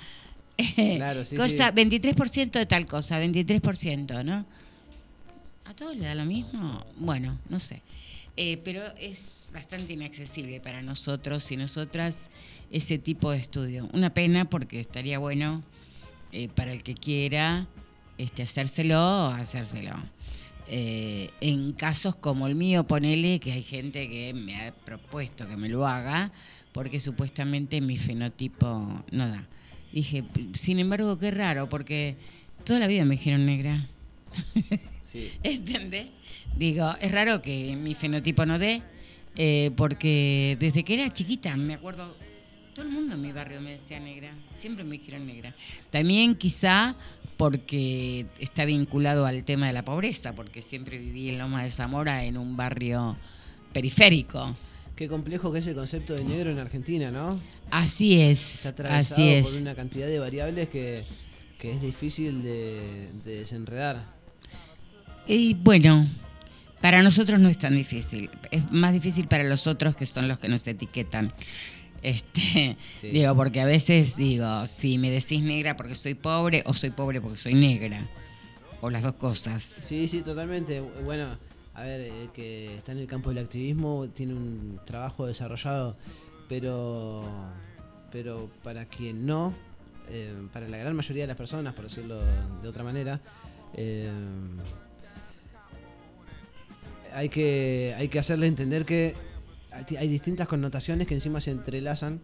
eh, 0.58 0.96
Claro, 0.98 1.24
sí, 1.24 1.36
cosa, 1.36 1.70
sí. 1.70 1.84
23% 1.84 2.52
de 2.52 2.66
tal 2.66 2.86
cosa, 2.86 3.20
23%, 3.22 4.24
¿no? 4.24 4.46
¿A 5.66 5.74
todos 5.74 5.96
le 5.96 6.06
da 6.06 6.16
lo 6.16 6.26
mismo? 6.26 6.86
Bueno, 6.98 7.40
no 7.50 7.60
sé. 7.60 7.82
Eh, 8.40 8.62
pero 8.64 8.84
es 9.00 9.50
bastante 9.52 9.94
inaccesible 9.94 10.62
para 10.62 10.82
nosotros 10.82 11.52
y 11.52 11.58
nosotras 11.58 12.30
ese 12.72 12.98
tipo 12.98 13.32
de 13.32 13.38
estudio. 13.38 13.90
Una 13.94 14.14
pena 14.14 14.50
porque 14.50 14.80
estaría 14.80 15.20
bueno 15.20 15.64
eh, 16.32 16.50
para 16.50 16.72
el 16.74 16.84
que 16.84 16.94
quiera 16.96 17.68
este, 18.18 18.44
hacérselo, 18.44 19.28
hacérselo. 19.28 19.96
Eh, 20.70 21.30
en 21.40 21.72
casos 21.72 22.16
como 22.18 22.48
el 22.48 22.56
mío, 22.56 22.86
ponele 22.86 23.40
que 23.40 23.54
hay 23.54 23.64
gente 23.64 24.10
que 24.10 24.34
me 24.34 24.56
ha 24.68 24.74
propuesto 24.74 25.48
que 25.48 25.56
me 25.56 25.70
lo 25.70 25.88
haga 25.88 26.32
porque 26.74 27.00
supuestamente 27.00 27.80
mi 27.82 27.98
fenotipo 27.98 29.04
no 29.12 29.28
da. 29.30 29.48
Dije, 29.92 30.24
sin 30.54 30.80
embargo, 30.80 31.18
qué 31.18 31.32
raro, 31.32 31.70
porque 31.70 32.18
toda 32.66 32.80
la 32.80 32.88
vida 32.88 33.06
me 33.06 33.16
dijeron 33.16 33.46
negra. 33.46 33.88
Sí. 35.02 35.32
¿Entendés? 35.44 36.12
Digo, 36.56 36.94
es 37.00 37.12
raro 37.12 37.42
que 37.42 37.76
mi 37.76 37.96
fenotipo 37.96 38.46
no 38.46 38.60
dé, 38.60 38.82
eh, 39.38 39.72
porque 39.76 40.58
desde 40.60 40.84
que 40.84 40.96
era 40.96 41.12
chiquita, 41.12 41.56
me 41.56 41.74
acuerdo, 41.74 42.16
todo 42.78 42.86
el 42.86 42.94
mundo 42.94 43.16
en 43.16 43.22
mi 43.24 43.32
barrio 43.32 43.60
me 43.60 43.72
decía 43.72 44.00
negra, 44.00 44.30
siempre 44.62 44.84
me 44.84 45.00
dijeron 45.00 45.26
negra. 45.26 45.56
También 45.90 46.36
quizá 46.36 46.96
porque 47.36 48.28
está 48.38 48.66
vinculado 48.66 49.26
al 49.26 49.44
tema 49.46 49.66
de 49.66 49.74
la 49.74 49.84
pobreza, 49.84 50.34
porque 50.34 50.62
siempre 50.62 51.00
viví 51.00 51.30
en 51.30 51.40
Loma 51.40 51.64
de 51.64 51.72
Zamora, 51.72 52.24
en 52.24 52.38
un 52.38 52.56
barrio 52.56 53.18
periférico. 53.74 54.56
Qué 54.96 55.08
complejo 55.08 55.52
que 55.52 55.58
es 55.58 55.66
el 55.66 55.74
concepto 55.74 56.14
de 56.14 56.24
negro 56.24 56.52
en 56.52 56.60
Argentina, 56.60 57.10
¿no? 57.10 57.42
Así 57.72 58.22
es, 58.22 58.58
Está 58.58 58.70
atravesado 58.70 59.22
así 59.24 59.34
es. 59.34 59.48
por 59.48 59.60
una 59.60 59.74
cantidad 59.74 60.06
de 60.06 60.20
variables 60.20 60.70
que, 60.70 61.04
que 61.58 61.72
es 61.72 61.82
difícil 61.82 62.44
de, 62.44 63.10
de 63.26 63.40
desenredar. 63.40 64.06
Y 65.26 65.56
bueno, 65.56 66.08
para 66.80 67.02
nosotros 67.02 67.40
no 67.40 67.50
es 67.50 67.58
tan 67.58 67.76
difícil. 67.76 68.30
Es 68.52 68.72
más 68.72 68.94
difícil 68.94 69.28
para 69.28 69.44
los 69.44 69.66
otros 69.66 69.98
que 69.98 70.06
son 70.06 70.28
los 70.28 70.38
que 70.38 70.48
nos 70.48 70.68
etiquetan. 70.68 71.34
Este, 72.02 72.78
Sí. 72.94 73.10
Digo, 73.10 73.36
porque 73.36 73.62
a 73.62 73.66
veces 73.66 74.16
digo, 74.16 74.68
si 74.68 74.98
me 74.98 75.10
decís 75.10 75.42
negra 75.42 75.76
porque 75.76 75.96
soy 75.96 76.14
pobre 76.14 76.64
o 76.66 76.74
soy 76.74 76.92
pobre 76.92 77.22
porque 77.22 77.38
soy 77.38 77.54
negra. 77.54 78.10
O 78.82 78.90
las 78.90 79.04
dos 79.04 79.16
cosas. 79.16 79.72
Sí, 79.80 80.08
sí, 80.08 80.22
totalmente. 80.22 80.82
Bueno, 80.82 81.38
a 81.74 81.82
ver, 81.84 82.02
el 82.02 82.30
que 82.30 82.76
está 82.78 82.92
en 82.92 83.00
el 83.00 83.08
campo 83.08 83.30
del 83.30 83.40
activismo 83.44 84.08
tiene 84.14 84.34
un 84.34 84.80
trabajo 84.86 85.26
desarrollado, 85.26 85.96
pero, 86.48 87.24
pero 88.12 88.50
para 88.64 88.86
quien 88.86 89.26
no, 89.26 89.56
eh, 90.10 90.34
para 90.54 90.68
la 90.68 90.78
gran 90.78 90.96
mayoría 90.96 91.24
de 91.24 91.28
las 91.28 91.38
personas, 91.38 91.74
por 91.74 91.86
decirlo 91.86 92.20
de 92.62 92.68
otra 92.68 92.84
manera, 92.84 93.20
eh, 93.76 94.10
hay, 97.14 97.30
que, 97.30 97.94
hay 97.98 98.08
que 98.08 98.20
hacerle 98.20 98.48
entender 98.48 98.86
que 98.86 99.16
hay- 99.98 100.08
distintas 100.08 100.48
connotaciones 100.48 101.08
que 101.08 101.14
encima 101.14 101.42
se 101.42 101.52
entrelazan 101.52 102.22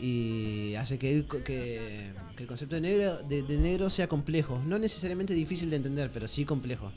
y 0.00 0.74
hace 0.76 0.98
que 0.98 1.10
el, 1.10 1.26
co- 1.26 1.42
que, 1.42 2.12
que 2.36 2.42
el 2.42 2.46
concepto 2.48 2.76
de 2.76 2.80
negro, 2.82 3.16
de, 3.24 3.42
de 3.42 3.58
negro 3.58 3.90
sea 3.90 4.06
complejo. 4.08 4.62
No 4.66 4.78
necesariamente 4.78 5.34
difícil 5.34 5.70
de 5.70 5.76
entender, 5.76 6.10
pero 6.12 6.28
sí 6.28 6.44
complejo. 6.44 6.92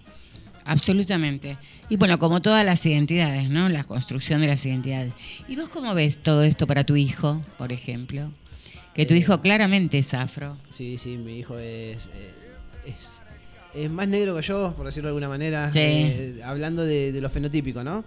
Absolutamente. 0.66 1.58
Y 1.90 1.96
bueno, 1.98 2.20
como 2.20 2.42
todas 2.42 2.64
las 2.64 2.86
identidades, 2.86 3.50
¿no? 3.50 3.68
La 3.70 3.84
construcción 3.84 4.42
de 4.42 4.48
las 4.48 4.64
identidades. 4.66 5.14
¿Y 5.48 5.56
vos 5.56 5.70
cómo 5.70 5.94
ves 5.96 6.22
todo 6.22 6.44
esto 6.44 6.68
para 6.68 6.84
tu 6.86 6.96
hijo, 6.96 7.42
por 7.58 7.72
ejemplo? 7.72 8.32
Que 8.94 9.06
tu 9.08 9.14
Eh, 9.16 9.18
hijo 9.18 9.42
claramente 9.42 9.98
es 9.98 10.14
afro. 10.14 10.58
Sí, 10.70 10.98
sí, 11.00 11.18
mi 11.18 11.40
hijo 11.40 11.58
es, 11.58 12.08
eh, 12.14 12.34
es, 12.86 13.24
es 13.74 13.90
más 13.90 14.08
negro 14.08 14.36
que 14.36 14.44
yo, 14.44 14.76
por 14.76 14.86
decirlo 14.86 15.08
de 15.08 15.12
alguna 15.12 15.30
manera. 15.30 15.72
Sí. 15.72 15.80
eh, 15.80 16.42
hablando 16.44 16.84
de, 16.86 17.12
de 17.12 17.22
lo 17.22 17.30
fenotípico, 17.32 17.84
¿no? 17.84 18.06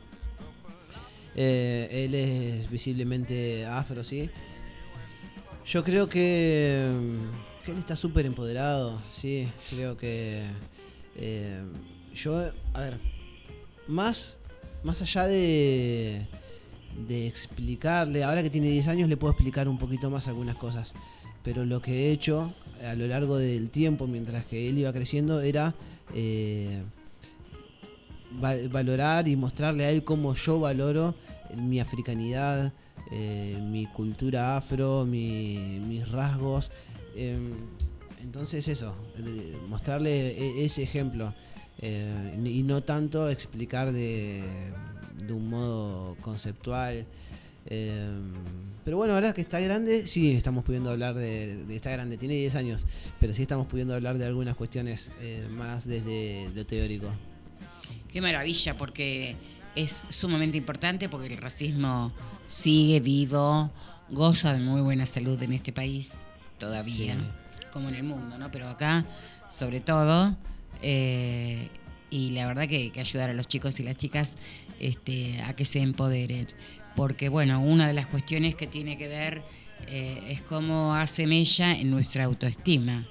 Eh, 1.36 1.88
él 1.90 2.14
es 2.14 2.70
visiblemente 2.70 3.66
afro, 3.66 4.04
sí. 4.04 4.30
Yo 5.66 5.82
creo 5.82 6.08
que, 6.08 6.86
él 7.66 7.78
está 7.78 7.96
súper 7.96 8.26
empoderado, 8.26 9.00
sí. 9.10 9.48
Creo 9.70 9.96
que. 9.96 10.42
eh, 11.16 11.62
yo, 12.14 12.38
a 12.74 12.80
ver, 12.80 12.98
más, 13.88 14.38
más 14.82 15.02
allá 15.02 15.26
de, 15.26 16.26
de 17.08 17.26
explicarle, 17.26 18.22
ahora 18.22 18.42
que 18.42 18.50
tiene 18.50 18.68
10 18.68 18.88
años 18.88 19.08
le 19.08 19.16
puedo 19.16 19.32
explicar 19.32 19.68
un 19.68 19.78
poquito 19.78 20.10
más 20.10 20.28
algunas 20.28 20.56
cosas, 20.56 20.94
pero 21.42 21.64
lo 21.64 21.82
que 21.82 21.92
he 21.92 22.12
hecho 22.12 22.54
a 22.84 22.94
lo 22.94 23.06
largo 23.06 23.36
del 23.36 23.70
tiempo, 23.70 24.06
mientras 24.06 24.44
que 24.44 24.68
él 24.68 24.78
iba 24.78 24.92
creciendo, 24.92 25.40
era 25.40 25.74
eh, 26.14 26.82
valorar 28.40 29.28
y 29.28 29.36
mostrarle 29.36 29.84
a 29.84 29.90
él 29.90 30.04
cómo 30.04 30.34
yo 30.34 30.60
valoro 30.60 31.14
mi 31.56 31.80
africanidad, 31.80 32.72
eh, 33.12 33.58
mi 33.62 33.86
cultura 33.86 34.56
afro, 34.56 35.04
mi- 35.06 35.80
mis 35.86 36.08
rasgos. 36.10 36.70
em, 37.16 37.54
entonces 38.22 38.66
eso, 38.68 38.94
mostrarle 39.68 40.30
e- 40.36 40.64
ese 40.64 40.82
ejemplo 40.82 41.32
eh, 41.78 42.34
y 42.44 42.62
no 42.64 42.82
tanto 42.82 43.28
explicar 43.28 43.92
de, 43.92 44.42
de 45.26 45.32
un 45.32 45.48
modo 45.48 46.16
conceptual. 46.20 47.06
eh, 47.66 48.08
pero 48.84 48.96
bueno, 48.98 49.14
ahora 49.14 49.32
que 49.32 49.40
está 49.40 49.60
grande, 49.60 50.06
sí 50.06 50.32
estamos 50.32 50.64
pudiendo 50.64 50.90
hablar 50.90 51.14
de, 51.14 51.64
de 51.64 51.76
está 51.76 51.90
grande, 51.90 52.18
tiene 52.18 52.34
10 52.34 52.54
años, 52.56 52.86
pero 53.20 53.32
sí 53.32 53.42
estamos 53.42 53.66
pudiendo 53.66 53.94
hablar 53.94 54.18
de 54.18 54.26
algunas 54.26 54.56
cuestiones 54.56 55.10
eh, 55.20 55.46
más 55.50 55.86
desde 55.86 56.50
lo 56.54 56.66
teórico. 56.66 57.08
Qué 58.12 58.20
maravilla, 58.20 58.76
porque 58.76 59.36
es 59.74 60.06
sumamente 60.08 60.56
importante, 60.56 61.08
porque 61.08 61.26
el 61.26 61.38
racismo 61.38 62.12
sigue 62.46 63.00
vivo, 63.00 63.70
goza 64.10 64.52
de 64.52 64.60
muy 64.60 64.80
buena 64.80 65.06
salud 65.06 65.42
en 65.42 65.52
este 65.52 65.72
país, 65.72 66.14
todavía, 66.58 67.16
como 67.72 67.88
en 67.88 67.96
el 67.96 68.04
mundo, 68.04 68.38
¿no? 68.38 68.50
Pero 68.50 68.68
acá, 68.68 69.04
sobre 69.50 69.80
todo, 69.80 70.36
eh, 70.80 71.68
y 72.10 72.30
la 72.30 72.46
verdad 72.46 72.68
que, 72.68 72.92
que 72.92 73.00
ayudar 73.00 73.30
a 73.30 73.32
los 73.32 73.48
chicos 73.48 73.80
y 73.80 73.82
las 73.82 73.96
chicas 73.96 74.34
este, 74.78 75.42
a 75.42 75.54
que 75.56 75.64
se 75.64 75.80
empoderen. 75.80 76.46
Porque, 76.94 77.28
bueno, 77.28 77.60
una 77.60 77.88
de 77.88 77.92
las 77.92 78.06
cuestiones 78.06 78.54
que 78.54 78.68
tiene 78.68 78.96
que 78.96 79.08
ver 79.08 79.42
eh, 79.88 80.22
es 80.28 80.40
cómo 80.42 80.94
hace 80.94 81.26
mella 81.26 81.72
en 81.72 81.90
nuestra 81.90 82.24
autoestima, 82.24 83.06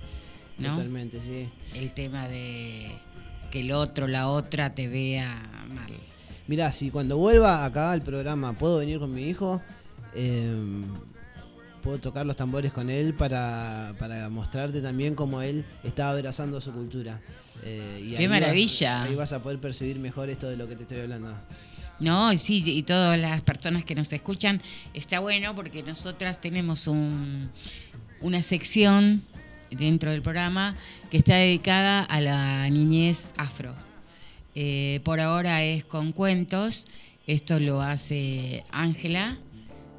¿no? 0.57 0.69
Totalmente, 0.69 1.19
sí. 1.19 1.49
El 1.75 1.91
tema 1.91 2.27
de 2.29 2.91
que 3.53 3.59
el 3.59 3.71
otro, 3.71 4.07
la 4.07 4.29
otra 4.29 4.73
te 4.73 4.87
vea 4.87 5.35
mal. 5.69 5.93
Mirá, 6.47 6.71
si 6.71 6.89
cuando 6.89 7.17
vuelva 7.17 7.63
acá 7.65 7.91
al 7.91 8.01
programa 8.01 8.53
puedo 8.53 8.79
venir 8.79 8.97
con 8.97 9.13
mi 9.13 9.27
hijo, 9.29 9.61
eh, 10.15 10.83
puedo 11.83 11.99
tocar 11.99 12.25
los 12.25 12.35
tambores 12.35 12.73
con 12.73 12.89
él 12.89 13.13
para, 13.13 13.93
para 13.99 14.27
mostrarte 14.29 14.81
también 14.81 15.13
cómo 15.13 15.43
él 15.43 15.63
está 15.83 16.09
abrazando 16.09 16.59
su 16.61 16.71
cultura. 16.71 17.21
Eh, 17.63 18.01
y 18.03 18.09
¡Qué 18.11 18.17
ahí 18.17 18.27
vas- 18.27 18.41
maravilla! 18.41 19.03
ahí 19.03 19.13
vas 19.13 19.33
a 19.33 19.43
poder 19.43 19.59
percibir 19.59 19.99
mejor 19.99 20.29
esto 20.31 20.49
de 20.49 20.57
lo 20.57 20.67
que 20.67 20.75
te 20.75 20.81
estoy 20.81 21.01
hablando. 21.01 21.31
No, 21.99 22.33
y 22.33 22.39
sí, 22.39 22.63
y 22.65 22.81
todas 22.81 23.19
las 23.19 23.41
personas 23.43 23.85
que 23.85 23.93
nos 23.93 24.11
escuchan, 24.11 24.63
está 24.95 25.19
bueno 25.19 25.53
porque 25.53 25.83
nosotras 25.83 26.41
tenemos 26.41 26.87
un, 26.87 27.51
una 28.19 28.41
sección 28.41 29.21
dentro 29.75 30.11
del 30.11 30.21
programa 30.21 30.75
que 31.09 31.17
está 31.17 31.35
dedicada 31.35 32.03
a 32.03 32.21
la 32.21 32.69
niñez 32.69 33.31
afro. 33.37 33.75
Eh, 34.55 35.01
por 35.03 35.19
ahora 35.19 35.63
es 35.63 35.83
con 35.85 36.11
cuentos, 36.11 36.87
esto 37.25 37.59
lo 37.59 37.81
hace 37.81 38.63
Ángela, 38.71 39.37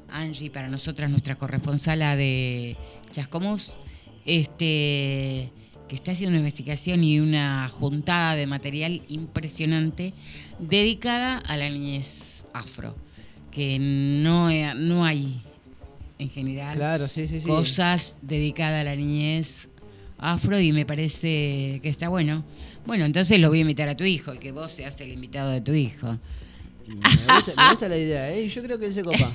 Angie 0.09 0.49
para 0.49 0.69
nosotras 0.69 1.09
nuestra 1.09 1.35
corresponsala 1.35 2.15
de 2.15 2.77
Chascomús, 3.11 3.77
este, 4.25 5.51
que 5.87 5.95
está 5.95 6.11
haciendo 6.11 6.31
una 6.31 6.39
investigación 6.39 7.03
y 7.03 7.19
una 7.19 7.67
juntada 7.69 8.35
de 8.35 8.47
material 8.47 9.01
impresionante 9.07 10.13
dedicada 10.59 11.37
a 11.37 11.57
la 11.57 11.69
niñez 11.69 12.45
afro, 12.53 12.95
que 13.51 13.77
no, 13.79 14.49
no 14.75 15.05
hay 15.05 15.44
en 16.19 16.29
general 16.29 16.75
Claro, 16.75 17.07
sí, 17.07 17.27
sí, 17.27 17.41
sí. 17.41 17.47
cosas 17.47 18.17
dedicadas 18.21 18.81
a 18.81 18.83
la 18.85 18.95
niñez 18.95 19.67
afro 20.17 20.59
y 20.59 20.71
me 20.71 20.85
parece 20.85 21.79
que 21.83 21.89
está 21.89 22.07
bueno. 22.09 22.43
Bueno, 22.85 23.05
entonces 23.05 23.39
lo 23.39 23.49
voy 23.49 23.57
a 23.59 23.61
invitar 23.61 23.89
a 23.89 23.97
tu 23.97 24.03
hijo 24.03 24.33
y 24.33 24.37
que 24.37 24.51
vos 24.51 24.71
seas 24.71 24.99
el 25.01 25.11
invitado 25.11 25.51
de 25.51 25.61
tu 25.61 25.73
hijo. 25.73 26.17
Me 26.87 26.95
gusta, 27.33 27.53
me 27.57 27.69
gusta 27.71 27.89
la 27.89 27.97
idea, 27.97 28.31
¿eh? 28.31 28.47
Yo 28.47 28.61
creo 28.63 28.77
que 28.77 28.85
él 28.85 28.93
se 28.93 29.03
copa. 29.03 29.31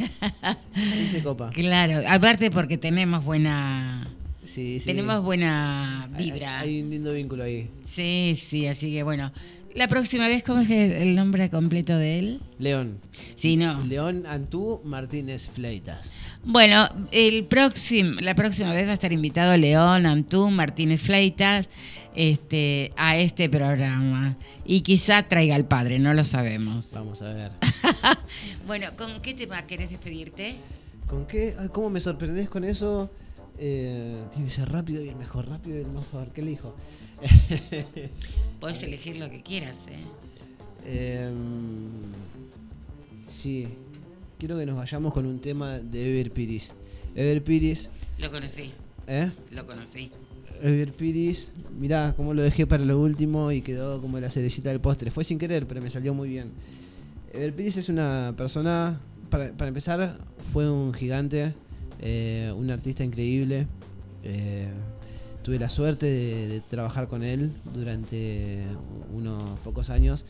Él 0.77 1.07
se 1.09 1.23
copa. 1.23 1.51
Claro, 1.51 2.01
aparte 2.09 2.51
porque 2.51 2.79
tenemos 2.79 3.25
buena 3.25 4.07
Sí, 4.43 4.79
sí. 4.81 4.87
tenemos 4.87 5.23
buena 5.25 6.05
Hay- 6.15 6.31
vibra. 6.31 6.61
Hay, 6.61 6.81
un 6.81 6.91
lindo 6.91 7.13
vínculo 7.13 7.43
ahí. 7.45 7.69
Sí, 7.85 8.37
sí, 8.39 8.67
así 8.69 8.91
que 8.93 9.03
bueno. 9.03 9.33
La 9.75 9.87
próxima 9.87 10.27
vez, 10.27 10.43
¿cómo 10.43 10.61
es 10.63 10.71
el 10.71 11.15
nombre 11.15 11.49
completo 11.51 11.97
de 11.97 12.19
él? 12.19 12.41
León. 12.59 12.99
Sí, 13.37 13.57
no. 13.57 13.85
León 13.85 14.25
Antú 14.27 14.81
Martínez 14.85 15.49
Fleitas. 15.49 16.17
Bueno, 16.43 16.89
el 17.13 17.45
próximo, 17.45 18.21
la 18.21 18.35
próxima 18.35 18.73
vez 18.73 18.87
va 18.87 18.93
a 18.93 18.95
estar 18.95 19.13
invitado 19.13 19.55
León 19.59 20.07
Antú 20.07 20.49
Martínez 20.49 21.03
Fleitas 21.03 21.71
este, 22.15 22.93
a 22.97 23.19
este 23.19 23.51
programa. 23.51 24.37
Y 24.65 24.81
quizá 24.81 25.23
traiga 25.25 25.55
al 25.55 25.67
padre, 25.67 25.99
no 25.99 26.15
lo 26.15 26.25
sabemos. 26.25 26.91
Vamos 26.95 27.23
a 27.23 27.33
ver. 27.33 27.53
Bueno, 28.67 28.87
¿con 28.97 29.21
qué 29.21 29.35
tema 29.35 29.67
querés 29.67 29.91
despedirte? 29.91 30.55
¿Con 31.09 31.27
qué? 31.27 31.57
Ay, 31.59 31.69
¿Cómo 31.73 31.91
me 31.91 31.99
sorprendés 31.99 32.49
con 32.49 32.63
eso? 32.63 33.11
Eh, 33.59 34.23
tiene 34.31 34.47
que 34.47 34.55
ser 34.55 34.71
rápido 34.71 35.05
y 35.05 35.09
el 35.09 35.17
mejor, 35.17 35.49
rápido 35.49 35.77
y 35.79 35.81
el 35.81 35.89
mejor. 35.89 36.29
¿Qué 36.33 36.41
elijo? 36.41 36.77
Podés 38.61 38.81
elegir 38.85 39.17
lo 39.17 39.29
que 39.29 39.43
quieras, 39.43 39.77
¿eh? 39.89 41.25
Em, 41.27 42.13
sí, 43.27 43.69
quiero 44.41 44.59
que 44.59 44.67
nos 44.67 44.77
vayamos 44.77 45.13
con 45.13 45.27
un 45.27 45.39
tema 45.39 45.79
de 45.79 46.11
Ever 46.19 46.33
Piris. 46.33 46.73
Ever 47.15 47.45
Piris, 47.45 47.91
Lo 48.19 48.31
conocí, 48.31 48.73
¿eh? 49.07 49.31
lo 49.51 49.67
conocí. 49.67 50.11
Ever 50.63 50.93
Piris, 50.93 51.53
mirá 51.79 52.15
cómo 52.17 52.35
lo 52.35 52.43
dejé 52.43 52.67
para 52.67 52.85
lo 52.85 52.99
último 53.01 53.53
y 53.53 53.61
quedó 53.61 54.01
como 54.01 54.19
la 54.19 54.31
cerecita 54.31 54.71
del 54.71 54.81
postre. 54.81 55.11
Fue 55.11 55.25
sin 55.25 55.39
querer, 55.39 55.67
pero 55.67 55.81
me 55.83 55.91
salió 55.91 56.15
muy 56.15 56.29
bien. 56.31 56.51
Ever 57.33 57.55
Piris 57.55 57.77
es 57.77 57.89
una 57.91 58.35
persona, 58.37 58.99
para, 59.29 59.53
para 59.53 59.69
empezar, 59.69 60.19
fue 60.53 60.71
un 60.71 60.93
gigante, 60.95 61.55
eh, 62.01 62.53
un 62.57 62.71
artista 62.71 63.05
increíble. 63.05 63.67
eh, 64.25 64.69
tuve 65.43 65.59
la 65.59 65.71
suerte 65.71 66.05
de, 66.07 66.49
de 66.49 66.61
trabajar 66.61 67.09
con 67.09 67.23
él 67.23 67.51
durante 67.75 68.63
unos 69.15 69.59
pocos 69.61 69.89
años, 69.89 70.27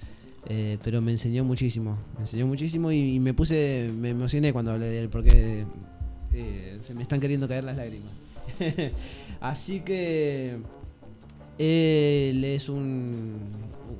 eh, 0.46 0.78
pero 0.82 1.00
me 1.00 1.12
enseñó 1.12 1.44
muchísimo. 1.44 1.98
Me 2.14 2.20
enseñó 2.20 2.46
muchísimo 2.46 2.92
y, 2.92 3.18
me 3.20 3.34
puse, 3.34 3.92
me 3.96 4.10
emocioné 4.10 4.52
cuando 4.52 4.72
hablé 4.72 4.86
de 4.86 4.98
él 5.00 5.08
porque 5.08 5.66
eh, 6.32 6.78
se 6.82 6.94
me 6.94 7.02
están 7.02 7.20
queriendo 7.20 7.48
caer 7.48 7.64
las 7.64 7.76
lágrimas. 7.76 8.12
Así 9.40 9.80
que 9.80 10.60
él 11.58 12.44
es 12.44 12.68
un, 12.68 13.38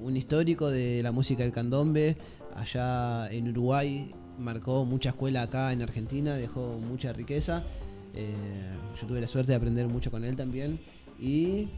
un 0.03 0.17
histórico 0.17 0.71
de 0.71 1.03
la 1.03 1.13
música 1.13 1.43
del 1.43 1.53
candombe. 1.53 2.17
Allá 2.57 3.31
en 3.31 3.49
Uruguay 3.49 4.11
marcó 4.39 4.85
mucha 4.85 5.11
escuela 5.11 5.43
acá 5.43 5.73
en 5.73 5.83
Argentina, 5.83 6.35
dejó 6.35 6.79
mucha 6.79 7.13
riqueza. 7.13 7.65
Eh, 8.15 8.35
yo 9.01 9.07
tuve 9.07 9.21
la 9.21 9.29
suerte 9.29 9.53
de 9.53 9.57
aprender 9.57 9.87
mucho 9.87 10.11
con 10.11 10.25
él 10.25 10.37
también. 10.37 10.81
Y 11.19 11.69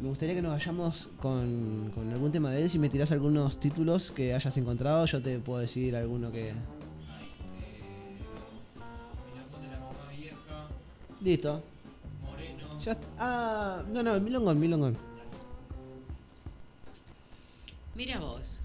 me 0.00 0.08
gustaría 0.08 0.34
que 0.34 0.42
nos 0.42 0.52
vayamos 0.52 1.08
con, 1.20 1.92
algún 2.10 2.32
tema 2.32 2.50
de 2.50 2.62
él. 2.62 2.70
Si 2.70 2.78
me 2.78 2.88
tirás 2.88 3.12
algunos 3.12 3.60
títulos 3.60 4.10
que 4.10 4.34
hayas 4.34 4.56
encontrado, 4.56 5.04
yo 5.06 5.20
te 5.22 5.38
puedo 5.38 5.60
decir 5.60 5.94
alguno 5.94 6.32
que. 6.32 6.54
Listo. 11.20 11.62
Moreno. 12.22 12.80
Ya 12.80 12.96
ah, 13.18 13.82
no, 13.88 14.02
no, 14.02 14.18
Milongón, 14.20 14.58
Milongón. 14.58 14.96
Mira 17.94 18.18
vos. 18.18 18.60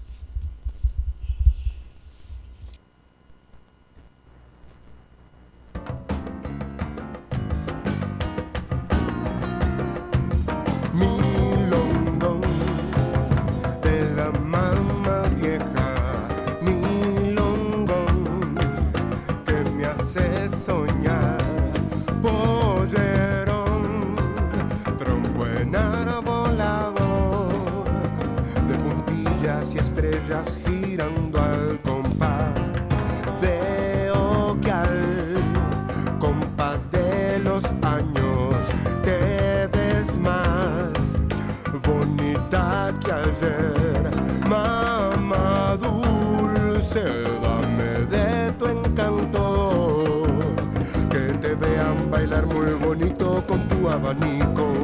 abanico. 53.90 54.75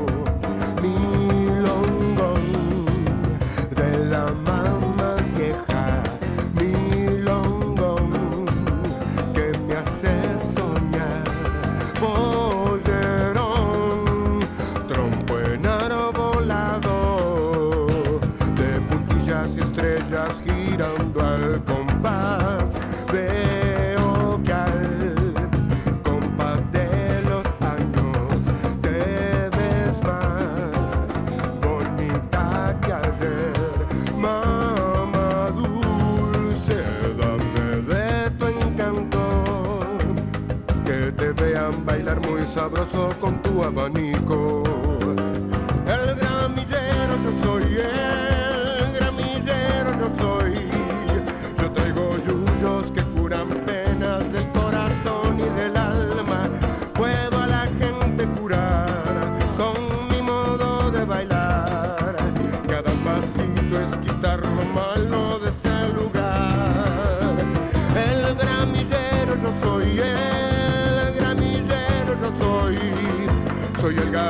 sabroso 42.52 43.08
con 43.18 43.40
tu 43.42 43.62
abanico. 43.62 44.61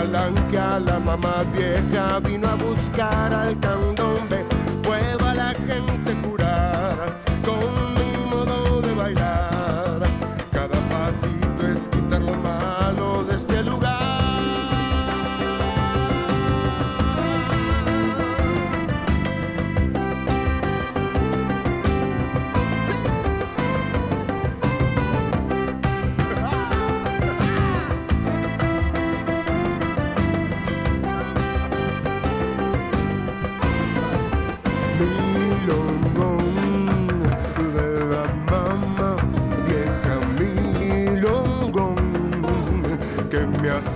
la 0.04 0.98
mamá 0.98 1.44
vieja 1.54 2.18
vino 2.20 2.48
a 2.48 2.54
buscar 2.56 3.32
al 3.32 3.58
candón. 3.60 4.21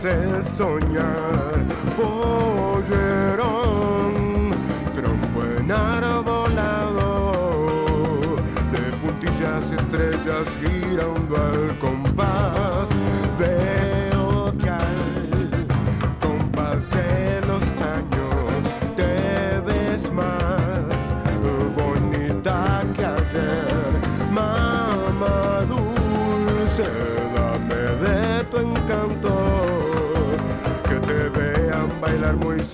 hace 0.07 0.43
soñar. 0.57 1.67
Pollerón, 1.97 2.95
trompo 4.95 5.43
enarbolado, 5.59 7.33
de 8.73 8.83
puntillas 9.01 9.73
estrellas 9.73 10.47
gira 10.61 11.05
un 11.09 11.29
balcón. 11.29 11.96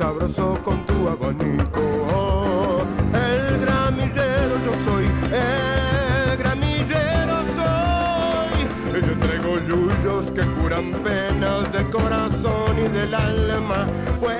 sabroso 0.03 0.59
con 0.65 0.85
tu 0.85 1.09
abanico. 1.09 1.81
Oh, 2.12 2.83
el 3.15 3.61
gramillero 3.61 4.55
yo 4.66 4.73
soy, 4.87 5.07
el 5.31 6.37
gramillero 6.37 7.37
soy. 7.57 8.59
Y 8.97 9.01
yo 9.07 9.15
traigo 9.24 9.53
yuyos 9.69 10.33
que 10.33 10.43
curan 10.57 10.91
penas 11.05 11.73
del 11.73 11.89
corazón 11.91 12.73
y 12.85 12.89
del 12.89 13.15
alma. 13.15 13.87
Pues 14.20 14.32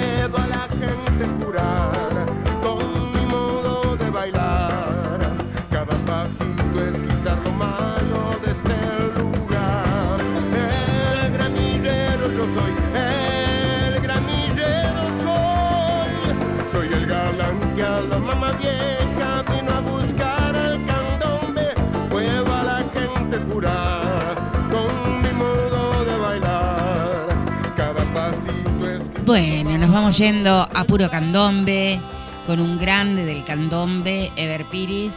Bueno, 29.33 29.79
nos 29.79 29.91
vamos 29.91 30.19
yendo 30.19 30.69
a 30.75 30.85
puro 30.85 31.09
candombe, 31.09 31.99
con 32.45 32.61
un 32.61 32.77
grande 32.77 33.25
del 33.25 33.43
candombe, 33.47 34.31
Ever 34.37 34.67
Piris, 34.67 35.15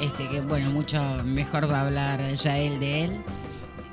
este, 0.00 0.28
que 0.28 0.40
bueno, 0.40 0.70
mucho 0.70 1.00
mejor 1.24 1.70
va 1.70 1.82
a 1.82 1.86
hablar 1.86 2.34
ya 2.34 2.58
él 2.58 2.80
de 2.80 3.04
él, 3.04 3.12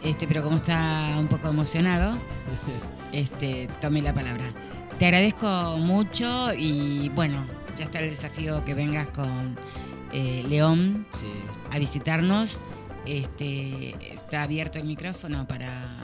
este, 0.02 0.28
pero 0.28 0.42
como 0.42 0.56
está 0.56 1.16
un 1.20 1.28
poco 1.28 1.50
emocionado, 1.50 2.18
este, 3.14 3.70
tome 3.82 4.02
la 4.02 4.16
palabra. 4.16 4.52
Te 4.98 5.06
agradezco 5.06 5.78
mucho 5.78 6.52
y 6.56 7.10
bueno, 7.10 7.46
ya 7.78 7.84
está 7.84 8.00
el 8.00 8.10
desafío 8.10 8.66
que 8.66 8.74
vengas 8.74 9.10
con 9.10 9.56
eh, 10.12 10.44
León 10.50 11.06
a 11.70 11.78
visitarnos. 11.78 12.60
Este, 13.06 14.12
está 14.12 14.42
abierto 14.42 14.80
el 14.80 14.86
micrófono 14.86 15.48
para 15.48 16.00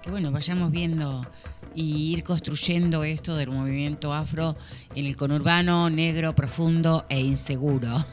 que 0.00 0.10
bueno, 0.10 0.30
vayamos 0.30 0.70
viendo 0.70 1.26
y 1.76 2.12
ir 2.14 2.24
construyendo 2.24 3.04
esto 3.04 3.36
del 3.36 3.50
movimiento 3.50 4.14
afro 4.14 4.56
en 4.94 5.04
el 5.04 5.14
conurbano 5.14 5.90
negro, 5.90 6.34
profundo 6.34 7.04
e 7.10 7.20
inseguro. 7.20 8.04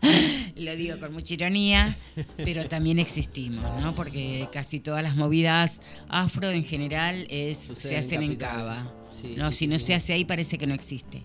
Lo 0.56 0.76
digo 0.76 0.98
con 0.98 1.14
mucha 1.14 1.34
ironía, 1.34 1.96
pero 2.36 2.68
también 2.68 2.98
existimos, 2.98 3.64
¿no? 3.80 3.94
Porque 3.94 4.48
casi 4.52 4.78
todas 4.78 5.02
las 5.02 5.16
movidas 5.16 5.80
afro 6.08 6.50
en 6.50 6.64
general 6.64 7.26
es, 7.30 7.58
se 7.58 7.96
hacen 7.96 8.22
en. 8.22 8.36
Cava. 8.36 8.92
Sí, 9.10 9.34
no, 9.38 9.50
sí, 9.50 9.52
si 9.52 9.64
sí, 9.64 9.66
no 9.68 9.78
se 9.78 9.94
hace 9.94 10.12
ahí 10.12 10.26
parece 10.26 10.58
que 10.58 10.66
no 10.66 10.74
existe. 10.74 11.24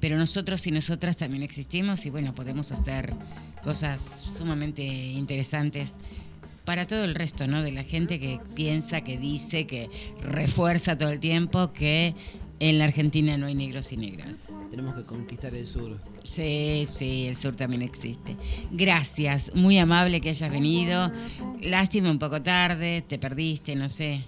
Pero 0.00 0.16
nosotros 0.16 0.66
y 0.66 0.70
nosotras 0.70 1.16
también 1.16 1.42
existimos 1.42 2.04
y 2.06 2.10
bueno, 2.10 2.34
podemos 2.34 2.72
hacer 2.72 3.14
cosas 3.62 4.02
sumamente 4.36 4.82
interesantes 4.82 5.94
para 6.70 6.86
todo 6.86 7.02
el 7.02 7.16
resto, 7.16 7.48
¿no? 7.48 7.64
De 7.64 7.72
la 7.72 7.82
gente 7.82 8.20
que 8.20 8.38
piensa, 8.54 9.00
que 9.00 9.18
dice, 9.18 9.66
que 9.66 9.90
refuerza 10.22 10.96
todo 10.96 11.08
el 11.08 11.18
tiempo 11.18 11.72
que 11.72 12.14
en 12.60 12.78
la 12.78 12.84
Argentina 12.84 13.36
no 13.36 13.46
hay 13.46 13.56
negros 13.56 13.90
y 13.90 13.96
negras. 13.96 14.36
Tenemos 14.70 14.94
que 14.94 15.02
conquistar 15.02 15.52
el 15.52 15.66
sur. 15.66 15.98
Sí, 16.22 16.86
sí, 16.88 17.26
el 17.26 17.34
sur 17.34 17.56
también 17.56 17.82
existe. 17.82 18.36
Gracias, 18.70 19.50
muy 19.52 19.78
amable 19.78 20.20
que 20.20 20.30
hayas 20.30 20.48
venido. 20.48 21.10
Lástima 21.60 22.08
un 22.08 22.20
poco 22.20 22.40
tarde, 22.40 23.02
te 23.04 23.18
perdiste, 23.18 23.74
no 23.74 23.88
sé. 23.88 24.22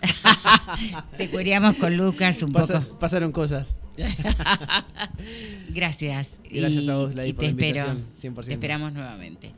te 1.18 1.28
cueríamos 1.28 1.74
con 1.74 1.94
Lucas 1.94 2.42
un 2.42 2.52
Pasa- 2.52 2.80
poco. 2.80 2.98
Pasaron 3.00 3.32
cosas. 3.32 3.76
Gracias. 5.68 6.30
Gracias 6.50 6.88
a 6.88 6.96
vos, 6.96 7.14
Lady, 7.14 7.28
y 7.28 7.32
por 7.34 7.44
te 7.44 7.50
la 7.52 7.66
espero. 7.66 7.92
invitación, 7.92 8.34
100%. 8.34 8.44
Te 8.46 8.52
esperamos 8.54 8.92
nuevamente. 8.94 9.52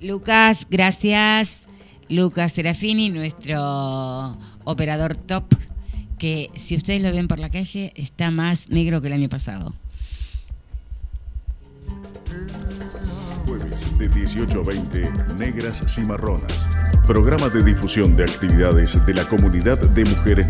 Lucas, 0.00 0.66
gracias. 0.70 1.67
Lucas 2.08 2.52
Serafini, 2.52 3.10
nuestro 3.10 4.38
operador 4.64 5.16
top, 5.16 5.44
que 6.18 6.50
si 6.54 6.76
ustedes 6.76 7.02
lo 7.02 7.12
ven 7.12 7.28
por 7.28 7.38
la 7.38 7.50
calle, 7.50 7.92
está 7.96 8.30
más 8.30 8.70
negro 8.70 9.00
que 9.00 9.08
el 9.08 9.12
año 9.12 9.28
pasado. 9.28 9.74
Jueves 13.44 13.98
de 13.98 14.08
18 14.08 14.60
a 14.60 14.64
20, 14.64 15.12
Negras 15.38 15.82
Cimarronas. 15.86 16.66
Programa 17.06 17.48
de 17.48 17.62
difusión 17.62 18.14
de 18.16 18.24
actividades 18.24 19.04
de 19.06 19.14
la 19.14 19.24
comunidad 19.24 19.78
de 19.78 20.04
mujeres 20.04 20.46